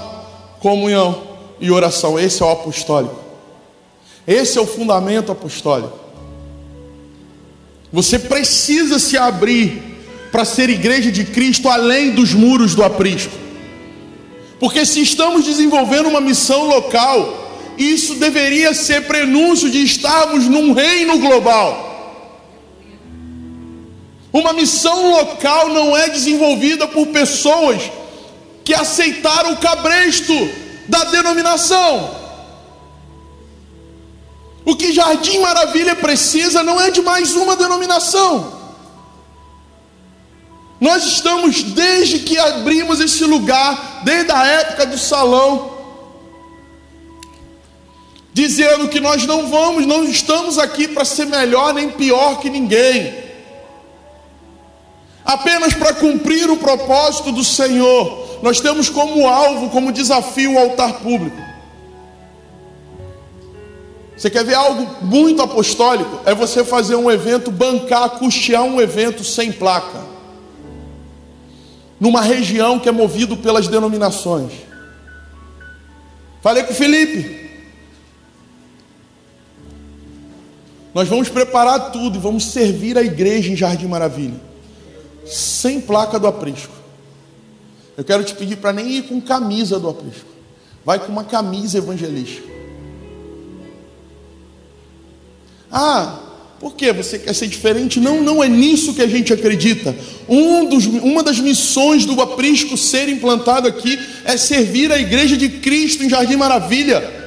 comunhão 0.60 1.29
e 1.60 1.70
oração. 1.70 2.18
Esse 2.18 2.42
é 2.42 2.46
o 2.46 2.50
apostólico. 2.50 3.16
Esse 4.26 4.58
é 4.58 4.60
o 4.60 4.66
fundamento 4.66 5.30
apostólico. 5.32 5.98
Você 7.92 8.18
precisa 8.18 8.98
se 8.98 9.18
abrir 9.18 9.82
para 10.30 10.44
ser 10.44 10.70
igreja 10.70 11.10
de 11.10 11.24
Cristo 11.24 11.68
além 11.68 12.12
dos 12.12 12.32
muros 12.32 12.74
do 12.74 12.84
aprisco. 12.84 13.32
Porque 14.60 14.84
se 14.86 15.00
estamos 15.00 15.44
desenvolvendo 15.44 16.08
uma 16.08 16.20
missão 16.20 16.68
local, 16.68 17.50
isso 17.76 18.16
deveria 18.16 18.74
ser 18.74 19.06
prenúncio 19.06 19.70
de 19.70 19.82
estarmos 19.82 20.46
num 20.46 20.72
reino 20.72 21.18
global. 21.18 21.88
Uma 24.32 24.52
missão 24.52 25.10
local 25.10 25.70
não 25.70 25.96
é 25.96 26.08
desenvolvida 26.08 26.86
por 26.86 27.08
pessoas 27.08 27.90
que 28.62 28.72
aceitaram 28.72 29.52
o 29.54 29.56
cabresto 29.56 30.32
da 30.90 31.04
denominação. 31.04 32.18
O 34.64 34.74
que 34.76 34.92
Jardim 34.92 35.38
Maravilha 35.38 35.94
precisa 35.94 36.62
não 36.62 36.80
é 36.80 36.90
de 36.90 37.00
mais 37.00 37.34
uma 37.34 37.56
denominação. 37.56 38.60
Nós 40.80 41.04
estamos, 41.04 41.62
desde 41.62 42.20
que 42.20 42.38
abrimos 42.38 43.00
esse 43.00 43.24
lugar, 43.24 44.02
desde 44.02 44.32
a 44.32 44.44
época 44.46 44.86
do 44.86 44.98
salão, 44.98 45.78
dizendo 48.32 48.88
que 48.88 48.98
nós 48.98 49.24
não 49.26 49.48
vamos, 49.48 49.86
não 49.86 50.04
estamos 50.04 50.58
aqui 50.58 50.88
para 50.88 51.04
ser 51.04 51.26
melhor 51.26 51.72
nem 51.72 51.90
pior 51.90 52.40
que 52.40 52.50
ninguém, 52.50 53.29
apenas 55.24 55.74
para 55.74 55.94
cumprir 55.94 56.50
o 56.50 56.56
propósito 56.56 57.32
do 57.32 57.44
Senhor. 57.44 58.40
Nós 58.42 58.60
temos 58.60 58.88
como 58.88 59.26
alvo, 59.26 59.70
como 59.70 59.92
desafio 59.92 60.54
o 60.54 60.58
altar 60.58 61.00
público. 61.00 61.36
Você 64.16 64.28
quer 64.28 64.44
ver 64.44 64.54
algo 64.54 64.86
muito 65.02 65.40
apostólico? 65.40 66.20
É 66.26 66.34
você 66.34 66.64
fazer 66.64 66.94
um 66.94 67.10
evento, 67.10 67.50
bancar, 67.50 68.10
custear 68.10 68.62
um 68.62 68.80
evento 68.80 69.24
sem 69.24 69.50
placa 69.50 70.10
numa 72.00 72.22
região 72.22 72.78
que 72.78 72.88
é 72.88 72.92
movido 72.92 73.36
pelas 73.36 73.68
denominações. 73.68 74.52
Falei 76.40 76.64
com 76.64 76.72
o 76.72 76.76
Felipe. 76.76 77.50
Nós 80.94 81.06
vamos 81.06 81.28
preparar 81.28 81.92
tudo 81.92 82.16
e 82.16 82.20
vamos 82.20 82.46
servir 82.46 82.96
a 82.96 83.02
igreja 83.02 83.52
em 83.52 83.56
Jardim 83.56 83.86
Maravilha, 83.86 84.40
sem 85.30 85.80
placa 85.80 86.18
do 86.18 86.26
aprisco. 86.26 86.72
Eu 87.96 88.04
quero 88.04 88.24
te 88.24 88.34
pedir 88.34 88.56
para 88.56 88.72
nem 88.72 88.90
ir 88.90 89.02
com 89.02 89.20
camisa 89.20 89.78
do 89.78 89.88
aprisco, 89.88 90.26
vai 90.84 90.98
com 90.98 91.12
uma 91.12 91.24
camisa 91.24 91.78
evangelística. 91.78 92.48
Ah, 95.70 96.18
por 96.58 96.74
que 96.74 96.92
você 96.92 97.18
quer 97.18 97.34
ser 97.34 97.46
diferente? 97.46 98.00
Não, 98.00 98.20
não 98.20 98.42
é 98.42 98.48
nisso 98.48 98.92
que 98.92 99.00
a 99.00 99.06
gente 99.06 99.32
acredita. 99.32 99.96
Um 100.28 100.66
dos, 100.66 100.84
uma 100.86 101.22
das 101.22 101.38
missões 101.38 102.04
do 102.04 102.20
aprisco 102.20 102.76
ser 102.76 103.08
implantado 103.08 103.66
aqui 103.66 103.98
é 104.24 104.36
servir 104.36 104.92
a 104.92 104.98
igreja 104.98 105.36
de 105.36 105.48
Cristo 105.48 106.02
em 106.02 106.10
Jardim 106.10 106.36
Maravilha. 106.36 107.18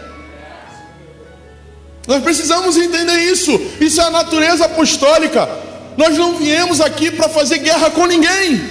Nós 2.08 2.22
precisamos 2.22 2.78
entender 2.78 3.32
isso. 3.32 3.52
Isso 3.80 4.02
é 4.02 4.04
a 4.04 4.12
natureza 4.12 4.66
apostólica. 4.66 5.50
Nós 5.98 6.18
não 6.18 6.36
viemos 6.36 6.82
aqui 6.82 7.12
para 7.12 7.30
fazer 7.30 7.60
guerra 7.60 7.90
com 7.92 8.06
ninguém. 8.06 8.62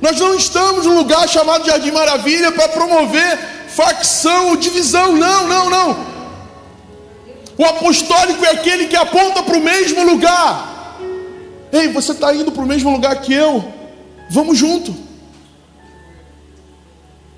Nós 0.00 0.18
não 0.18 0.34
estamos 0.34 0.86
num 0.86 0.96
lugar 0.96 1.28
chamado 1.28 1.66
Jardim 1.66 1.90
Maravilha 1.90 2.52
para 2.52 2.68
promover 2.68 3.38
facção 3.68 4.48
ou 4.48 4.56
divisão. 4.56 5.16
Não, 5.16 5.48
não, 5.48 5.70
não. 5.70 6.06
O 7.58 7.64
apostólico 7.64 8.44
é 8.44 8.50
aquele 8.50 8.86
que 8.86 8.96
aponta 8.96 9.42
para 9.42 9.56
o 9.56 9.60
mesmo 9.60 10.04
lugar. 10.04 10.98
Ei, 11.72 11.88
você 11.88 12.12
está 12.12 12.34
indo 12.34 12.52
para 12.52 12.62
o 12.62 12.66
mesmo 12.66 12.90
lugar 12.90 13.20
que 13.20 13.32
eu? 13.32 13.72
Vamos 14.30 14.58
junto. 14.58 14.94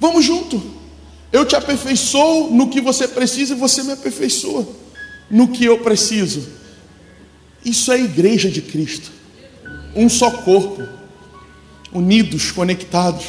Vamos 0.00 0.24
junto. 0.24 0.60
Eu 1.32 1.44
te 1.44 1.54
aperfeiçoo 1.54 2.50
no 2.50 2.68
que 2.68 2.80
você 2.80 3.06
precisa 3.06 3.54
e 3.54 3.56
você 3.56 3.82
me 3.82 3.92
aperfeiçoa 3.92 4.66
no 5.30 5.48
que 5.48 5.64
eu 5.64 5.78
preciso. 5.78 6.57
Isso 7.64 7.90
é 7.92 7.96
a 7.96 7.98
igreja 7.98 8.50
de 8.50 8.62
Cristo. 8.62 9.10
Um 9.94 10.08
só 10.08 10.30
corpo, 10.30 10.86
unidos, 11.92 12.50
conectados. 12.50 13.24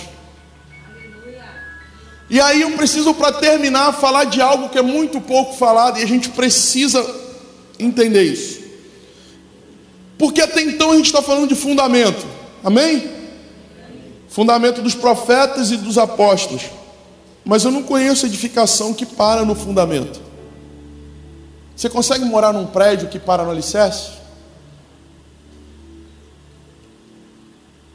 E 2.30 2.40
aí 2.40 2.62
eu 2.62 2.72
preciso, 2.72 3.14
para 3.14 3.34
terminar, 3.34 3.92
falar 3.94 4.26
de 4.26 4.40
algo 4.40 4.70
que 4.70 4.78
é 4.78 4.84
muito 4.84 5.20
pouco 5.20 5.58
falado 5.58 6.00
e 6.00 6.04
a 6.04 6.06
gente 6.06 6.30
precisa 6.30 7.04
entender 7.80 8.24
isso. 8.24 8.60
Porque 10.18 10.42
até 10.42 10.62
então 10.62 10.92
a 10.92 10.96
gente 10.96 11.08
está 11.08 11.22
falando 11.22 11.48
de 11.48 11.56
fundamento, 11.56 12.28
amém? 12.64 13.10
Fundamento 14.28 14.82
dos 14.82 14.94
profetas 14.94 15.72
e 15.72 15.78
dos 15.78 15.98
apóstolos. 15.98 16.64
Mas 17.44 17.64
eu 17.64 17.72
não 17.72 17.82
conheço 17.82 18.28
edificação 18.28 18.94
que 18.94 19.06
para 19.06 19.44
no 19.44 19.56
fundamento. 19.56 20.22
Você 21.76 21.90
consegue 21.90 22.26
morar 22.26 22.54
num 22.54 22.68
prédio 22.68 23.08
que 23.08 23.18
para 23.18 23.44
no 23.44 23.50
alicerce? 23.50 24.19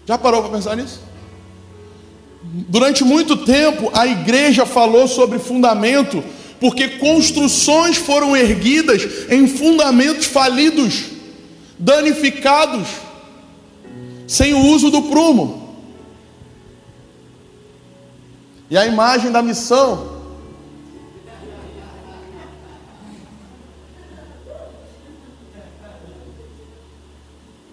Já 0.06 0.18
parou 0.18 0.42
para 0.42 0.52
pensar 0.52 0.76
nisso? 0.76 1.00
Durante 2.42 3.02
muito 3.02 3.38
tempo, 3.38 3.90
a 3.94 4.06
igreja 4.06 4.66
falou 4.66 5.08
sobre 5.08 5.38
fundamento, 5.38 6.22
porque 6.60 6.88
construções 6.98 7.96
foram 7.96 8.36
erguidas 8.36 9.30
em 9.30 9.46
fundamentos 9.46 10.26
falidos, 10.26 11.04
danificados, 11.78 12.86
sem 14.26 14.52
o 14.52 14.66
uso 14.66 14.90
do 14.90 15.02
prumo. 15.02 15.76
E 18.70 18.76
a 18.76 18.86
imagem 18.86 19.30
da 19.30 19.42
missão 19.42 20.14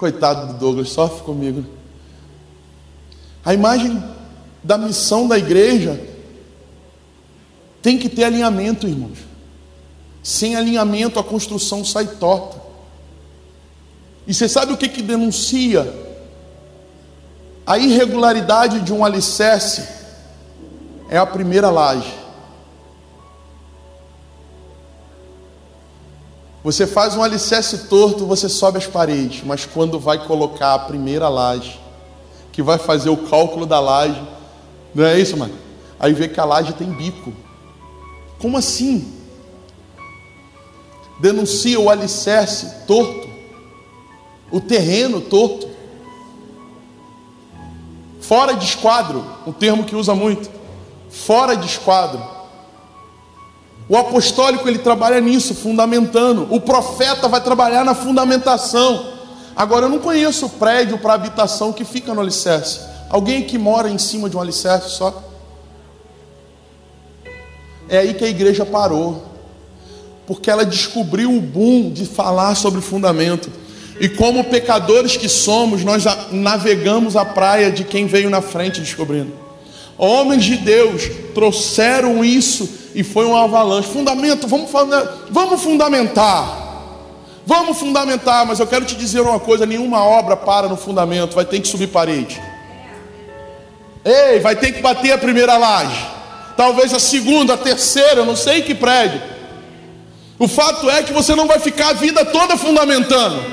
Coitado 0.01 0.47
do 0.47 0.53
Douglas, 0.57 0.89
sofre 0.89 1.21
comigo. 1.21 1.63
A 3.43 3.53
imagem 3.53 4.03
da 4.63 4.77
missão 4.77 5.27
da 5.27 5.37
igreja 5.37 5.99
tem 7.81 7.97
que 7.97 8.07
ter 8.07 8.23
alinhamento, 8.23 8.87
irmãos. 8.87 9.17
Sem 10.21 10.55
alinhamento, 10.55 11.19
a 11.19 11.23
construção 11.23 11.83
sai 11.83 12.05
torta. 12.05 12.61
E 14.27 14.33
você 14.33 14.47
sabe 14.47 14.71
o 14.71 14.77
que, 14.77 14.87
que 14.87 15.01
denuncia 15.01 15.91
a 17.65 17.77
irregularidade 17.77 18.81
de 18.81 18.93
um 18.93 19.03
alicerce? 19.03 19.87
É 21.09 21.17
a 21.17 21.25
primeira 21.25 21.69
laje. 21.71 22.21
Você 26.63 26.85
faz 26.85 27.15
um 27.15 27.23
alicerce 27.23 27.87
torto, 27.87 28.27
você 28.27 28.47
sobe 28.47 28.77
as 28.77 28.85
paredes, 28.85 29.43
mas 29.43 29.65
quando 29.65 29.99
vai 29.99 30.27
colocar 30.27 30.75
a 30.75 30.79
primeira 30.79 31.27
laje, 31.27 31.79
que 32.51 32.61
vai 32.61 32.77
fazer 32.77 33.09
o 33.09 33.17
cálculo 33.17 33.65
da 33.65 33.79
laje, 33.79 34.21
não 34.93 35.05
é 35.05 35.19
isso, 35.19 35.37
mano? 35.37 35.53
Aí 35.99 36.13
vê 36.13 36.27
que 36.27 36.39
a 36.39 36.45
laje 36.45 36.73
tem 36.73 36.89
bico. 36.89 37.31
Como 38.39 38.57
assim? 38.57 39.13
Denuncia 41.19 41.79
o 41.79 41.89
alicerce 41.89 42.85
torto, 42.87 43.29
o 44.51 44.59
terreno 44.59 45.21
torto, 45.21 45.69
fora 48.19 48.53
de 48.53 48.65
esquadro, 48.65 49.23
um 49.45 49.51
termo 49.51 49.83
que 49.83 49.95
usa 49.95 50.15
muito, 50.15 50.49
fora 51.09 51.55
de 51.55 51.67
esquadro. 51.67 52.21
O 53.87 53.97
apostólico 53.97 54.67
ele 54.67 54.79
trabalha 54.79 55.19
nisso, 55.19 55.53
fundamentando. 55.53 56.47
O 56.49 56.61
profeta 56.61 57.27
vai 57.27 57.41
trabalhar 57.41 57.83
na 57.83 57.93
fundamentação. 57.93 59.10
Agora 59.55 59.85
eu 59.85 59.89
não 59.89 59.99
conheço 59.99 60.49
prédio 60.49 60.97
para 60.97 61.13
habitação 61.13 61.73
que 61.73 61.83
fica 61.83 62.13
no 62.13 62.21
alicerce. 62.21 62.79
Alguém 63.09 63.43
que 63.43 63.57
mora 63.57 63.89
em 63.89 63.97
cima 63.97 64.29
de 64.29 64.37
um 64.37 64.41
alicerce 64.41 64.91
só? 64.91 65.23
É 67.89 67.97
aí 67.97 68.13
que 68.13 68.23
a 68.23 68.29
igreja 68.29 68.65
parou, 68.65 69.25
porque 70.25 70.49
ela 70.49 70.65
descobriu 70.65 71.35
o 71.35 71.41
boom 71.41 71.91
de 71.91 72.05
falar 72.05 72.55
sobre 72.55 72.79
fundamento. 72.79 73.51
E 73.99 74.07
como 74.07 74.45
pecadores 74.45 75.17
que 75.17 75.27
somos, 75.27 75.83
nós 75.83 76.05
navegamos 76.31 77.15
a 77.17 77.25
praia 77.25 77.69
de 77.69 77.83
quem 77.83 78.07
veio 78.07 78.29
na 78.29 78.41
frente 78.41 78.79
descobrindo. 78.79 79.33
Homens 79.97 80.45
de 80.45 80.55
Deus 80.55 81.03
trouxeram 81.35 82.23
isso 82.23 82.67
e 82.95 83.03
foi 83.03 83.25
um 83.25 83.35
avalanche. 83.35 83.89
Fundamento, 83.89 84.47
vamos, 84.47 84.69
vamos 85.29 85.61
fundamentar. 85.61 86.60
Vamos 87.45 87.77
fundamentar, 87.77 88.45
mas 88.45 88.59
eu 88.59 88.67
quero 88.67 88.85
te 88.85 88.95
dizer 88.95 89.21
uma 89.21 89.39
coisa: 89.39 89.65
nenhuma 89.65 90.03
obra 90.03 90.35
para 90.35 90.67
no 90.67 90.77
fundamento, 90.77 91.35
vai 91.35 91.45
ter 91.45 91.59
que 91.59 91.67
subir 91.67 91.87
parede. 91.87 92.41
Ei, 94.03 94.39
vai 94.39 94.55
ter 94.55 94.71
que 94.71 94.81
bater 94.81 95.11
a 95.11 95.17
primeira 95.17 95.57
laje. 95.57 96.07
Talvez 96.57 96.93
a 96.93 96.99
segunda, 96.99 97.53
a 97.53 97.57
terceira, 97.57 98.21
eu 98.21 98.25
não 98.25 98.35
sei 98.35 98.61
que 98.61 98.75
prédio. 98.75 99.21
O 100.37 100.47
fato 100.47 100.89
é 100.89 101.03
que 101.03 101.13
você 101.13 101.35
não 101.35 101.47
vai 101.47 101.59
ficar 101.59 101.89
a 101.89 101.93
vida 101.93 102.25
toda 102.25 102.57
fundamentando. 102.57 103.43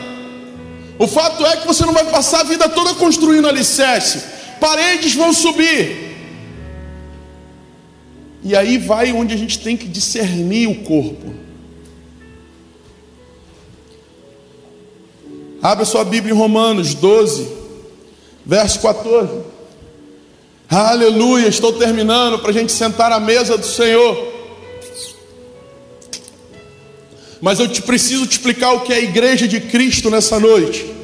O 0.99 1.07
fato 1.07 1.47
é 1.47 1.57
que 1.57 1.66
você 1.66 1.84
não 1.84 1.93
vai 1.93 2.05
passar 2.07 2.41
a 2.41 2.45
vida 2.45 2.68
toda 2.68 2.95
construindo 2.95 3.47
alicerce. 3.47 4.24
Paredes 4.59 5.14
vão 5.14 5.32
subir. 5.32 6.09
E 8.43 8.57
aí 8.57 8.78
vai 8.78 9.12
onde 9.12 9.34
a 9.34 9.36
gente 9.36 9.59
tem 9.59 9.76
que 9.76 9.86
discernir 9.86 10.66
o 10.66 10.76
corpo. 10.76 11.34
Abra 15.61 15.85
sua 15.85 16.05
Bíblia 16.05 16.33
em 16.33 16.37
Romanos 16.37 16.95
12, 16.95 17.49
verso 18.47 18.81
14. 18.81 19.29
Aleluia, 20.71 21.49
estou 21.49 21.73
terminando 21.73 22.39
para 22.39 22.51
a 22.51 22.53
gente 22.53 22.71
sentar 22.71 23.11
à 23.11 23.19
mesa 23.19 23.59
do 23.59 23.67
Senhor. 23.67 24.29
Mas 27.41 27.59
eu 27.59 27.67
te 27.67 27.83
preciso 27.83 28.27
te 28.27 28.33
explicar 28.33 28.73
o 28.73 28.81
que 28.81 28.93
é 28.93 28.97
a 28.97 29.01
igreja 29.01 29.49
de 29.49 29.61
Cristo 29.61 30.11
nessa 30.11 30.39
noite. 30.39 30.95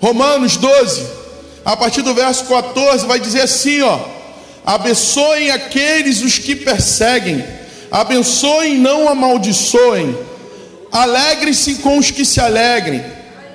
Romanos 0.00 0.56
12, 0.56 1.06
a 1.64 1.76
partir 1.76 2.02
do 2.02 2.14
verso 2.14 2.46
14, 2.46 3.06
vai 3.06 3.20
dizer 3.20 3.42
assim: 3.42 3.82
ó, 3.82 3.98
abençoem 4.64 5.50
aqueles 5.50 6.22
os 6.22 6.38
que 6.38 6.56
perseguem, 6.56 7.44
abençoem, 7.90 8.78
não 8.78 9.08
amaldiçoem, 9.08 10.16
alegrem-se 10.90 11.76
com 11.76 11.98
os 11.98 12.10
que 12.10 12.24
se 12.24 12.40
alegrem, 12.40 13.04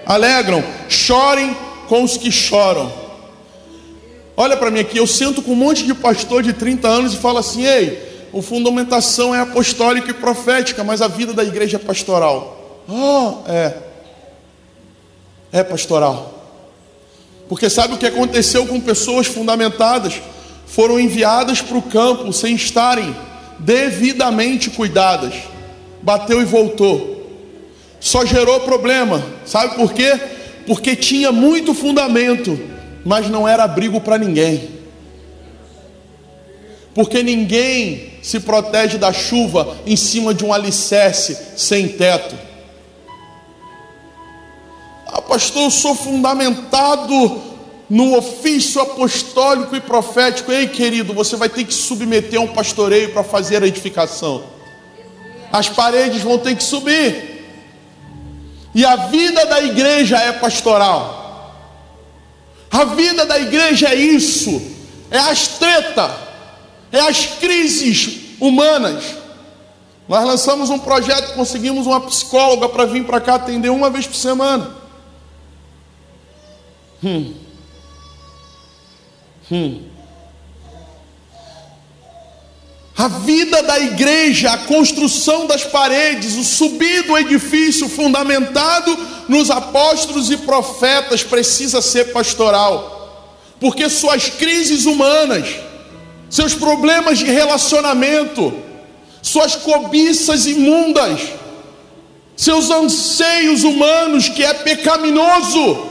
alegram, 0.10 0.64
chorem 0.89 1.55
com 1.88 2.03
os 2.03 2.18
que 2.18 2.32
choram. 2.32 2.91
Olha 4.36 4.57
para 4.57 4.72
mim 4.72 4.80
aqui, 4.80 4.97
eu 4.97 5.05
sento 5.05 5.41
com 5.43 5.51
um 5.51 5.55
monte 5.55 5.86
de 5.86 5.93
pastor 5.93 6.41
de 6.41 6.51
30 6.51 6.88
anos 6.88 7.14
e 7.14 7.18
falo 7.18 7.38
assim: 7.38 7.66
ei, 7.66 8.28
o 8.34 8.41
fundamentação 8.41 9.36
é 9.36 9.39
apostólica 9.39 10.10
e 10.10 10.14
profética, 10.14 10.84
mas 10.84 11.01
a 11.01 11.07
vida 11.07 11.32
da 11.32 11.43
igreja 11.43 11.78
é 11.78 11.80
pastoral. 11.80 12.84
Ah, 12.89 13.34
é. 13.47 13.78
É 15.51 15.64
pastoral. 15.64 16.34
Porque 17.47 17.70
sabe 17.70 17.93
o 17.93 17.97
que 17.97 18.05
aconteceu 18.05 18.66
com 18.66 18.80
pessoas 18.80 19.28
fundamentadas? 19.28 20.22
Foram 20.66 20.99
enviadas 20.99 21.62
para 21.62 21.78
o 21.78 21.82
campo 21.82 22.32
sem 22.32 22.55
estarem 22.55 23.16
devidamente 23.60 24.70
cuidadas. 24.70 25.34
Bateu 26.01 26.41
e 26.41 26.45
voltou. 26.45 27.18
Só 28.00 28.26
gerou 28.26 28.62
problema. 28.62 29.24
Sabe 29.45 29.76
por 29.76 29.93
quê? 29.93 30.20
Porque 30.66 30.95
tinha 30.95 31.32
muito 31.32 31.74
fundamento, 31.74 32.60
mas 33.04 33.30
não 33.30 33.47
era 33.47 33.64
abrigo 33.64 34.00
para 34.00 34.18
ninguém. 34.18 34.80
Porque 36.93 37.22
ninguém 37.22 38.14
se 38.22 38.39
protege 38.39 38.97
da 38.97 39.14
chuva 39.14 39.78
em 39.86 39.95
cima 39.95 40.34
de 40.34 40.43
um 40.45 40.54
alicerce 40.54 41.38
sem 41.56 41.88
teto. 41.88 42.36
Ah, 45.08 45.22
pastor, 45.22 45.64
eu 45.64 45.72
sou 45.72 45.95
fundamentado 45.95 47.41
no 47.89 48.16
ofício 48.16 48.80
apostólico 48.82 49.76
e 49.76 49.82
profético. 49.82 50.52
Ei, 50.52 50.68
querido, 50.68 51.14
você 51.14 51.36
vai 51.36 51.50
ter 51.50 51.64
que 51.64 51.74
submeter 51.74 52.39
um 52.39 52.47
pastoreio 52.47 53.12
para 53.12 53.24
fazer 53.24 53.64
a 53.64 53.68
edificação. 53.68 54.43
As 55.52 55.68
paredes 55.68 56.22
vão 56.22 56.38
ter 56.38 56.56
que 56.56 56.64
subir. 56.64 57.29
E 58.74 58.86
a 58.86 58.95
vida 58.95 59.45
da 59.45 59.61
igreja 59.61 60.17
é 60.17 60.32
pastoral. 60.32 61.55
A 62.72 62.86
vida 62.86 63.26
da 63.26 63.39
igreja 63.39 63.89
é 63.89 63.95
isso. 63.95 64.61
É 65.09 65.17
as 65.17 65.47
treta 65.47 66.30
é 66.91 66.99
as 66.99 67.26
crises 67.26 68.38
humanas. 68.39 69.15
Nós 70.07 70.26
lançamos 70.26 70.70
um 70.70 70.80
projeto, 70.80 71.36
conseguimos 71.36 71.86
uma 71.86 72.01
psicóloga 72.01 72.67
para 72.67 72.86
vir 72.86 73.05
para 73.05 73.22
cá 73.22 73.36
atender 73.36 73.70
uma 73.70 73.89
vez 73.89 74.07
por 74.07 74.15
semana. 74.15 74.76
Hum. 77.03 77.34
Hum. 79.51 79.89
A 83.00 83.08
vida 83.08 83.64
da 83.64 83.80
igreja, 83.80 84.52
a 84.52 84.58
construção 84.58 85.47
das 85.47 85.64
paredes, 85.64 86.36
o 86.36 86.43
subir 86.43 87.04
do 87.04 87.18
edifício 87.18 87.88
fundamentado 87.88 88.93
nos 89.30 89.50
apóstolos 89.50 90.30
e 90.30 90.36
profetas 90.36 91.24
precisa 91.24 91.82
ser 91.82 92.12
pastoral, 92.12 93.32
porque 93.58 93.88
suas 93.88 94.28
crises 94.28 94.86
humanas, 94.86 95.47
seus 96.30 96.54
problemas 96.54 97.20
de 97.20 97.24
relacionamento, 97.24 98.54
suas 99.22 99.56
cobiças 99.56 100.45
imundas, 100.45 101.22
seus 102.36 102.70
anseios 102.70 103.64
humanos 103.64 104.28
que 104.28 104.43
é 104.43 104.54
pecaminoso, 104.54 105.88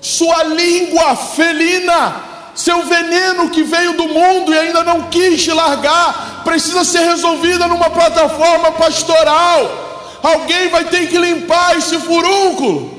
sua 0.00 0.44
língua 0.44 1.16
felina, 1.16 2.25
seu 2.56 2.82
veneno 2.86 3.50
que 3.50 3.62
veio 3.62 3.92
do 3.92 4.08
mundo 4.08 4.52
e 4.52 4.58
ainda 4.58 4.82
não 4.82 5.10
quis 5.10 5.46
largar, 5.46 6.42
precisa 6.42 6.84
ser 6.84 7.00
resolvida 7.00 7.68
numa 7.68 7.90
plataforma 7.90 8.72
pastoral. 8.72 10.18
Alguém 10.22 10.70
vai 10.70 10.86
ter 10.86 11.06
que 11.08 11.18
limpar 11.18 11.76
esse 11.76 11.98
furúnculo. 11.98 12.96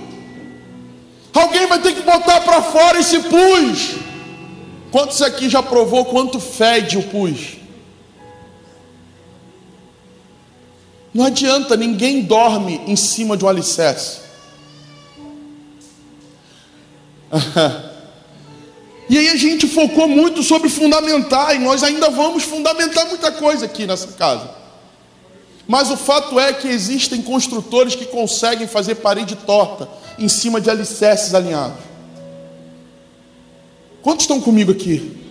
Alguém 1.33 1.65
vai 1.65 1.79
ter 1.79 1.93
que 1.93 2.01
botar 2.01 2.41
para 2.41 2.61
fora 2.61 2.99
esse 2.99 3.19
pus. 3.19 3.95
Quantos 4.91 5.23
aqui 5.23 5.49
já 5.49 5.63
provou 5.63 6.05
quanto 6.05 6.39
fede 6.39 6.97
o 6.97 7.03
pus? 7.03 7.57
Não 11.13 11.25
adianta, 11.25 11.75
ninguém 11.75 12.21
dorme 12.21 12.79
em 12.85 12.95
cima 12.95 13.35
de 13.35 13.43
um 13.43 13.49
alicerce. 13.49 14.19
e 19.09 19.17
aí 19.17 19.29
a 19.29 19.35
gente 19.35 19.67
focou 19.67 20.07
muito 20.07 20.43
sobre 20.43 20.69
fundamentar, 20.69 21.55
e 21.55 21.59
nós 21.59 21.83
ainda 21.83 22.09
vamos 22.09 22.43
fundamentar 22.43 23.07
muita 23.07 23.31
coisa 23.31 23.65
aqui 23.65 23.85
nessa 23.85 24.07
casa. 24.09 24.49
Mas 25.67 25.91
o 25.91 25.97
fato 25.97 26.39
é 26.39 26.53
que 26.53 26.67
existem 26.67 27.21
construtores 27.21 27.95
que 27.95 28.05
conseguem 28.05 28.67
fazer 28.67 28.95
parede 28.95 29.35
torta 29.35 29.89
em 30.17 30.27
cima 30.27 30.61
de 30.61 30.69
alicerces 30.69 31.33
alinhados. 31.33 31.79
Quantos 34.01 34.23
estão 34.23 34.39
comigo 34.39 34.71
aqui? 34.71 35.25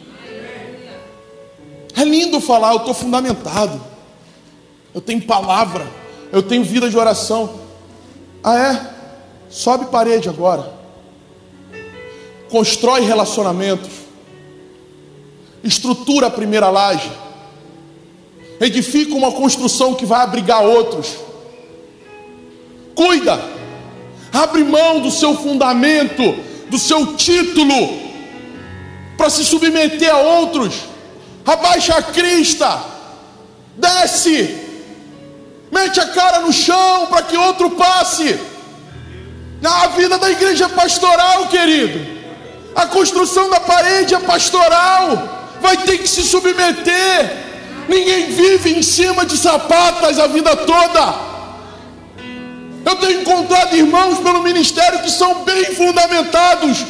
É 1.97 2.05
lindo 2.05 2.41
falar, 2.41 2.73
eu 2.73 2.79
estou 2.79 2.93
fundamentado. 2.93 3.81
Eu 4.95 5.01
tenho 5.01 5.23
palavra, 5.23 5.87
eu 6.31 6.43
tenho 6.43 6.63
vida 6.63 6.89
de 6.91 6.97
oração. 6.97 7.61
Ah, 8.45 8.59
é? 8.59 8.91
Sobe 9.49 9.87
parede 9.87 10.29
agora. 10.29 10.76
Constrói 12.51 13.03
relacionamentos. 13.03 13.91
Estrutura 15.63 16.29
a 16.29 16.31
primeira 16.31 16.69
laje. 16.69 17.11
Edifica 18.61 19.15
uma 19.15 19.33
construção 19.33 19.95
que 19.95 20.07
vai 20.07 20.23
abrigar 20.23 20.63
outros. 20.63 21.17
Cuida. 22.95 23.39
Abre 24.33 24.65
mão 24.65 25.01
do 25.01 25.11
seu 25.11 25.37
fundamento, 25.37 26.23
do 26.69 26.79
seu 26.79 27.17
título 27.17 28.07
para 29.17 29.31
se 29.31 29.45
submeter 29.45 30.13
a 30.13 30.19
outros, 30.19 30.75
abaixa 31.45 31.95
a 31.95 32.03
crista, 32.03 32.83
desce, 33.77 34.59
mete 35.73 35.99
a 35.99 36.09
cara 36.09 36.41
no 36.41 36.53
chão 36.53 37.07
para 37.07 37.23
que 37.23 37.37
outro 37.37 37.71
passe. 37.71 38.39
Na 39.61 39.87
vida 39.89 40.19
da 40.19 40.31
igreja 40.31 40.69
pastoral, 40.69 41.49
querido, 41.49 42.16
a 42.77 42.87
construção 42.87 43.49
da 43.49 43.59
parede 43.59 44.15
é 44.15 44.21
pastoral, 44.21 45.57
vai 45.63 45.79
ter 45.79 45.97
que 45.97 46.07
se 46.07 46.23
submeter. 46.23 47.45
Ninguém 47.89 48.27
vive 48.27 48.79
em 48.79 48.83
cima 48.83 49.25
de 49.25 49.39
sapatas 49.39 50.19
a 50.19 50.27
vida 50.27 50.55
toda. 50.55 51.27
Eu 52.85 52.97
tenho 52.97 53.23
encontrado 53.23 53.75
irmãos 53.75 54.19
pelo 54.19 54.43
ministério 54.43 55.01
que 55.01 55.11
são 55.11 55.43
bem 55.43 55.65
fundamentados, 55.75 56.85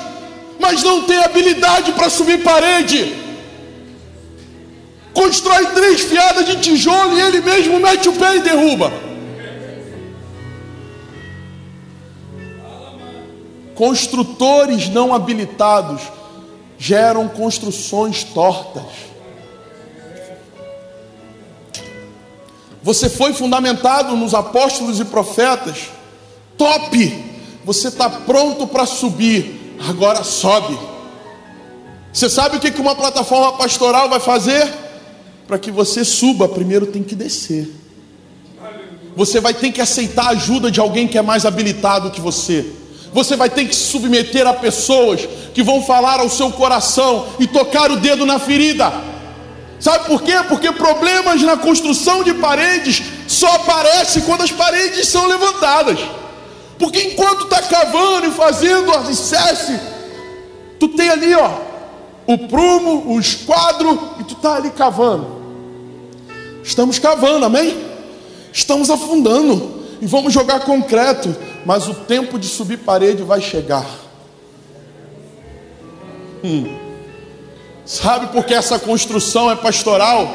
mas 0.59 0.83
não 0.83 1.03
tem 1.03 1.19
habilidade 1.23 1.93
para 1.93 2.11
subir 2.11 2.43
parede. 2.43 3.15
Constrói 5.15 5.67
três 5.67 6.01
fiadas 6.01 6.47
de 6.47 6.57
tijolo 6.57 7.17
e 7.17 7.21
ele 7.23 7.41
mesmo 7.43 7.79
mete 7.79 8.09
o 8.09 8.13
pé 8.13 8.37
e 8.37 8.41
derruba. 8.41 9.06
Construtores 13.77 14.89
não 14.89 15.15
habilitados 15.15 16.01
geram 16.79 17.29
construções 17.29 18.25
tortas. 18.25 18.83
Você 22.83 23.09
foi 23.09 23.33
fundamentado 23.33 24.17
nos 24.17 24.33
apóstolos 24.33 24.99
e 25.01 25.05
profetas, 25.05 25.91
top! 26.57 27.25
Você 27.65 27.89
está 27.89 28.09
pronto 28.09 28.67
para 28.67 28.87
subir, 28.87 29.77
agora 29.89 30.23
sobe. 30.23 30.79
Você 32.13 32.31
sabe 32.31 32.57
o 32.57 32.61
que 32.61 32.81
uma 32.81 32.95
plataforma 32.95 33.59
pastoral 33.59 34.09
vai 34.09 34.21
fazer? 34.21 34.73
Para 35.47 35.59
que 35.59 35.71
você 35.71 36.05
suba, 36.05 36.49
primeiro 36.49 36.87
tem 36.87 37.03
que 37.03 37.15
descer. 37.15 37.69
Você 39.17 39.41
vai 39.41 39.53
ter 39.53 39.73
que 39.73 39.81
aceitar 39.81 40.27
a 40.27 40.31
ajuda 40.31 40.71
de 40.71 40.79
alguém 40.79 41.09
que 41.09 41.19
é 41.19 41.23
mais 41.23 41.45
habilitado 41.45 42.11
que 42.11 42.21
você. 42.21 42.73
Você 43.17 43.35
vai 43.35 43.49
ter 43.49 43.65
que 43.65 43.75
se 43.75 43.85
submeter 43.85 44.47
a 44.47 44.53
pessoas 44.53 45.27
que 45.55 45.63
vão 45.63 45.83
falar 45.83 46.21
ao 46.21 46.29
seu 46.29 46.53
coração 46.53 47.29
e 47.41 47.47
tocar 47.47 47.91
o 47.91 47.97
dedo 47.97 48.27
na 48.27 48.39
ferida. 48.39 48.93
Sabe 49.81 50.05
por 50.05 50.21
quê? 50.21 50.35
Porque 50.47 50.71
problemas 50.71 51.41
na 51.41 51.57
construção 51.57 52.23
de 52.23 52.35
paredes 52.35 53.03
só 53.27 53.47
aparecem 53.55 54.21
quando 54.21 54.43
as 54.43 54.53
paredes 54.53 55.09
são 55.09 55.27
levantadas. 55.29 55.99
Porque 56.79 57.05
enquanto 57.05 57.45
está 57.45 57.63
cavando 57.63 58.27
e 58.27 58.33
fazendo 58.33 58.91
o 58.91 58.95
alicerce, 58.95 59.81
tu 60.79 60.89
tem 60.89 61.09
ali, 61.09 61.35
ó, 61.35 61.51
o 62.27 62.37
prumo, 62.37 63.15
o 63.15 63.19
esquadro, 63.19 63.99
e 64.21 64.25
tu 64.25 64.35
está 64.35 64.57
ali 64.57 64.69
cavando. 64.73 65.27
Estamos 66.63 66.99
cavando, 66.99 67.47
amém? 67.47 67.83
Estamos 68.53 68.91
afundando 68.91 69.85
e 70.03 70.07
vamos 70.07 70.35
jogar 70.35 70.61
concreto, 70.61 71.35
mas 71.67 71.89
o 71.89 71.95
tempo 71.95 72.39
de 72.39 72.47
subir 72.47 72.77
parede 72.77 73.25
vai 73.25 73.41
chegar. 73.41 73.85
Hum. 76.45 76.65
Sabe 77.85 78.29
por 78.29 78.45
que 78.45 78.55
essa 78.55 78.79
construção 78.79 79.51
é 79.51 79.57
pastoral? 79.57 80.29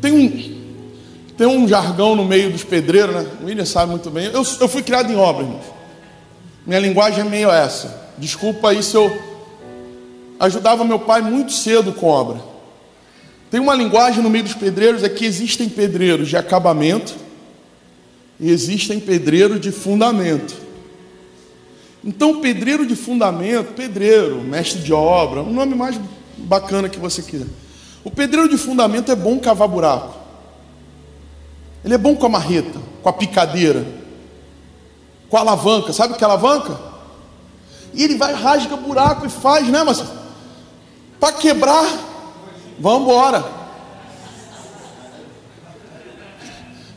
Tem 0.00 0.12
um, 0.12 1.34
tem 1.36 1.46
um 1.46 1.68
jargão 1.68 2.16
no 2.16 2.24
meio 2.24 2.50
dos 2.50 2.64
pedreiros, 2.64 3.14
né? 3.14 3.30
O 3.40 3.44
William 3.44 3.64
sabe 3.64 3.92
muito 3.92 4.10
bem. 4.10 4.24
Eu, 4.24 4.44
eu 4.60 4.68
fui 4.68 4.82
criado 4.82 5.12
em 5.12 5.16
obra. 5.16 5.46
Minha 6.66 6.80
linguagem 6.80 7.20
é 7.20 7.28
meio 7.28 7.48
essa. 7.48 8.10
Desculpa 8.18 8.70
aí 8.70 8.82
se 8.82 8.96
eu 8.96 9.16
ajudava 10.40 10.84
meu 10.84 10.98
pai 10.98 11.22
muito 11.22 11.52
cedo 11.52 11.92
com 11.92 12.08
obra. 12.08 12.51
Tem 13.52 13.60
uma 13.60 13.74
linguagem 13.74 14.22
no 14.22 14.30
meio 14.30 14.44
dos 14.44 14.54
pedreiros, 14.54 15.04
é 15.04 15.10
que 15.10 15.26
existem 15.26 15.68
pedreiros 15.68 16.30
de 16.30 16.38
acabamento 16.38 17.14
e 18.40 18.50
existem 18.50 18.98
pedreiros 18.98 19.60
de 19.60 19.70
fundamento. 19.70 20.56
Então, 22.02 22.40
pedreiro 22.40 22.86
de 22.86 22.96
fundamento, 22.96 23.74
pedreiro, 23.74 24.40
mestre 24.40 24.80
de 24.80 24.90
obra, 24.90 25.42
um 25.42 25.52
nome 25.52 25.74
mais 25.74 26.00
bacana 26.38 26.88
que 26.88 26.98
você 26.98 27.20
quiser. 27.20 27.46
O 28.02 28.10
pedreiro 28.10 28.48
de 28.48 28.56
fundamento 28.56 29.12
é 29.12 29.14
bom 29.14 29.38
cavar 29.38 29.68
buraco. 29.68 30.16
Ele 31.84 31.92
é 31.92 31.98
bom 31.98 32.16
com 32.16 32.24
a 32.24 32.30
marreta, 32.30 32.80
com 33.02 33.08
a 33.10 33.12
picadeira, 33.12 33.86
com 35.28 35.36
a 35.36 35.40
alavanca. 35.40 35.92
Sabe 35.92 36.14
o 36.14 36.16
que 36.16 36.24
é 36.24 36.26
alavanca? 36.26 36.80
E 37.92 38.02
ele 38.02 38.16
vai, 38.16 38.32
rasga 38.32 38.78
buraco 38.78 39.26
e 39.26 39.28
faz, 39.28 39.68
né, 39.68 39.84
mas 39.84 40.02
para 41.20 41.34
quebrar, 41.34 42.11
vamos 42.78 43.02
embora. 43.02 43.44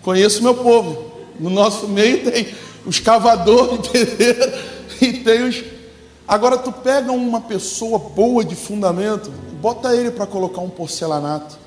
Conheço 0.02 0.44
meu 0.44 0.54
povo. 0.54 1.12
No 1.40 1.50
nosso 1.50 1.88
meio 1.88 2.30
tem 2.30 2.48
os 2.86 3.00
cavadores 3.00 3.82
de 3.82 3.90
pedreiro 3.90 4.54
e 5.02 5.14
tem 5.14 5.44
os. 5.44 5.64
Agora 6.28 6.58
tu 6.58 6.72
pega 6.72 7.12
uma 7.12 7.42
pessoa 7.42 8.00
boa 8.00 8.44
de 8.44 8.56
fundamento, 8.56 9.32
bota 9.62 9.96
ele 9.96 10.12
para 10.12 10.26
colocar 10.26 10.62
um 10.62 10.70
porcelanato. 10.70 11.58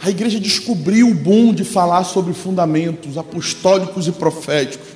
A 0.00 0.10
igreja 0.10 0.38
descobriu 0.38 1.08
o 1.08 1.14
bom 1.14 1.52
de 1.52 1.64
falar 1.64 2.04
sobre 2.04 2.32
fundamentos 2.32 3.18
apostólicos 3.18 4.06
e 4.06 4.12
proféticos. 4.12 4.86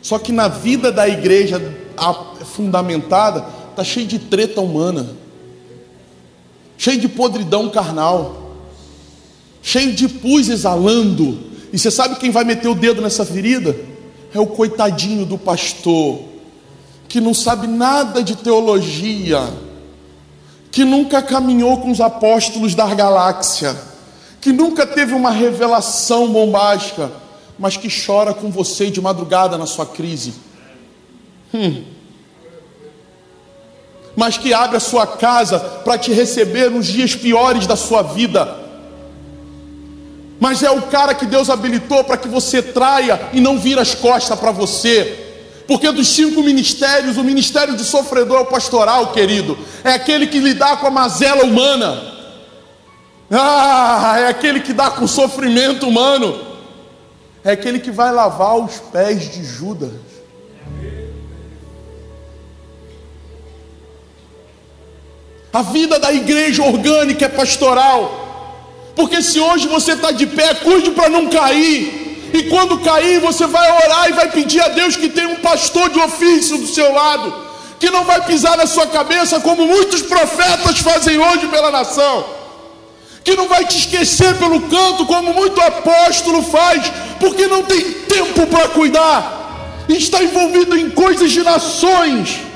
Só 0.00 0.20
que 0.20 0.30
na 0.30 0.46
vida 0.46 0.92
da 0.92 1.08
igreja 1.08 1.60
fundamentada 2.54 3.44
está 3.76 3.84
cheio 3.84 4.06
de 4.06 4.18
treta 4.18 4.60
humana, 4.60 5.06
cheio 6.78 6.98
de 6.98 7.08
podridão 7.08 7.68
carnal, 7.68 8.54
cheio 9.62 9.92
de 9.92 10.08
pus 10.08 10.48
exalando. 10.48 11.38
E 11.72 11.78
você 11.78 11.90
sabe 11.90 12.16
quem 12.16 12.30
vai 12.30 12.44
meter 12.44 12.68
o 12.68 12.74
dedo 12.74 13.02
nessa 13.02 13.24
ferida? 13.24 13.76
É 14.32 14.40
o 14.40 14.46
coitadinho 14.46 15.26
do 15.26 15.36
pastor, 15.36 16.20
que 17.08 17.20
não 17.20 17.34
sabe 17.34 17.66
nada 17.66 18.22
de 18.22 18.36
teologia, 18.36 19.40
que 20.70 20.84
nunca 20.84 21.20
caminhou 21.20 21.78
com 21.78 21.90
os 21.90 22.00
apóstolos 22.00 22.74
da 22.74 22.94
galáxia, 22.94 23.76
que 24.40 24.52
nunca 24.52 24.86
teve 24.86 25.12
uma 25.12 25.30
revelação 25.30 26.32
bombástica 26.32 27.12
mas 27.58 27.76
que 27.76 27.88
chora 27.88 28.34
com 28.34 28.50
você 28.50 28.90
de 28.90 29.00
madrugada 29.00 29.56
na 29.56 29.66
sua 29.66 29.86
crise. 29.86 30.34
Hum. 31.54 31.84
Mas 34.16 34.38
que 34.38 34.52
abre 34.52 34.76
a 34.76 34.80
sua 34.80 35.06
casa 35.06 35.60
para 35.60 35.98
te 35.98 36.12
receber 36.12 36.70
nos 36.70 36.86
dias 36.86 37.14
piores 37.14 37.66
da 37.66 37.76
sua 37.76 38.02
vida. 38.02 38.56
Mas 40.40 40.62
é 40.62 40.70
o 40.70 40.82
cara 40.82 41.14
que 41.14 41.26
Deus 41.26 41.50
habilitou 41.50 42.02
para 42.02 42.16
que 42.16 42.26
você 42.26 42.62
traia 42.62 43.28
e 43.32 43.40
não 43.40 43.58
vira 43.58 43.82
as 43.82 43.94
costas 43.94 44.38
para 44.38 44.50
você. 44.50 45.24
Porque 45.68 45.90
dos 45.92 46.08
cinco 46.08 46.42
ministérios, 46.42 47.16
o 47.16 47.24
ministério 47.24 47.76
de 47.76 47.84
sofredor 47.84 48.38
é 48.38 48.42
o 48.42 48.46
pastoral, 48.46 49.12
querido. 49.12 49.58
É 49.84 49.92
aquele 49.92 50.26
que 50.26 50.38
lidar 50.38 50.80
com 50.80 50.86
a 50.86 50.90
mazela 50.90 51.44
humana. 51.44 52.14
Ah, 53.30 54.16
é 54.18 54.28
aquele 54.28 54.60
que 54.60 54.72
dá 54.72 54.90
com 54.90 55.04
o 55.04 55.08
sofrimento 55.08 55.86
humano 55.86 56.56
é 57.46 57.52
aquele 57.52 57.78
que 57.78 57.92
vai 57.92 58.10
lavar 58.10 58.56
os 58.56 58.80
pés 58.92 59.30
de 59.30 59.44
Judas. 59.44 59.92
A 65.56 65.62
vida 65.62 65.98
da 65.98 66.12
igreja 66.12 66.62
orgânica 66.62 67.24
é 67.24 67.28
pastoral. 67.30 68.92
Porque 68.94 69.22
se 69.22 69.40
hoje 69.40 69.66
você 69.66 69.92
está 69.92 70.10
de 70.10 70.26
pé, 70.26 70.52
cuide 70.52 70.90
para 70.90 71.08
não 71.08 71.28
cair. 71.28 72.28
E 72.34 72.42
quando 72.42 72.80
cair, 72.80 73.20
você 73.20 73.46
vai 73.46 73.66
orar 73.84 74.10
e 74.10 74.12
vai 74.12 74.30
pedir 74.30 74.60
a 74.60 74.68
Deus 74.68 74.96
que 74.96 75.08
tenha 75.08 75.30
um 75.30 75.36
pastor 75.36 75.88
de 75.88 75.98
ofício 75.98 76.58
do 76.58 76.66
seu 76.66 76.92
lado, 76.92 77.34
que 77.80 77.88
não 77.88 78.04
vai 78.04 78.22
pisar 78.26 78.54
na 78.58 78.66
sua 78.66 78.86
cabeça 78.88 79.40
como 79.40 79.64
muitos 79.64 80.02
profetas 80.02 80.80
fazem 80.80 81.18
hoje 81.18 81.46
pela 81.46 81.70
nação 81.70 82.36
que 83.24 83.34
não 83.34 83.48
vai 83.48 83.64
te 83.64 83.78
esquecer 83.78 84.36
pelo 84.36 84.60
canto, 84.68 85.04
como 85.06 85.34
muito 85.34 85.60
apóstolo 85.60 86.44
faz, 86.44 86.92
porque 87.18 87.48
não 87.48 87.62
tem 87.64 87.80
tempo 87.82 88.46
para 88.46 88.68
cuidar, 88.68 89.84
está 89.88 90.22
envolvido 90.22 90.78
em 90.78 90.90
coisas 90.90 91.32
de 91.32 91.42
nações. 91.42 92.46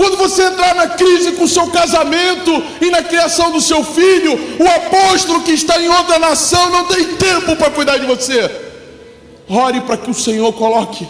Quando 0.00 0.16
você 0.16 0.44
entrar 0.44 0.74
na 0.74 0.86
crise 0.86 1.32
com 1.32 1.44
o 1.44 1.48
seu 1.48 1.66
casamento 1.66 2.50
e 2.80 2.88
na 2.88 3.02
criação 3.02 3.50
do 3.50 3.60
seu 3.60 3.84
filho, 3.84 4.32
o 4.58 4.66
apóstolo 4.66 5.42
que 5.42 5.50
está 5.50 5.78
em 5.78 5.90
outra 5.90 6.18
nação 6.18 6.70
não 6.70 6.86
tem 6.86 7.04
tempo 7.16 7.54
para 7.54 7.70
cuidar 7.70 7.98
de 7.98 8.06
você. 8.06 8.50
Ore 9.46 9.82
para 9.82 9.98
que 9.98 10.10
o 10.10 10.14
Senhor 10.14 10.50
coloque 10.54 11.06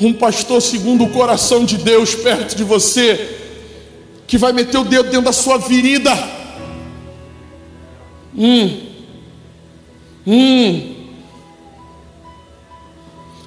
um 0.00 0.12
pastor 0.12 0.60
segundo 0.60 1.04
o 1.04 1.10
coração 1.10 1.64
de 1.64 1.76
Deus 1.76 2.16
perto 2.16 2.56
de 2.56 2.64
você, 2.64 3.38
que 4.26 4.36
vai 4.36 4.52
meter 4.52 4.78
o 4.78 4.84
dedo 4.84 5.04
dentro 5.04 5.26
da 5.26 5.32
sua 5.32 5.58
virida 5.58 6.12
Hum. 8.36 8.88
Hum. 10.26 10.94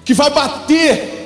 Que 0.06 0.14
vai 0.14 0.30
bater 0.30 1.18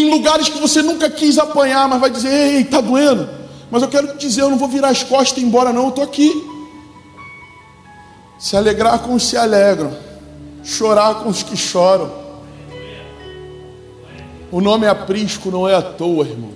em 0.00 0.10
lugares 0.10 0.48
que 0.48 0.58
você 0.58 0.82
nunca 0.82 1.08
quis 1.08 1.38
apanhar, 1.38 1.88
mas 1.88 2.00
vai 2.00 2.10
dizer: 2.10 2.28
Ei, 2.28 2.60
está 2.60 2.80
doendo. 2.80 3.28
Mas 3.70 3.82
eu 3.82 3.88
quero 3.88 4.08
te 4.08 4.26
dizer: 4.26 4.42
eu 4.42 4.50
não 4.50 4.58
vou 4.58 4.68
virar 4.68 4.88
as 4.88 5.02
costas 5.02 5.38
e 5.38 5.40
ir 5.40 5.48
embora, 5.48 5.72
não. 5.72 5.84
Eu 5.84 5.88
estou 5.88 6.04
aqui. 6.04 6.30
Se 8.38 8.56
alegrar 8.56 8.98
com 8.98 9.14
os 9.14 9.24
que 9.24 9.30
se 9.30 9.36
alegram, 9.38 9.96
chorar 10.62 11.14
com 11.16 11.30
os 11.30 11.42
que 11.42 11.56
choram. 11.56 12.12
O 14.52 14.60
nome 14.60 14.86
aprisco 14.86 15.50
não 15.50 15.68
é 15.68 15.74
à 15.74 15.82
toa, 15.82 16.26
irmão. 16.26 16.50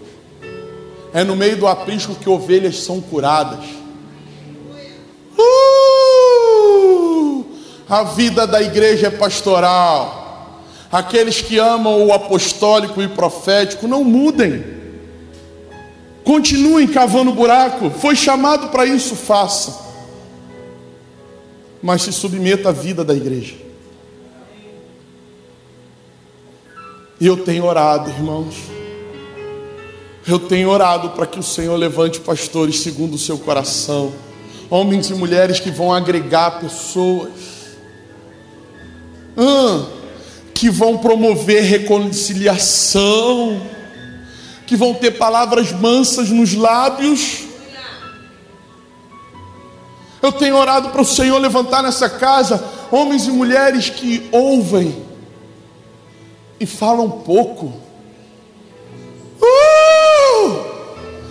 É 1.12 1.24
no 1.24 1.34
meio 1.34 1.56
do 1.56 1.66
aprisco 1.66 2.14
que 2.14 2.28
ovelhas 2.28 2.80
são 2.80 3.00
curadas. 3.00 3.64
A 7.88 8.04
vida 8.04 8.46
da 8.46 8.62
igreja 8.62 9.08
é 9.08 9.10
pastoral. 9.10 10.19
Aqueles 10.90 11.40
que 11.40 11.58
amam 11.58 12.04
o 12.04 12.12
apostólico 12.12 13.00
e 13.00 13.06
profético 13.06 13.86
não 13.86 14.02
mudem. 14.02 14.64
Continuem 16.24 16.88
cavando 16.88 17.32
buraco. 17.32 17.90
Foi 17.90 18.16
chamado 18.16 18.68
para 18.68 18.84
isso, 18.84 19.14
faça. 19.14 19.88
Mas 21.80 22.02
se 22.02 22.12
submeta 22.12 22.70
à 22.70 22.72
vida 22.72 23.04
da 23.04 23.14
igreja. 23.14 23.54
E 27.20 27.26
eu 27.26 27.44
tenho 27.44 27.64
orado, 27.64 28.10
irmãos. 28.10 28.54
Eu 30.26 30.40
tenho 30.40 30.68
orado 30.68 31.10
para 31.10 31.26
que 31.26 31.38
o 31.38 31.42
Senhor 31.42 31.76
levante 31.76 32.18
pastores 32.20 32.80
segundo 32.80 33.14
o 33.14 33.18
seu 33.18 33.38
coração, 33.38 34.12
homens 34.68 35.08
e 35.08 35.14
mulheres 35.14 35.60
que 35.60 35.70
vão 35.70 35.92
agregar 35.92 36.60
pessoas 36.60 37.30
que 40.60 40.68
vão 40.68 40.98
promover 40.98 41.62
reconciliação, 41.62 43.62
que 44.66 44.76
vão 44.76 44.92
ter 44.92 45.12
palavras 45.12 45.72
mansas 45.72 46.28
nos 46.28 46.52
lábios. 46.52 47.44
Eu 50.20 50.30
tenho 50.30 50.54
orado 50.54 50.90
para 50.90 51.00
o 51.00 51.06
Senhor 51.06 51.38
levantar 51.38 51.82
nessa 51.82 52.10
casa 52.10 52.62
homens 52.90 53.26
e 53.26 53.30
mulheres 53.30 53.88
que 53.88 54.28
ouvem 54.30 55.02
e 56.60 56.66
falam 56.66 57.08
pouco. 57.08 57.72
Uh! 59.40 60.56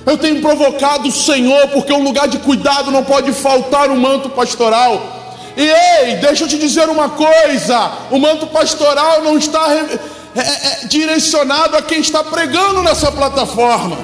Eu 0.07 0.17
tenho 0.17 0.41
provocado 0.41 1.07
o 1.07 1.11
Senhor, 1.11 1.67
porque 1.67 1.93
um 1.93 2.03
lugar 2.03 2.27
de 2.27 2.39
cuidado 2.39 2.89
não 2.89 3.03
pode 3.03 3.31
faltar 3.31 3.91
o 3.91 3.93
um 3.93 3.99
manto 3.99 4.27
pastoral. 4.31 5.18
E 5.55 5.61
ei, 5.61 6.15
deixa 6.17 6.43
eu 6.43 6.47
te 6.47 6.57
dizer 6.57 6.89
uma 6.89 7.09
coisa: 7.09 7.91
o 8.11 8.19
manto 8.19 8.47
pastoral 8.47 9.23
não 9.23 9.37
está 9.37 9.73
é, 9.73 9.99
é, 10.35 10.41
é, 10.41 10.87
direcionado 10.87 11.75
a 11.75 11.81
quem 11.81 11.99
está 11.99 12.23
pregando 12.23 12.81
nessa 12.83 13.11
plataforma. 13.11 13.97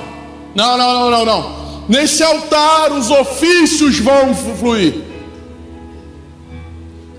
Não, 0.55 0.77
não, 0.77 0.93
não, 0.93 1.11
não, 1.11 1.25
não. 1.25 1.65
Nesse 1.87 2.23
altar 2.23 2.91
os 2.91 3.11
ofícios 3.11 3.99
vão 3.99 4.33
fluir. 4.33 5.03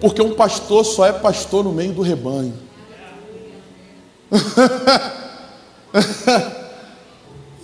Porque 0.00 0.20
um 0.20 0.34
pastor 0.34 0.84
só 0.84 1.06
é 1.06 1.12
pastor 1.12 1.64
no 1.64 1.72
meio 1.72 1.92
do 1.92 2.02
rebanho. 2.02 2.54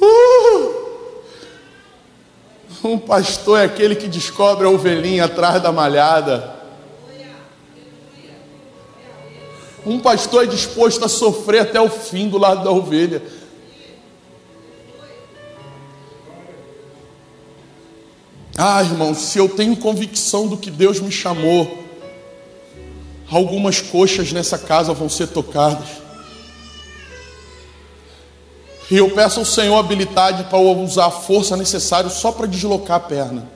uh! 0.00 0.41
Um 2.84 2.98
pastor 2.98 3.60
é 3.60 3.64
aquele 3.64 3.94
que 3.94 4.08
descobre 4.08 4.66
a 4.66 4.70
ovelhinha 4.70 5.24
atrás 5.24 5.62
da 5.62 5.70
malhada. 5.70 6.62
Um 9.86 10.00
pastor 10.00 10.44
é 10.44 10.46
disposto 10.46 11.04
a 11.04 11.08
sofrer 11.08 11.62
até 11.62 11.80
o 11.80 11.88
fim 11.88 12.28
do 12.28 12.38
lado 12.38 12.64
da 12.64 12.70
ovelha. 12.70 13.22
Ah, 18.56 18.82
irmão, 18.82 19.14
se 19.14 19.38
eu 19.38 19.48
tenho 19.48 19.76
convicção 19.76 20.46
do 20.46 20.56
que 20.56 20.70
Deus 20.70 21.00
me 21.00 21.10
chamou, 21.10 21.82
algumas 23.30 23.80
coxas 23.80 24.32
nessa 24.32 24.58
casa 24.58 24.92
vão 24.92 25.08
ser 25.08 25.28
tocadas. 25.28 25.88
E 28.92 28.98
eu 28.98 29.08
peço 29.08 29.40
ao 29.40 29.46
Senhor 29.46 29.78
habilidade 29.78 30.44
para 30.44 30.58
usar 30.58 31.06
a 31.06 31.10
força 31.10 31.56
necessária 31.56 32.10
só 32.10 32.30
para 32.30 32.46
deslocar 32.46 32.98
a 32.98 33.00
perna. 33.00 33.48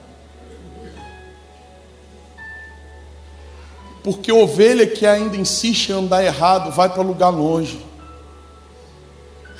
Porque 4.02 4.32
ovelha 4.32 4.86
que 4.86 5.04
ainda 5.04 5.36
insiste 5.36 5.90
em 5.90 5.92
andar 5.92 6.24
errado 6.24 6.72
vai 6.72 6.88
para 6.88 7.02
lugar 7.02 7.28
longe. 7.28 7.84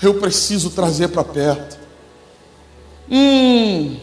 Eu 0.02 0.14
preciso 0.14 0.70
trazer 0.70 1.08
para 1.08 1.22
perto. 1.22 1.78
Hum. 3.10 3.98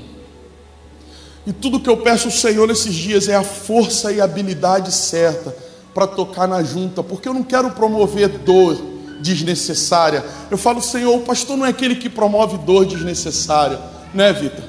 E 1.44 1.52
tudo 1.52 1.80
que 1.80 1.90
eu 1.90 1.98
peço 1.98 2.28
ao 2.28 2.32
Senhor 2.32 2.68
nesses 2.68 2.94
dias 2.94 3.28
é 3.28 3.34
a 3.36 3.44
força 3.44 4.12
e 4.12 4.22
habilidade 4.22 4.92
certa 4.92 5.58
para 5.92 6.06
tocar 6.06 6.48
na 6.48 6.62
junta, 6.62 7.02
porque 7.02 7.28
eu 7.28 7.34
não 7.34 7.42
quero 7.42 7.72
promover 7.72 8.30
dor 8.30 8.93
desnecessária. 9.24 10.24
Eu 10.52 10.58
falo, 10.58 10.82
Senhor, 10.82 11.16
o 11.16 11.22
pastor 11.22 11.58
não 11.58 11.66
é 11.66 11.70
aquele 11.70 11.96
que 11.96 12.10
promove 12.10 12.58
dor 12.60 12.86
desnecessária, 12.86 13.80
né, 14.14 14.34
Vitor? 14.34 14.66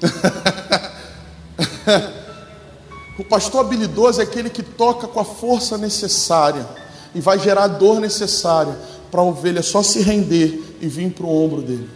o 3.18 3.24
pastor 3.24 3.66
habilidoso 3.66 4.20
é 4.20 4.24
aquele 4.24 4.48
que 4.48 4.62
toca 4.62 5.08
com 5.08 5.20
a 5.20 5.24
força 5.24 5.76
necessária 5.76 6.66
e 7.14 7.20
vai 7.20 7.38
gerar 7.38 7.64
a 7.64 7.68
dor 7.68 8.00
necessária 8.00 8.78
para 9.10 9.20
a 9.20 9.24
ovelha 9.24 9.62
só 9.62 9.82
se 9.82 10.00
render 10.00 10.78
e 10.80 10.86
vir 10.86 11.10
para 11.10 11.26
o 11.26 11.44
ombro 11.44 11.60
dele. 11.60 11.90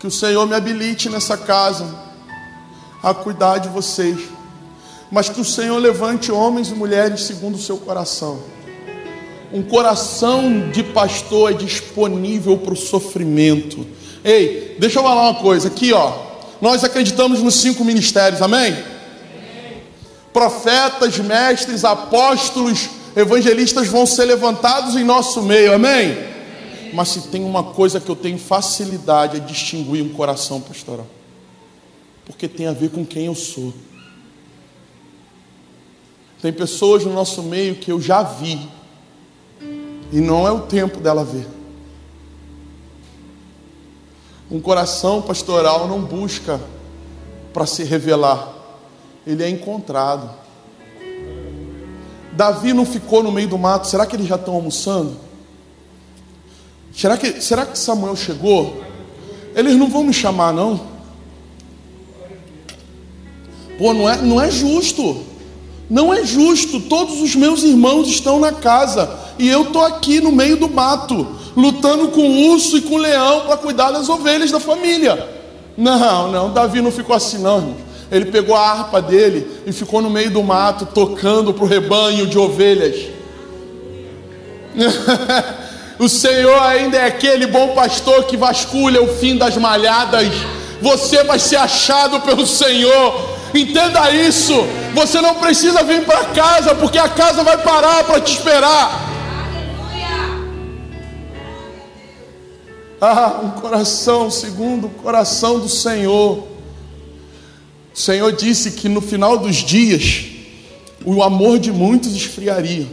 Que 0.00 0.08
o 0.08 0.10
Senhor 0.10 0.46
me 0.46 0.54
habilite 0.54 1.08
nessa 1.08 1.38
casa 1.38 1.88
a 3.02 3.14
cuidar 3.14 3.58
de 3.58 3.68
vocês 3.68 4.33
mas 5.14 5.28
que 5.28 5.40
o 5.40 5.44
Senhor 5.44 5.78
levante 5.78 6.32
homens 6.32 6.70
e 6.70 6.74
mulheres 6.74 7.20
segundo 7.20 7.54
o 7.54 7.60
seu 7.60 7.76
coração. 7.76 8.40
Um 9.52 9.62
coração 9.62 10.68
de 10.72 10.82
pastor 10.82 11.52
é 11.52 11.54
disponível 11.54 12.58
para 12.58 12.74
o 12.74 12.76
sofrimento. 12.76 13.86
Ei, 14.24 14.74
deixa 14.76 14.98
eu 14.98 15.04
falar 15.04 15.30
uma 15.30 15.40
coisa 15.40 15.68
aqui, 15.68 15.92
ó. 15.92 16.12
Nós 16.60 16.82
acreditamos 16.82 17.40
nos 17.40 17.54
cinco 17.54 17.84
ministérios, 17.84 18.42
amém? 18.42 18.72
amém. 18.72 19.82
Profetas, 20.32 21.16
mestres, 21.20 21.84
apóstolos, 21.84 22.90
evangelistas 23.14 23.86
vão 23.86 24.06
ser 24.06 24.24
levantados 24.24 24.96
em 24.96 25.04
nosso 25.04 25.40
meio, 25.42 25.74
amém? 25.74 26.10
amém? 26.10 26.92
Mas 26.92 27.10
se 27.10 27.28
tem 27.28 27.44
uma 27.44 27.62
coisa 27.62 28.00
que 28.00 28.10
eu 28.10 28.16
tenho 28.16 28.36
facilidade 28.36 29.36
é 29.36 29.40
distinguir 29.40 30.02
um 30.02 30.08
coração 30.08 30.60
pastoral, 30.60 31.06
porque 32.26 32.48
tem 32.48 32.66
a 32.66 32.72
ver 32.72 32.90
com 32.90 33.06
quem 33.06 33.26
eu 33.26 33.34
sou. 33.36 33.72
Tem 36.44 36.52
pessoas 36.52 37.02
no 37.02 37.10
nosso 37.10 37.42
meio 37.42 37.74
que 37.74 37.90
eu 37.90 37.98
já 37.98 38.22
vi, 38.22 38.68
e 40.12 40.20
não 40.20 40.46
é 40.46 40.52
o 40.52 40.60
tempo 40.60 41.00
dela 41.00 41.24
ver. 41.24 41.48
Um 44.50 44.60
coração 44.60 45.22
pastoral 45.22 45.88
não 45.88 46.02
busca 46.02 46.60
para 47.50 47.64
se 47.64 47.82
revelar, 47.82 48.52
ele 49.26 49.42
é 49.42 49.48
encontrado. 49.48 50.28
Davi 52.32 52.74
não 52.74 52.84
ficou 52.84 53.22
no 53.22 53.32
meio 53.32 53.48
do 53.48 53.56
mato, 53.56 53.86
será 53.86 54.04
que 54.04 54.14
eles 54.14 54.26
já 54.26 54.36
estão 54.36 54.52
almoçando? 54.52 55.16
Será 56.92 57.16
que, 57.16 57.40
será 57.40 57.64
que 57.64 57.78
Samuel 57.78 58.16
chegou? 58.16 58.84
Eles 59.54 59.76
não 59.76 59.88
vão 59.88 60.04
me 60.04 60.12
chamar, 60.12 60.52
não? 60.52 60.88
Pô, 63.78 63.94
não 63.94 64.06
é, 64.06 64.20
não 64.20 64.38
é 64.38 64.50
justo. 64.50 65.32
Não 65.88 66.12
é 66.12 66.24
justo, 66.24 66.80
todos 66.80 67.20
os 67.20 67.34
meus 67.34 67.62
irmãos 67.62 68.08
estão 68.08 68.40
na 68.40 68.52
casa 68.52 69.10
e 69.38 69.48
eu 69.48 69.64
estou 69.64 69.84
aqui 69.84 70.20
no 70.20 70.32
meio 70.32 70.56
do 70.56 70.68
mato, 70.68 71.26
lutando 71.56 72.08
com 72.08 72.22
o 72.22 72.50
urso 72.52 72.78
e 72.78 72.80
com 72.80 72.94
o 72.94 72.98
leão 72.98 73.42
para 73.42 73.56
cuidar 73.56 73.90
das 73.90 74.08
ovelhas 74.08 74.50
da 74.50 74.58
família. 74.58 75.28
Não, 75.76 76.30
não, 76.30 76.52
Davi 76.52 76.80
não 76.80 76.90
ficou 76.90 77.14
assim, 77.14 77.38
não, 77.38 77.58
irmão. 77.58 77.76
Ele 78.10 78.26
pegou 78.26 78.54
a 78.54 78.60
harpa 78.60 79.02
dele 79.02 79.46
e 79.66 79.72
ficou 79.72 80.00
no 80.00 80.10
meio 80.10 80.30
do 80.30 80.42
mato, 80.42 80.86
tocando 80.86 81.52
para 81.52 81.64
o 81.64 81.68
rebanho 81.68 82.26
de 82.26 82.38
ovelhas. 82.38 83.06
o 85.98 86.08
Senhor 86.08 86.60
ainda 86.62 86.96
é 86.98 87.06
aquele 87.06 87.46
bom 87.46 87.68
pastor 87.68 88.24
que 88.24 88.36
vasculha 88.36 89.02
o 89.02 89.08
fim 89.08 89.36
das 89.36 89.56
malhadas. 89.56 90.28
Você 90.80 91.24
vai 91.24 91.38
ser 91.38 91.56
achado 91.56 92.20
pelo 92.20 92.46
Senhor 92.46 93.34
Entenda 93.54 94.10
isso. 94.10 94.52
Você 94.94 95.20
não 95.20 95.36
precisa 95.36 95.82
vir 95.84 96.04
para 96.04 96.24
casa, 96.26 96.74
porque 96.74 96.98
a 96.98 97.08
casa 97.08 97.44
vai 97.44 97.56
parar 97.62 98.02
para 98.04 98.20
te 98.20 98.32
esperar. 98.32 99.12
Ah, 103.00 103.40
um 103.42 103.50
coração 103.60 104.30
segundo 104.30 104.86
o 104.86 104.90
coração 104.90 105.60
do 105.60 105.68
Senhor. 105.68 106.38
O 107.94 107.98
Senhor 107.98 108.32
disse 108.32 108.72
que 108.72 108.88
no 108.88 109.00
final 109.00 109.38
dos 109.38 109.56
dias 109.56 110.24
o 111.04 111.22
amor 111.22 111.58
de 111.58 111.70
muitos 111.70 112.16
esfriaria, 112.16 112.88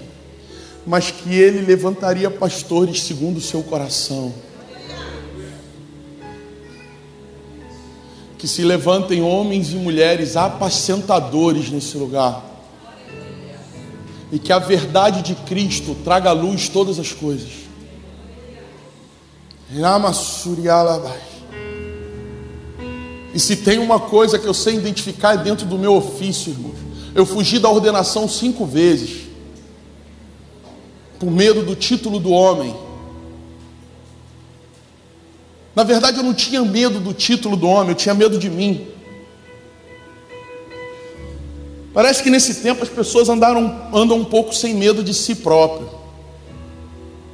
mas 0.85 1.09
que 1.09 1.33
ele 1.33 1.65
levantaria 1.65 2.29
pastores 2.29 3.01
segundo 3.03 3.37
o 3.37 3.41
seu 3.41 3.63
coração. 3.63 4.33
Que 8.41 8.47
se 8.47 8.63
levantem 8.63 9.21
homens 9.21 9.71
e 9.71 9.75
mulheres 9.75 10.35
apacentadores 10.35 11.69
nesse 11.69 11.95
lugar. 11.95 12.43
E 14.31 14.39
que 14.39 14.51
a 14.51 14.57
verdade 14.57 15.21
de 15.21 15.35
Cristo 15.35 15.95
traga 16.03 16.31
à 16.31 16.33
luz 16.33 16.67
todas 16.67 16.97
as 16.97 17.11
coisas. 17.11 17.51
E 23.31 23.39
se 23.39 23.57
tem 23.57 23.77
uma 23.77 23.99
coisa 23.99 24.39
que 24.39 24.47
eu 24.47 24.55
sei 24.55 24.75
identificar 24.75 25.35
é 25.35 25.43
dentro 25.43 25.67
do 25.67 25.77
meu 25.77 25.93
ofício, 25.93 26.51
irmãos. 26.51 26.77
Eu 27.13 27.27
fugi 27.27 27.59
da 27.59 27.69
ordenação 27.69 28.27
cinco 28.27 28.65
vezes. 28.65 29.27
Por 31.19 31.29
medo 31.29 31.61
do 31.61 31.75
título 31.75 32.19
do 32.19 32.31
homem 32.31 32.75
na 35.75 35.83
verdade, 35.83 36.17
eu 36.17 36.23
não 36.23 36.33
tinha 36.33 36.63
medo 36.63 36.99
do 36.99 37.13
título 37.13 37.55
do 37.55 37.67
homem, 37.67 37.89
eu 37.89 37.95
tinha 37.95 38.13
medo 38.13 38.37
de 38.37 38.49
mim. 38.49 38.87
Parece 41.93 42.21
que 42.21 42.29
nesse 42.29 42.55
tempo 42.55 42.83
as 42.83 42.89
pessoas 42.89 43.29
andaram, 43.29 43.89
andam 43.93 44.17
um 44.17 44.25
pouco 44.25 44.53
sem 44.53 44.73
medo 44.73 45.03
de 45.03 45.13
si 45.13 45.35
próprio. 45.35 45.89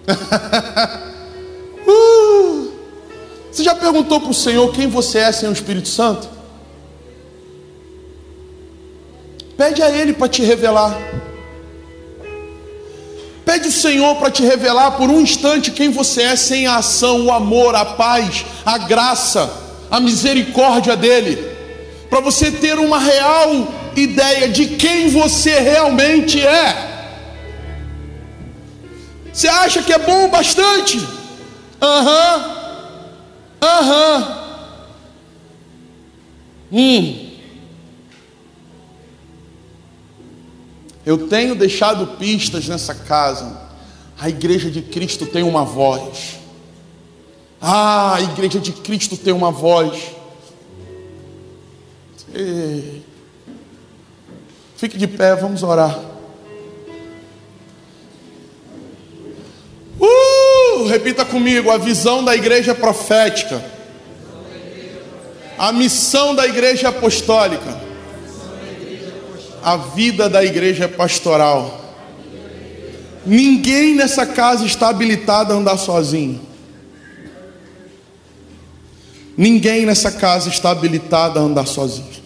uh! 1.88 2.72
Você 3.52 3.64
já 3.64 3.76
perguntou 3.76 4.20
para 4.22 4.30
o 4.30 4.34
Senhor 4.34 4.72
quem 4.72 4.88
você 4.88 5.20
é 5.20 5.32
sem 5.32 5.50
o 5.50 5.52
Espírito 5.52 5.88
Santo? 5.88 6.30
Pede 9.56 9.82
a 9.82 9.90
Ele 9.90 10.14
para 10.14 10.30
te 10.30 10.44
revelar. 10.44 10.96
Pede 13.48 13.70
o 13.70 13.72
Senhor 13.72 14.18
para 14.18 14.30
te 14.30 14.43
revelar 14.43 14.98
por 14.98 15.10
um 15.10 15.22
instante 15.22 15.72
quem 15.72 15.89
você 15.89 16.22
é 16.24 16.36
sem 16.36 16.68
a 16.68 16.80
ação, 16.80 17.28
o 17.28 17.32
amor, 17.32 17.76
a 17.76 17.86
paz, 17.86 18.45
a 18.66 18.78
graça, 18.78 19.50
a 19.89 20.02
misericórdia 20.02 20.98
dEle. 20.98 21.38
Para 22.10 22.20
você 22.20 22.52
ter 22.52 22.78
uma 22.78 23.00
real 23.00 23.70
ideia 23.95 24.50
de 24.50 24.76
quem 24.76 25.10
você 25.10 25.62
realmente 25.62 26.45
é. 26.45 27.16
Você 29.32 29.48
acha 29.48 29.82
que 29.82 29.93
é 29.93 29.98
bom 29.98 30.28
bastante? 30.30 31.00
Aham, 31.82 32.36
uhum. 32.36 33.68
aham. 33.70 34.43
Uhum. 36.70 36.80
Hum. 36.80 37.26
Eu 41.08 41.30
tenho 41.30 41.55
deixado 41.55 42.18
pistas 42.18 42.68
nessa 42.68 42.93
casa. 42.93 43.62
A 44.20 44.28
igreja 44.28 44.70
de 44.70 44.82
Cristo 44.82 45.26
tem 45.26 45.41
uma 45.41 45.64
voz. 45.64 46.36
Ah, 47.62 48.16
a 48.16 48.22
igreja 48.22 48.60
de 48.60 48.74
Cristo 48.74 49.16
tem 49.16 49.32
uma 49.32 49.49
voz. 49.49 50.12
Fique 54.76 54.97
de 54.97 55.08
pé, 55.08 55.34
vamos 55.34 55.64
orar. 55.64 55.97
Uh, 59.97 60.88
repita 60.89 61.24
comigo: 61.24 61.72
a 61.72 61.78
visão 61.78 62.22
da 62.22 62.36
igreja 62.36 62.76
profética, 62.76 63.64
a 65.58 65.72
missão 65.72 66.36
da 66.36 66.45
igreja 66.45 66.89
apostólica, 66.89 67.87
a 69.64 69.78
vida 69.78 70.30
da 70.30 70.43
igreja 70.43 70.88
pastoral. 70.88 71.86
Ninguém 73.26 73.95
nessa 73.95 74.26
casa 74.26 74.66
está 74.66 74.89
habilitado 74.89 75.53
a 75.53 75.55
andar 75.55 75.78
sozinho. 75.78 76.39
Ninguém 79.38 79.86
nessa 79.86 80.12
casa 80.12 80.49
está 80.49 80.72
habilitado 80.72 81.38
a 81.38 81.41
andar 81.41 81.68
sozinho. 81.68 82.18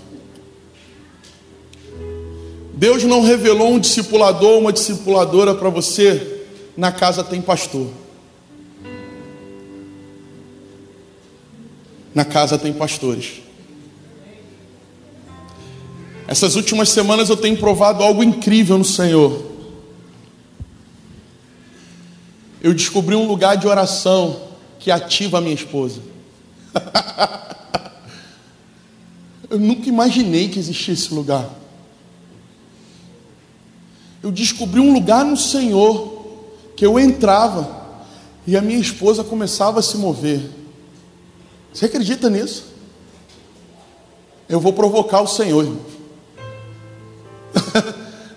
Deus 2.73 3.03
não 3.03 3.21
revelou 3.21 3.73
um 3.73 3.79
discipulador 3.79 4.53
ou 4.53 4.59
uma 4.61 4.73
discipuladora 4.73 5.53
para 5.53 5.69
você, 5.69 6.45
na 6.75 6.91
casa 6.91 7.23
tem 7.23 7.41
pastor. 7.41 7.88
Na 12.15 12.25
casa 12.25 12.57
tem 12.57 12.73
pastores. 12.73 13.41
Essas 16.32 16.55
últimas 16.55 16.89
semanas 16.89 17.29
eu 17.29 17.38
tenho 17.38 17.57
provado 17.57 18.03
algo 18.03 18.23
incrível 18.23 18.77
no 18.77 18.86
Senhor. 18.86 19.51
Eu 22.61 22.73
descobri 22.73 23.15
um 23.15 23.27
lugar 23.27 23.57
de 23.57 23.67
oração 23.67 24.49
que 24.79 24.91
ativa 24.91 25.39
a 25.39 25.41
minha 25.41 25.55
esposa. 25.55 26.01
eu 29.49 29.59
nunca 29.59 29.89
imaginei 29.89 30.47
que 30.47 30.59
existia 30.59 30.93
esse 30.93 31.13
lugar 31.13 31.49
eu 34.23 34.32
descobri 34.32 34.79
um 34.79 34.93
lugar 34.93 35.25
no 35.25 35.36
Senhor 35.36 36.21
que 36.75 36.86
eu 36.86 36.99
entrava 36.99 37.82
e 38.45 38.55
a 38.55 38.61
minha 38.61 38.79
esposa 38.79 39.23
começava 39.23 39.79
a 39.79 39.84
se 39.84 39.97
mover. 39.97 40.41
Você 41.73 41.86
acredita 41.86 42.29
nisso? 42.29 42.65
Eu 44.47 44.59
vou 44.59 44.73
provocar 44.73 45.21
o 45.21 45.27
Senhor, 45.27 45.63
irmão. 45.63 46.00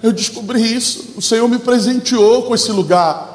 Eu 0.03 0.13
descobri 0.13 0.61
isso. 0.61 1.15
O 1.17 1.23
Senhor 1.23 1.49
me 1.49 1.59
presenteou 1.59 2.43
com 2.43 2.55
esse 2.55 2.71
lugar. 2.71 3.33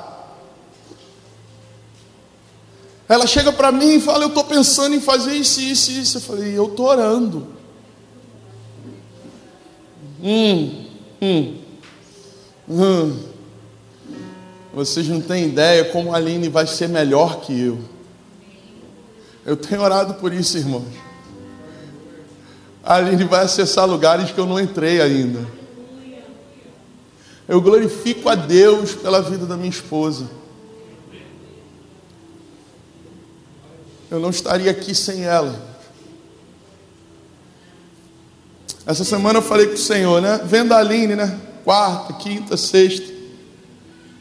Ela 3.08 3.26
chega 3.26 3.52
para 3.52 3.72
mim 3.72 3.96
e 3.96 4.02
fala: 4.02 4.24
Eu 4.24 4.30
estou 4.30 4.44
pensando 4.44 4.96
em 4.96 5.02
fazer 5.02 5.34
isso, 5.34 5.60
isso, 5.60 5.92
isso. 5.92 6.18
Eu 6.18 6.22
falei: 6.22 6.58
Eu 6.58 6.68
estou 6.68 6.86
orando. 6.86 7.48
Hum, 10.22 10.86
hum. 11.22 11.56
Hum, 12.72 13.18
vocês 14.72 15.08
não 15.08 15.20
têm 15.20 15.46
ideia 15.46 15.86
como 15.86 16.14
a 16.14 16.18
Aline 16.18 16.50
vai 16.50 16.68
ser 16.68 16.88
melhor 16.88 17.42
que 17.42 17.60
eu. 17.60 17.80
Eu 19.44 19.58
tenho 19.58 19.82
orado 19.82 20.14
por 20.16 20.32
isso, 20.32 20.56
irmãos. 20.56 20.86
A 22.84 22.96
Aline 22.96 23.24
vai 23.24 23.44
acessar 23.44 23.88
lugares 23.88 24.30
que 24.30 24.38
eu 24.38 24.46
não 24.46 24.60
entrei 24.60 25.02
ainda. 25.02 25.59
Eu 27.50 27.60
glorifico 27.60 28.30
a 28.30 28.36
Deus 28.36 28.94
pela 28.94 29.22
vida 29.22 29.46
da 29.46 29.58
minha 29.58 29.70
esposa. 29.70 30.30
Eu 34.10 34.20
não 34.20 34.30
estaria 34.30 34.72
aqui 34.72 34.96
sem 34.96 35.26
ela. 35.26 35.60
Essa 38.86 39.04
semana 39.04 39.40
eu 39.40 39.44
falei 39.44 39.68
com 39.68 39.74
o 39.74 39.78
Senhor, 39.78 40.22
né? 40.22 40.40
Vendo 40.46 40.74
a 40.74 40.78
Aline, 40.78 41.16
né? 41.16 41.40
quarta, 41.64 42.14
quinta, 42.14 42.58
sexta. 42.58 43.12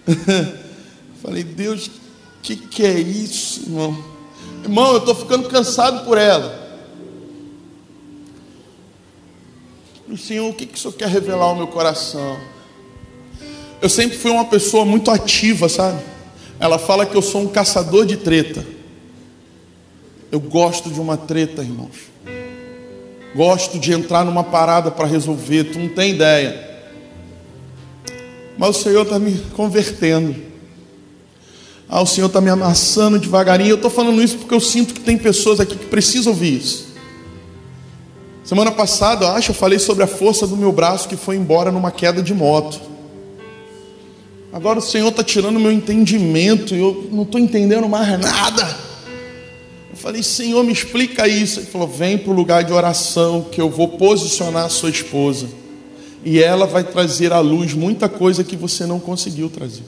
Falei, 1.23 1.43
Deus, 1.43 1.91
que, 2.43 2.57
que 2.57 2.85
é 2.85 2.99
isso, 2.99 3.63
irmão? 3.63 4.05
Irmão, 4.63 4.93
eu 4.93 4.99
estou 4.99 5.15
ficando 5.15 5.49
cansado 5.49 6.05
por 6.05 6.19
ela. 6.19 6.67
Senhor, 10.17 10.51
o 10.51 10.55
que, 10.55 10.67
que 10.67 10.75
o 10.75 10.79
Senhor 10.79 10.95
quer 10.95 11.09
revelar 11.09 11.47
ao 11.47 11.57
meu 11.57 11.69
coração? 11.69 12.39
Eu 13.81 13.89
sempre 13.89 14.19
fui 14.19 14.31
uma 14.31 14.45
pessoa 14.45 14.85
muito 14.85 15.11
ativa, 15.11 15.69
sabe? 15.69 16.01
Ela 16.59 16.79
fala 16.79 17.07
que 17.07 17.17
eu 17.17 17.23
sou 17.23 17.43
um 17.43 17.49
caçador 17.49 18.05
de 18.05 18.17
treta. 18.17 18.65
Eu 20.31 20.41
gosto 20.41 20.91
de 20.91 21.01
uma 21.01 21.17
treta, 21.17 21.63
irmãos. 21.63 21.97
Gosto 23.35 23.79
de 23.79 23.93
entrar 23.93 24.25
numa 24.25 24.43
parada 24.43 24.91
para 24.91 25.07
resolver, 25.07 25.65
tu 25.65 25.79
não 25.79 25.89
tem 25.89 26.13
ideia 26.13 26.69
mas 28.59 28.77
o 28.77 28.83
Senhor 28.83 29.03
está 29.03 29.21
me 29.21 29.39
convertendo. 29.55 30.35
Ah, 31.89 32.03
o 32.03 32.07
Senhor 32.07 32.27
está 32.27 32.41
me 32.41 32.51
amassando 32.51 33.19
devagarinho. 33.19 33.71
Eu 33.71 33.77
estou 33.77 33.91
falando 33.91 34.21
isso 34.21 34.37
porque 34.37 34.53
eu 34.53 34.61
sinto 34.61 34.93
que 34.93 35.01
tem 35.01 35.17
pessoas 35.17 35.61
aqui 35.61 35.77
que 35.77 35.87
precisam 35.87 36.33
ouvir 36.33 36.59
isso. 36.59 36.89
Semana 38.43 38.73
passada, 38.73 39.27
eu 39.27 39.31
acho, 39.31 39.53
eu 39.53 39.55
falei 39.55 39.79
sobre 39.79 40.03
a 40.03 40.07
força 40.09 40.47
do 40.47 40.57
meu 40.57 40.73
braço 40.73 41.09
que 41.09 41.17
foi 41.17 41.37
embora 41.37 41.71
numa 41.71 41.93
queda 41.93 42.21
de 42.21 42.35
moto. 42.35 42.81
Agora 44.53 44.79
o 44.79 44.83
Senhor 44.83 45.09
está 45.09 45.23
tirando 45.23 45.61
meu 45.61 45.71
entendimento 45.71 46.75
e 46.75 46.79
eu 46.79 47.09
não 47.13 47.23
estou 47.23 47.41
entendendo 47.41 47.89
mais 47.89 48.09
nada. 48.19 48.79
Eu 49.91 49.97
falei, 49.97 50.23
Senhor, 50.23 50.65
me 50.65 50.73
explica 50.73 51.29
isso. 51.29 51.61
Ele 51.61 51.67
falou: 51.67 51.87
vem 51.87 52.17
para 52.17 52.31
o 52.31 52.35
lugar 52.35 52.65
de 52.65 52.73
oração 52.73 53.43
que 53.43 53.61
eu 53.61 53.69
vou 53.69 53.89
posicionar 53.89 54.65
a 54.65 54.69
sua 54.71 54.91
esposa 54.91 55.49
e 56.25 56.43
ela 56.43 56.67
vai 56.67 56.83
trazer 56.83 57.33
à 57.33 57.41
luz 57.41 57.75
muita 57.75 58.09
coisa 58.09 58.43
que 58.43 58.57
você 58.57 58.87
não 58.87 58.99
conseguiu 58.99 59.49
trazer. 59.49 59.85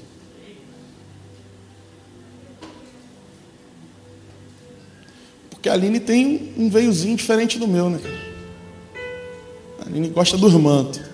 Porque 5.50 5.68
a 5.68 5.72
Aline 5.72 6.00
tem 6.00 6.52
um 6.56 6.70
veiozinho 6.70 7.16
diferente 7.16 7.58
do 7.58 7.68
meu, 7.68 7.90
né? 7.90 8.00
A 9.80 9.86
Aline 9.86 10.08
gosta 10.08 10.38
do 10.38 10.48
manto. 10.58 11.09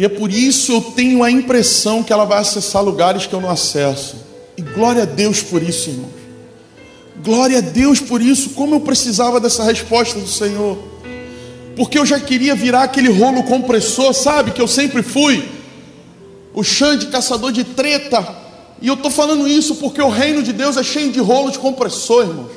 E 0.00 0.04
é 0.06 0.08
por 0.08 0.32
isso 0.32 0.72
eu 0.72 0.80
tenho 0.80 1.22
a 1.22 1.30
impressão 1.30 2.02
que 2.02 2.10
ela 2.10 2.24
vai 2.24 2.38
acessar 2.38 2.82
lugares 2.82 3.26
que 3.26 3.34
eu 3.34 3.40
não 3.42 3.50
acesso. 3.50 4.16
E 4.56 4.62
glória 4.62 5.02
a 5.02 5.04
Deus 5.04 5.42
por 5.42 5.62
isso, 5.62 5.90
irmãos. 5.90 6.10
Glória 7.22 7.58
a 7.58 7.60
Deus 7.60 8.00
por 8.00 8.22
isso. 8.22 8.50
Como 8.50 8.76
eu 8.76 8.80
precisava 8.80 9.38
dessa 9.38 9.62
resposta 9.62 10.18
do 10.18 10.26
Senhor 10.26 10.78
porque 11.76 11.98
eu 11.98 12.06
já 12.06 12.18
queria 12.18 12.54
virar 12.54 12.84
aquele 12.84 13.10
rolo 13.10 13.42
compressor, 13.42 14.14
sabe? 14.14 14.52
Que 14.52 14.60
eu 14.60 14.68
sempre 14.68 15.02
fui, 15.02 15.46
o 16.54 16.62
Xande 16.62 17.08
caçador 17.08 17.52
de 17.52 17.64
treta. 17.64 18.36
E 18.80 18.88
eu 18.88 18.94
estou 18.94 19.10
falando 19.10 19.46
isso 19.46 19.74
porque 19.74 20.00
o 20.00 20.08
reino 20.08 20.42
de 20.42 20.52
Deus 20.52 20.78
é 20.78 20.82
cheio 20.82 21.12
de 21.12 21.20
rolo 21.20 21.50
de 21.50 21.58
compressor, 21.58 22.24
irmãos. 22.24 22.52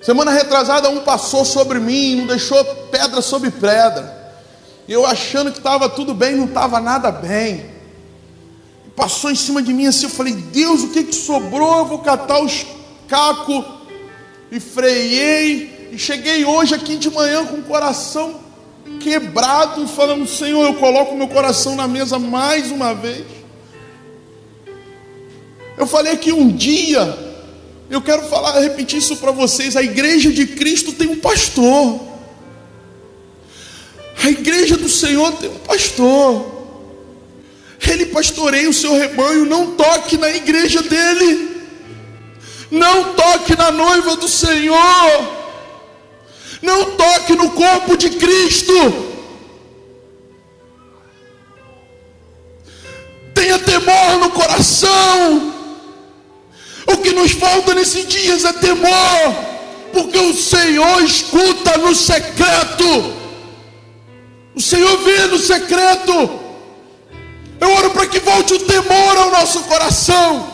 Semana 0.00 0.30
retrasada, 0.30 0.88
um 0.88 1.00
passou 1.00 1.44
sobre 1.44 1.78
mim, 1.78 2.16
não 2.16 2.26
deixou 2.26 2.62
pedra 2.90 3.20
sobre 3.20 3.50
pedra. 3.50 4.19
Eu 4.90 5.06
achando 5.06 5.52
que 5.52 5.58
estava 5.58 5.88
tudo 5.88 6.12
bem, 6.12 6.34
não 6.34 6.46
estava 6.46 6.80
nada 6.80 7.12
bem. 7.12 7.64
Passou 8.96 9.30
em 9.30 9.36
cima 9.36 9.62
de 9.62 9.72
mim 9.72 9.86
assim, 9.86 10.06
eu 10.06 10.10
falei, 10.10 10.32
Deus, 10.32 10.82
o 10.82 10.88
que, 10.88 11.04
que 11.04 11.14
sobrou? 11.14 11.78
Eu 11.78 11.86
vou 11.86 12.00
catar 12.00 12.42
os 12.42 12.66
cacos 13.06 13.64
e 14.50 14.58
freiei 14.58 15.90
e 15.92 15.98
cheguei 15.98 16.44
hoje 16.44 16.74
aqui 16.74 16.96
de 16.96 17.08
manhã 17.08 17.46
com 17.46 17.58
o 17.58 17.62
coração 17.62 18.40
quebrado, 18.98 19.86
falando: 19.86 20.26
Senhor, 20.26 20.64
eu 20.64 20.74
coloco 20.74 21.16
meu 21.16 21.28
coração 21.28 21.76
na 21.76 21.86
mesa 21.86 22.18
mais 22.18 22.72
uma 22.72 22.92
vez. 22.92 23.24
Eu 25.78 25.86
falei 25.86 26.16
que 26.16 26.32
um 26.32 26.48
dia, 26.48 27.16
eu 27.88 28.02
quero 28.02 28.22
falar, 28.24 28.58
repetir 28.58 28.98
isso 28.98 29.16
para 29.18 29.30
vocês: 29.30 29.76
a 29.76 29.82
igreja 29.84 30.32
de 30.32 30.48
Cristo 30.48 30.92
tem 30.92 31.06
um 31.06 31.20
pastor. 31.20 32.09
A 34.22 34.28
igreja 34.28 34.76
do 34.76 34.88
Senhor 34.88 35.32
tem 35.32 35.50
um 35.50 35.58
pastor. 35.58 36.60
Ele 37.88 38.06
pastoreia 38.06 38.68
o 38.68 38.74
seu 38.74 38.94
rebanho, 38.96 39.46
não 39.46 39.72
toque 39.72 40.16
na 40.16 40.30
igreja 40.30 40.82
dele. 40.82 41.50
Não 42.70 43.14
toque 43.14 43.56
na 43.56 43.70
noiva 43.70 44.16
do 44.16 44.28
Senhor. 44.28 45.40
Não 46.62 46.96
toque 46.96 47.34
no 47.34 47.50
corpo 47.50 47.96
de 47.96 48.10
Cristo. 48.10 48.74
Tenha 53.34 53.58
temor 53.58 54.18
no 54.20 54.30
coração. 54.30 55.54
O 56.86 56.98
que 56.98 57.12
nos 57.12 57.32
falta 57.32 57.74
nesses 57.74 58.06
dias 58.06 58.44
é 58.44 58.52
temor, 58.52 59.34
porque 59.92 60.18
o 60.18 60.34
Senhor 60.34 61.02
escuta 61.02 61.78
no 61.78 61.94
secreto. 61.94 63.19
O 64.60 64.62
Senhor 64.62 64.98
vê 64.98 65.26
no 65.28 65.38
secreto. 65.38 66.12
Eu 67.58 67.70
oro 67.76 67.92
para 67.92 68.06
que 68.06 68.20
volte 68.20 68.52
o 68.52 68.58
temor 68.58 69.16
ao 69.16 69.30
nosso 69.30 69.60
coração, 69.60 70.52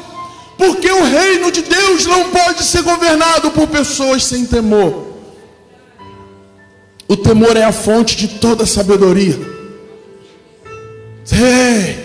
porque 0.56 0.88
o 0.88 1.02
reino 1.02 1.50
de 1.50 1.62
Deus 1.62 2.06
não 2.06 2.30
pode 2.30 2.62
ser 2.62 2.82
governado 2.82 3.50
por 3.50 3.66
pessoas 3.66 4.22
sem 4.22 4.46
temor. 4.46 5.08
O 7.08 7.16
temor 7.16 7.56
é 7.56 7.64
a 7.64 7.72
fonte 7.72 8.14
de 8.14 8.28
toda 8.28 8.64
sabedoria. 8.64 9.40
É. 11.32 12.04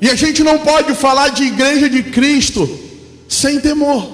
E 0.00 0.08
a 0.08 0.14
gente 0.14 0.44
não 0.44 0.60
pode 0.60 0.94
falar 0.94 1.30
de 1.30 1.42
igreja 1.42 1.90
de 1.90 2.00
Cristo 2.04 2.70
sem 3.28 3.58
temor. 3.58 4.13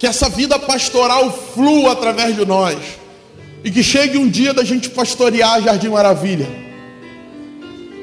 Que 0.00 0.06
essa 0.06 0.30
vida 0.30 0.58
pastoral 0.58 1.30
flua 1.54 1.92
através 1.92 2.34
de 2.34 2.46
nós. 2.46 2.78
E 3.62 3.70
que 3.70 3.82
chegue 3.82 4.16
um 4.16 4.26
dia 4.26 4.54
da 4.54 4.64
gente 4.64 4.88
pastorear 4.88 5.62
Jardim 5.62 5.90
Maravilha. 5.90 6.48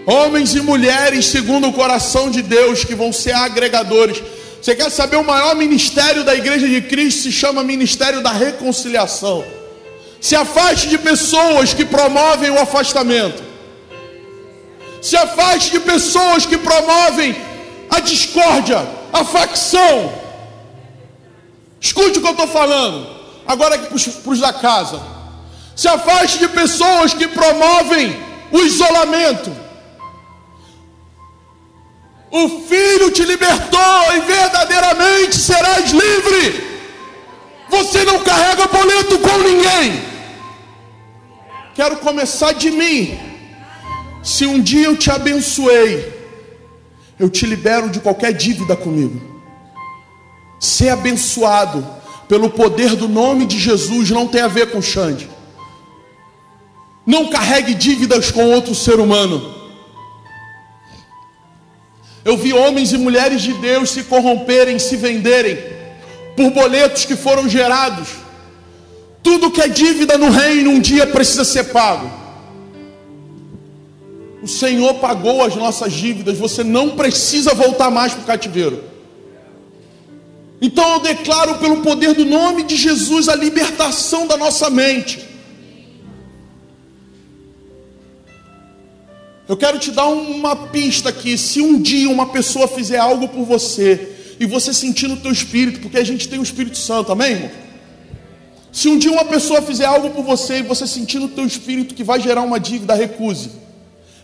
Homens 0.05 0.53
e 0.53 0.61
mulheres 0.61 1.25
segundo 1.25 1.67
o 1.67 1.73
coração 1.73 2.29
de 2.29 2.43
Deus 2.43 2.83
que 2.83 2.93
vão 2.93 3.11
ser 3.11 3.33
agregadores. 3.33 4.21
Você 4.61 4.75
quer 4.75 4.91
saber 4.91 5.17
o 5.17 5.23
maior 5.23 5.55
ministério 5.55 6.23
da 6.23 6.35
igreja 6.35 6.67
de 6.67 6.81
Cristo 6.81 7.23
se 7.23 7.31
chama 7.31 7.63
Ministério 7.63 8.21
da 8.21 8.31
Reconciliação. 8.31 9.43
Se 10.21 10.35
afaste 10.35 10.89
de 10.89 10.99
pessoas 10.99 11.73
que 11.73 11.83
promovem 11.83 12.51
o 12.51 12.59
afastamento. 12.59 13.41
Se 15.01 15.17
afaste 15.17 15.71
de 15.71 15.79
pessoas 15.79 16.45
que 16.45 16.59
promovem 16.59 17.35
a 17.89 17.99
discórdia, 17.99 18.85
a 19.11 19.25
facção. 19.25 20.26
Escute 21.79 22.19
o 22.19 22.21
que 22.21 22.27
eu 22.27 22.31
estou 22.31 22.47
falando. 22.47 23.07
Agora 23.45 23.75
aqui 23.75 23.87
para 23.87 24.31
os 24.31 24.39
da 24.39 24.53
casa. 24.53 25.01
Se 25.75 25.87
afaste 25.87 26.39
de 26.39 26.47
pessoas 26.49 27.13
que 27.13 27.27
promovem 27.27 28.17
o 28.51 28.59
isolamento. 28.59 29.51
O 32.31 32.49
Filho 32.67 33.11
te 33.11 33.23
libertou 33.23 34.15
e 34.15 34.19
verdadeiramente 34.21 35.35
serás 35.35 35.91
livre. 35.91 36.67
Você 37.69 38.03
não 38.03 38.19
carrega 38.23 38.67
boleto 38.67 39.19
com 39.19 39.37
ninguém. 39.39 40.01
Quero 41.75 41.97
começar 41.97 42.53
de 42.53 42.71
mim. 42.71 43.17
Se 44.23 44.45
um 44.45 44.59
dia 44.59 44.87
eu 44.87 44.97
te 44.97 45.09
abençoei, 45.09 46.11
eu 47.19 47.29
te 47.29 47.45
libero 47.45 47.89
de 47.89 47.99
qualquer 47.99 48.33
dívida 48.33 48.75
comigo. 48.75 49.36
Ser 50.59 50.89
abençoado 50.89 51.85
pelo 52.27 52.49
poder 52.49 52.95
do 52.95 53.07
nome 53.07 53.45
de 53.45 53.57
Jesus 53.57 54.09
não 54.09 54.27
tem 54.27 54.41
a 54.41 54.47
ver 54.47 54.71
com 54.71 54.81
Xande. 54.81 55.29
Não 57.05 57.27
carregue 57.27 57.73
dívidas 57.73 58.31
com 58.31 58.51
outro 58.51 58.75
ser 58.75 58.99
humano. 58.99 59.55
Eu 62.25 62.35
vi 62.35 62.51
homens 62.51 62.91
e 62.91 62.97
mulheres 62.97 63.41
de 63.41 63.53
Deus 63.53 63.91
se 63.91 64.03
corromperem, 64.03 64.77
se 64.77 64.97
venderem 64.97 65.57
por 66.35 66.51
boletos 66.51 67.05
que 67.05 67.15
foram 67.15 67.47
gerados. 67.47 68.09
Tudo 69.23 69.49
que 69.49 69.61
é 69.61 69.67
dívida 69.67 70.17
no 70.17 70.29
reino 70.29 70.71
um 70.71 70.79
dia 70.79 71.07
precisa 71.07 71.45
ser 71.45 71.65
pago. 71.65 72.11
O 74.43 74.47
Senhor 74.47 74.95
pagou 74.95 75.43
as 75.43 75.55
nossas 75.55 75.93
dívidas, 75.93 76.37
você 76.37 76.63
não 76.63 76.91
precisa 76.91 77.53
voltar 77.53 77.89
mais 77.89 78.13
para 78.13 78.23
o 78.23 78.25
cativeiro. 78.25 78.83
Então 80.61 80.93
eu 80.93 80.99
declaro 80.99 81.59
pelo 81.59 81.81
poder 81.81 82.13
do 82.13 82.25
nome 82.25 82.63
de 82.63 82.75
Jesus 82.75 83.29
a 83.29 83.35
libertação 83.35 84.25
da 84.25 84.35
nossa 84.35 84.69
mente. 84.69 85.27
Eu 89.47 89.55
quero 89.55 89.79
te 89.79 89.91
dar 89.91 90.07
uma 90.07 90.55
pista 90.55 91.09
aqui. 91.09 91.37
Se 91.37 91.61
um 91.61 91.79
dia 91.81 92.09
uma 92.09 92.27
pessoa 92.27 92.67
fizer 92.67 92.97
algo 92.97 93.29
por 93.29 93.45
você 93.45 94.35
e 94.39 94.45
você 94.45 94.73
sentir 94.73 95.07
no 95.07 95.17
teu 95.17 95.31
espírito, 95.31 95.79
porque 95.79 95.97
a 95.97 96.03
gente 96.03 96.27
tem 96.27 96.37
o 96.37 96.43
Espírito 96.43 96.77
Santo, 96.77 97.11
amém, 97.11 97.31
irmão? 97.31 97.51
Se 98.71 98.89
um 98.89 98.97
dia 98.97 99.11
uma 99.11 99.25
pessoa 99.25 99.61
fizer 99.61 99.85
algo 99.85 100.09
por 100.09 100.23
você 100.23 100.59
e 100.59 100.63
você 100.63 100.85
sentir 100.85 101.19
no 101.19 101.29
teu 101.29 101.45
espírito 101.45 101.95
que 101.95 102.03
vai 102.03 102.19
gerar 102.19 102.41
uma 102.41 102.59
dívida, 102.59 102.93
recuse. 102.93 103.51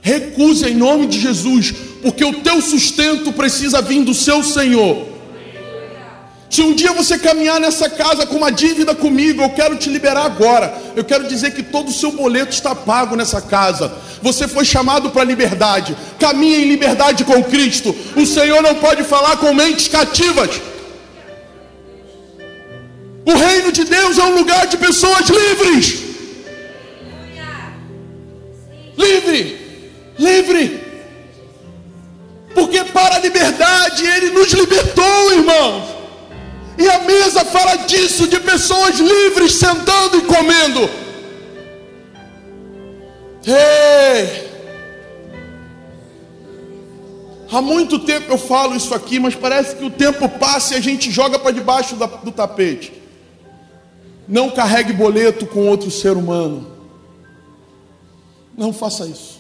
Recuse 0.02 0.66
em 0.66 0.76
nome 0.76 1.08
de 1.08 1.20
Jesus, 1.20 1.74
porque 2.02 2.26
o 2.26 2.42
teu 2.42 2.62
sustento 2.62 3.32
precisa 3.32 3.82
vir 3.82 4.04
do 4.04 4.14
seu 4.14 4.44
Senhor. 4.44 5.13
Se 6.54 6.62
um 6.62 6.72
dia 6.72 6.94
você 6.94 7.18
caminhar 7.18 7.60
nessa 7.60 7.90
casa 7.90 8.28
com 8.28 8.38
uma 8.38 8.52
dívida 8.52 8.94
comigo, 8.94 9.42
eu 9.42 9.50
quero 9.50 9.76
te 9.76 9.90
liberar 9.90 10.24
agora. 10.24 10.72
Eu 10.96 11.04
quero 11.04 11.28
dizer 11.28 11.56
que 11.56 11.64
todo 11.64 11.88
o 11.88 11.92
seu 11.92 12.12
boleto 12.12 12.52
está 12.52 12.76
pago 12.76 13.16
nessa 13.16 13.42
casa. 13.42 13.92
Você 14.22 14.48
foi 14.48 14.64
chamado 14.64 15.10
para 15.10 15.24
a 15.24 15.26
liberdade. 15.26 15.98
Caminhe 16.20 16.58
em 16.58 16.68
liberdade 16.68 17.24
com 17.24 17.44
Cristo. 17.44 17.96
O 18.16 18.24
Senhor 18.24 18.62
não 18.62 18.76
pode 18.76 19.04
falar 19.04 19.38
com 19.38 19.52
mentes 19.52 19.88
cativas. 19.88 20.62
O 23.26 23.34
reino 23.34 23.72
de 23.72 23.84
Deus 23.86 24.20
é 24.20 24.24
um 24.24 24.36
lugar 24.36 24.68
de 24.68 24.78
pessoas 24.78 25.28
livres. 25.28 26.04
Livre, 28.96 29.90
livre. 30.20 30.84
Porque 32.54 32.84
para 32.84 33.16
a 33.16 33.20
liberdade 33.20 34.06
Ele 34.06 34.30
nos 34.30 34.52
libertou, 34.52 35.34
irmãos. 35.34 35.93
E 36.78 36.90
a 36.90 37.00
mesa 37.00 37.46
fala 37.46 37.76
disso, 37.78 38.28
de 38.28 38.40
pessoas 38.40 39.00
livres 39.00 39.54
sentando 39.54 40.18
e 40.18 40.22
comendo. 40.22 40.90
Ei! 43.46 44.52
Há 47.52 47.62
muito 47.62 48.00
tempo 48.00 48.32
eu 48.32 48.38
falo 48.38 48.76
isso 48.76 48.96
aqui, 48.96 49.20
mas 49.20 49.36
parece 49.36 49.76
que 49.76 49.86
o 49.86 49.92
tempo 49.92 50.28
passa 50.28 50.74
e 50.74 50.78
a 50.78 50.82
gente 50.82 51.12
joga 51.12 51.38
para 51.38 51.52
debaixo 51.52 51.96
do 51.96 52.32
tapete. 52.32 52.92
Não 54.28 54.50
carregue 54.50 54.92
boleto 54.92 55.46
com 55.46 55.68
outro 55.68 55.92
ser 55.92 56.18
humano. 56.18 56.68
Não 58.58 58.74
faça 58.74 59.06
isso. 59.06 59.40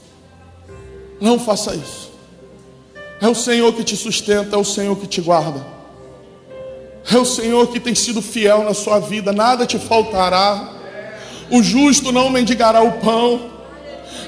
Não 1.19 1.39
faça 1.39 1.73
isso. 1.73 2.11
É 3.19 3.27
o 3.27 3.33
Senhor 3.33 3.73
que 3.73 3.83
te 3.83 3.95
sustenta, 3.95 4.55
é 4.55 4.59
o 4.59 4.65
Senhor 4.65 4.95
que 4.97 5.07
te 5.07 5.21
guarda. 5.21 5.72
É 7.11 7.17
o 7.17 7.25
Senhor 7.25 7.67
que 7.67 7.79
tem 7.79 7.93
sido 7.93 8.21
fiel 8.21 8.63
na 8.63 8.73
sua 8.73 8.99
vida, 8.99 9.31
nada 9.31 9.65
te 9.65 9.77
faltará. 9.77 10.71
O 11.49 11.61
justo 11.61 12.11
não 12.11 12.29
mendigará 12.29 12.81
o 12.81 12.93
pão. 12.93 13.51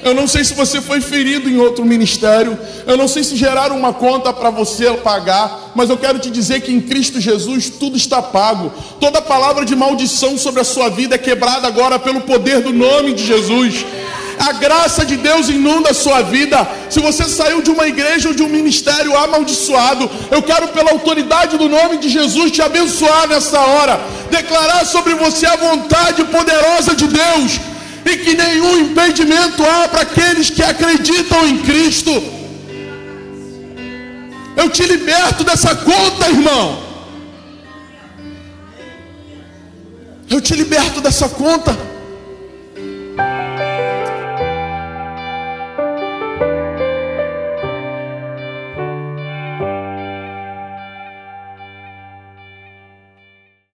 Eu 0.04 0.14
não 0.14 0.26
sei 0.28 0.44
se 0.44 0.54
você 0.54 0.80
foi 0.80 1.00
ferido 1.00 1.48
em 1.48 1.58
outro 1.58 1.84
ministério. 1.84 2.56
Eu 2.86 2.96
não 2.96 3.08
sei 3.08 3.24
se 3.24 3.34
geraram 3.34 3.76
uma 3.76 3.92
conta 3.92 4.32
para 4.32 4.50
você 4.50 4.92
pagar. 4.92 5.72
Mas 5.74 5.90
eu 5.90 5.96
quero 5.96 6.18
te 6.18 6.30
dizer 6.30 6.60
que 6.60 6.70
em 6.70 6.80
Cristo 6.80 7.20
Jesus 7.20 7.70
tudo 7.70 7.96
está 7.96 8.22
pago. 8.22 8.72
Toda 9.00 9.20
palavra 9.20 9.64
de 9.64 9.74
maldição 9.74 10.38
sobre 10.38 10.60
a 10.60 10.64
sua 10.64 10.88
vida 10.88 11.14
é 11.14 11.18
quebrada 11.18 11.66
agora 11.66 11.98
pelo 11.98 12.20
poder 12.20 12.60
do 12.60 12.72
nome 12.72 13.14
de 13.14 13.24
Jesus 13.24 13.84
a 14.38 14.52
graça 14.52 15.04
de 15.04 15.16
Deus 15.16 15.48
inunda 15.48 15.90
a 15.90 15.94
sua 15.94 16.22
vida. 16.22 16.66
Se 16.90 17.00
você 17.00 17.24
saiu 17.24 17.62
de 17.62 17.70
uma 17.70 17.86
igreja 17.86 18.28
ou 18.28 18.34
de 18.34 18.42
um 18.42 18.48
ministério 18.48 19.16
amaldiçoado, 19.16 20.10
eu 20.30 20.42
quero, 20.42 20.68
pela 20.68 20.90
autoridade 20.90 21.56
do 21.56 21.68
nome 21.68 21.98
de 21.98 22.08
Jesus, 22.08 22.52
te 22.52 22.62
abençoar 22.62 23.28
nessa 23.28 23.60
hora, 23.60 24.00
declarar 24.30 24.84
sobre 24.84 25.14
você 25.14 25.46
a 25.46 25.56
vontade 25.56 26.24
poderosa 26.24 26.94
de 26.94 27.06
Deus 27.06 27.60
e 28.04 28.16
que 28.18 28.34
nenhum 28.34 28.78
impedimento 28.80 29.62
há 29.64 29.88
para 29.88 30.02
aqueles 30.02 30.50
que 30.50 30.62
acreditam 30.62 31.46
em 31.46 31.58
Cristo. 31.58 32.12
Eu 34.56 34.70
te 34.70 34.84
liberto 34.84 35.44
dessa 35.44 35.74
conta, 35.74 36.28
irmão. 36.28 36.86
Eu 40.30 40.40
te 40.40 40.54
liberto 40.54 41.00
dessa 41.00 41.28
conta. 41.28 41.95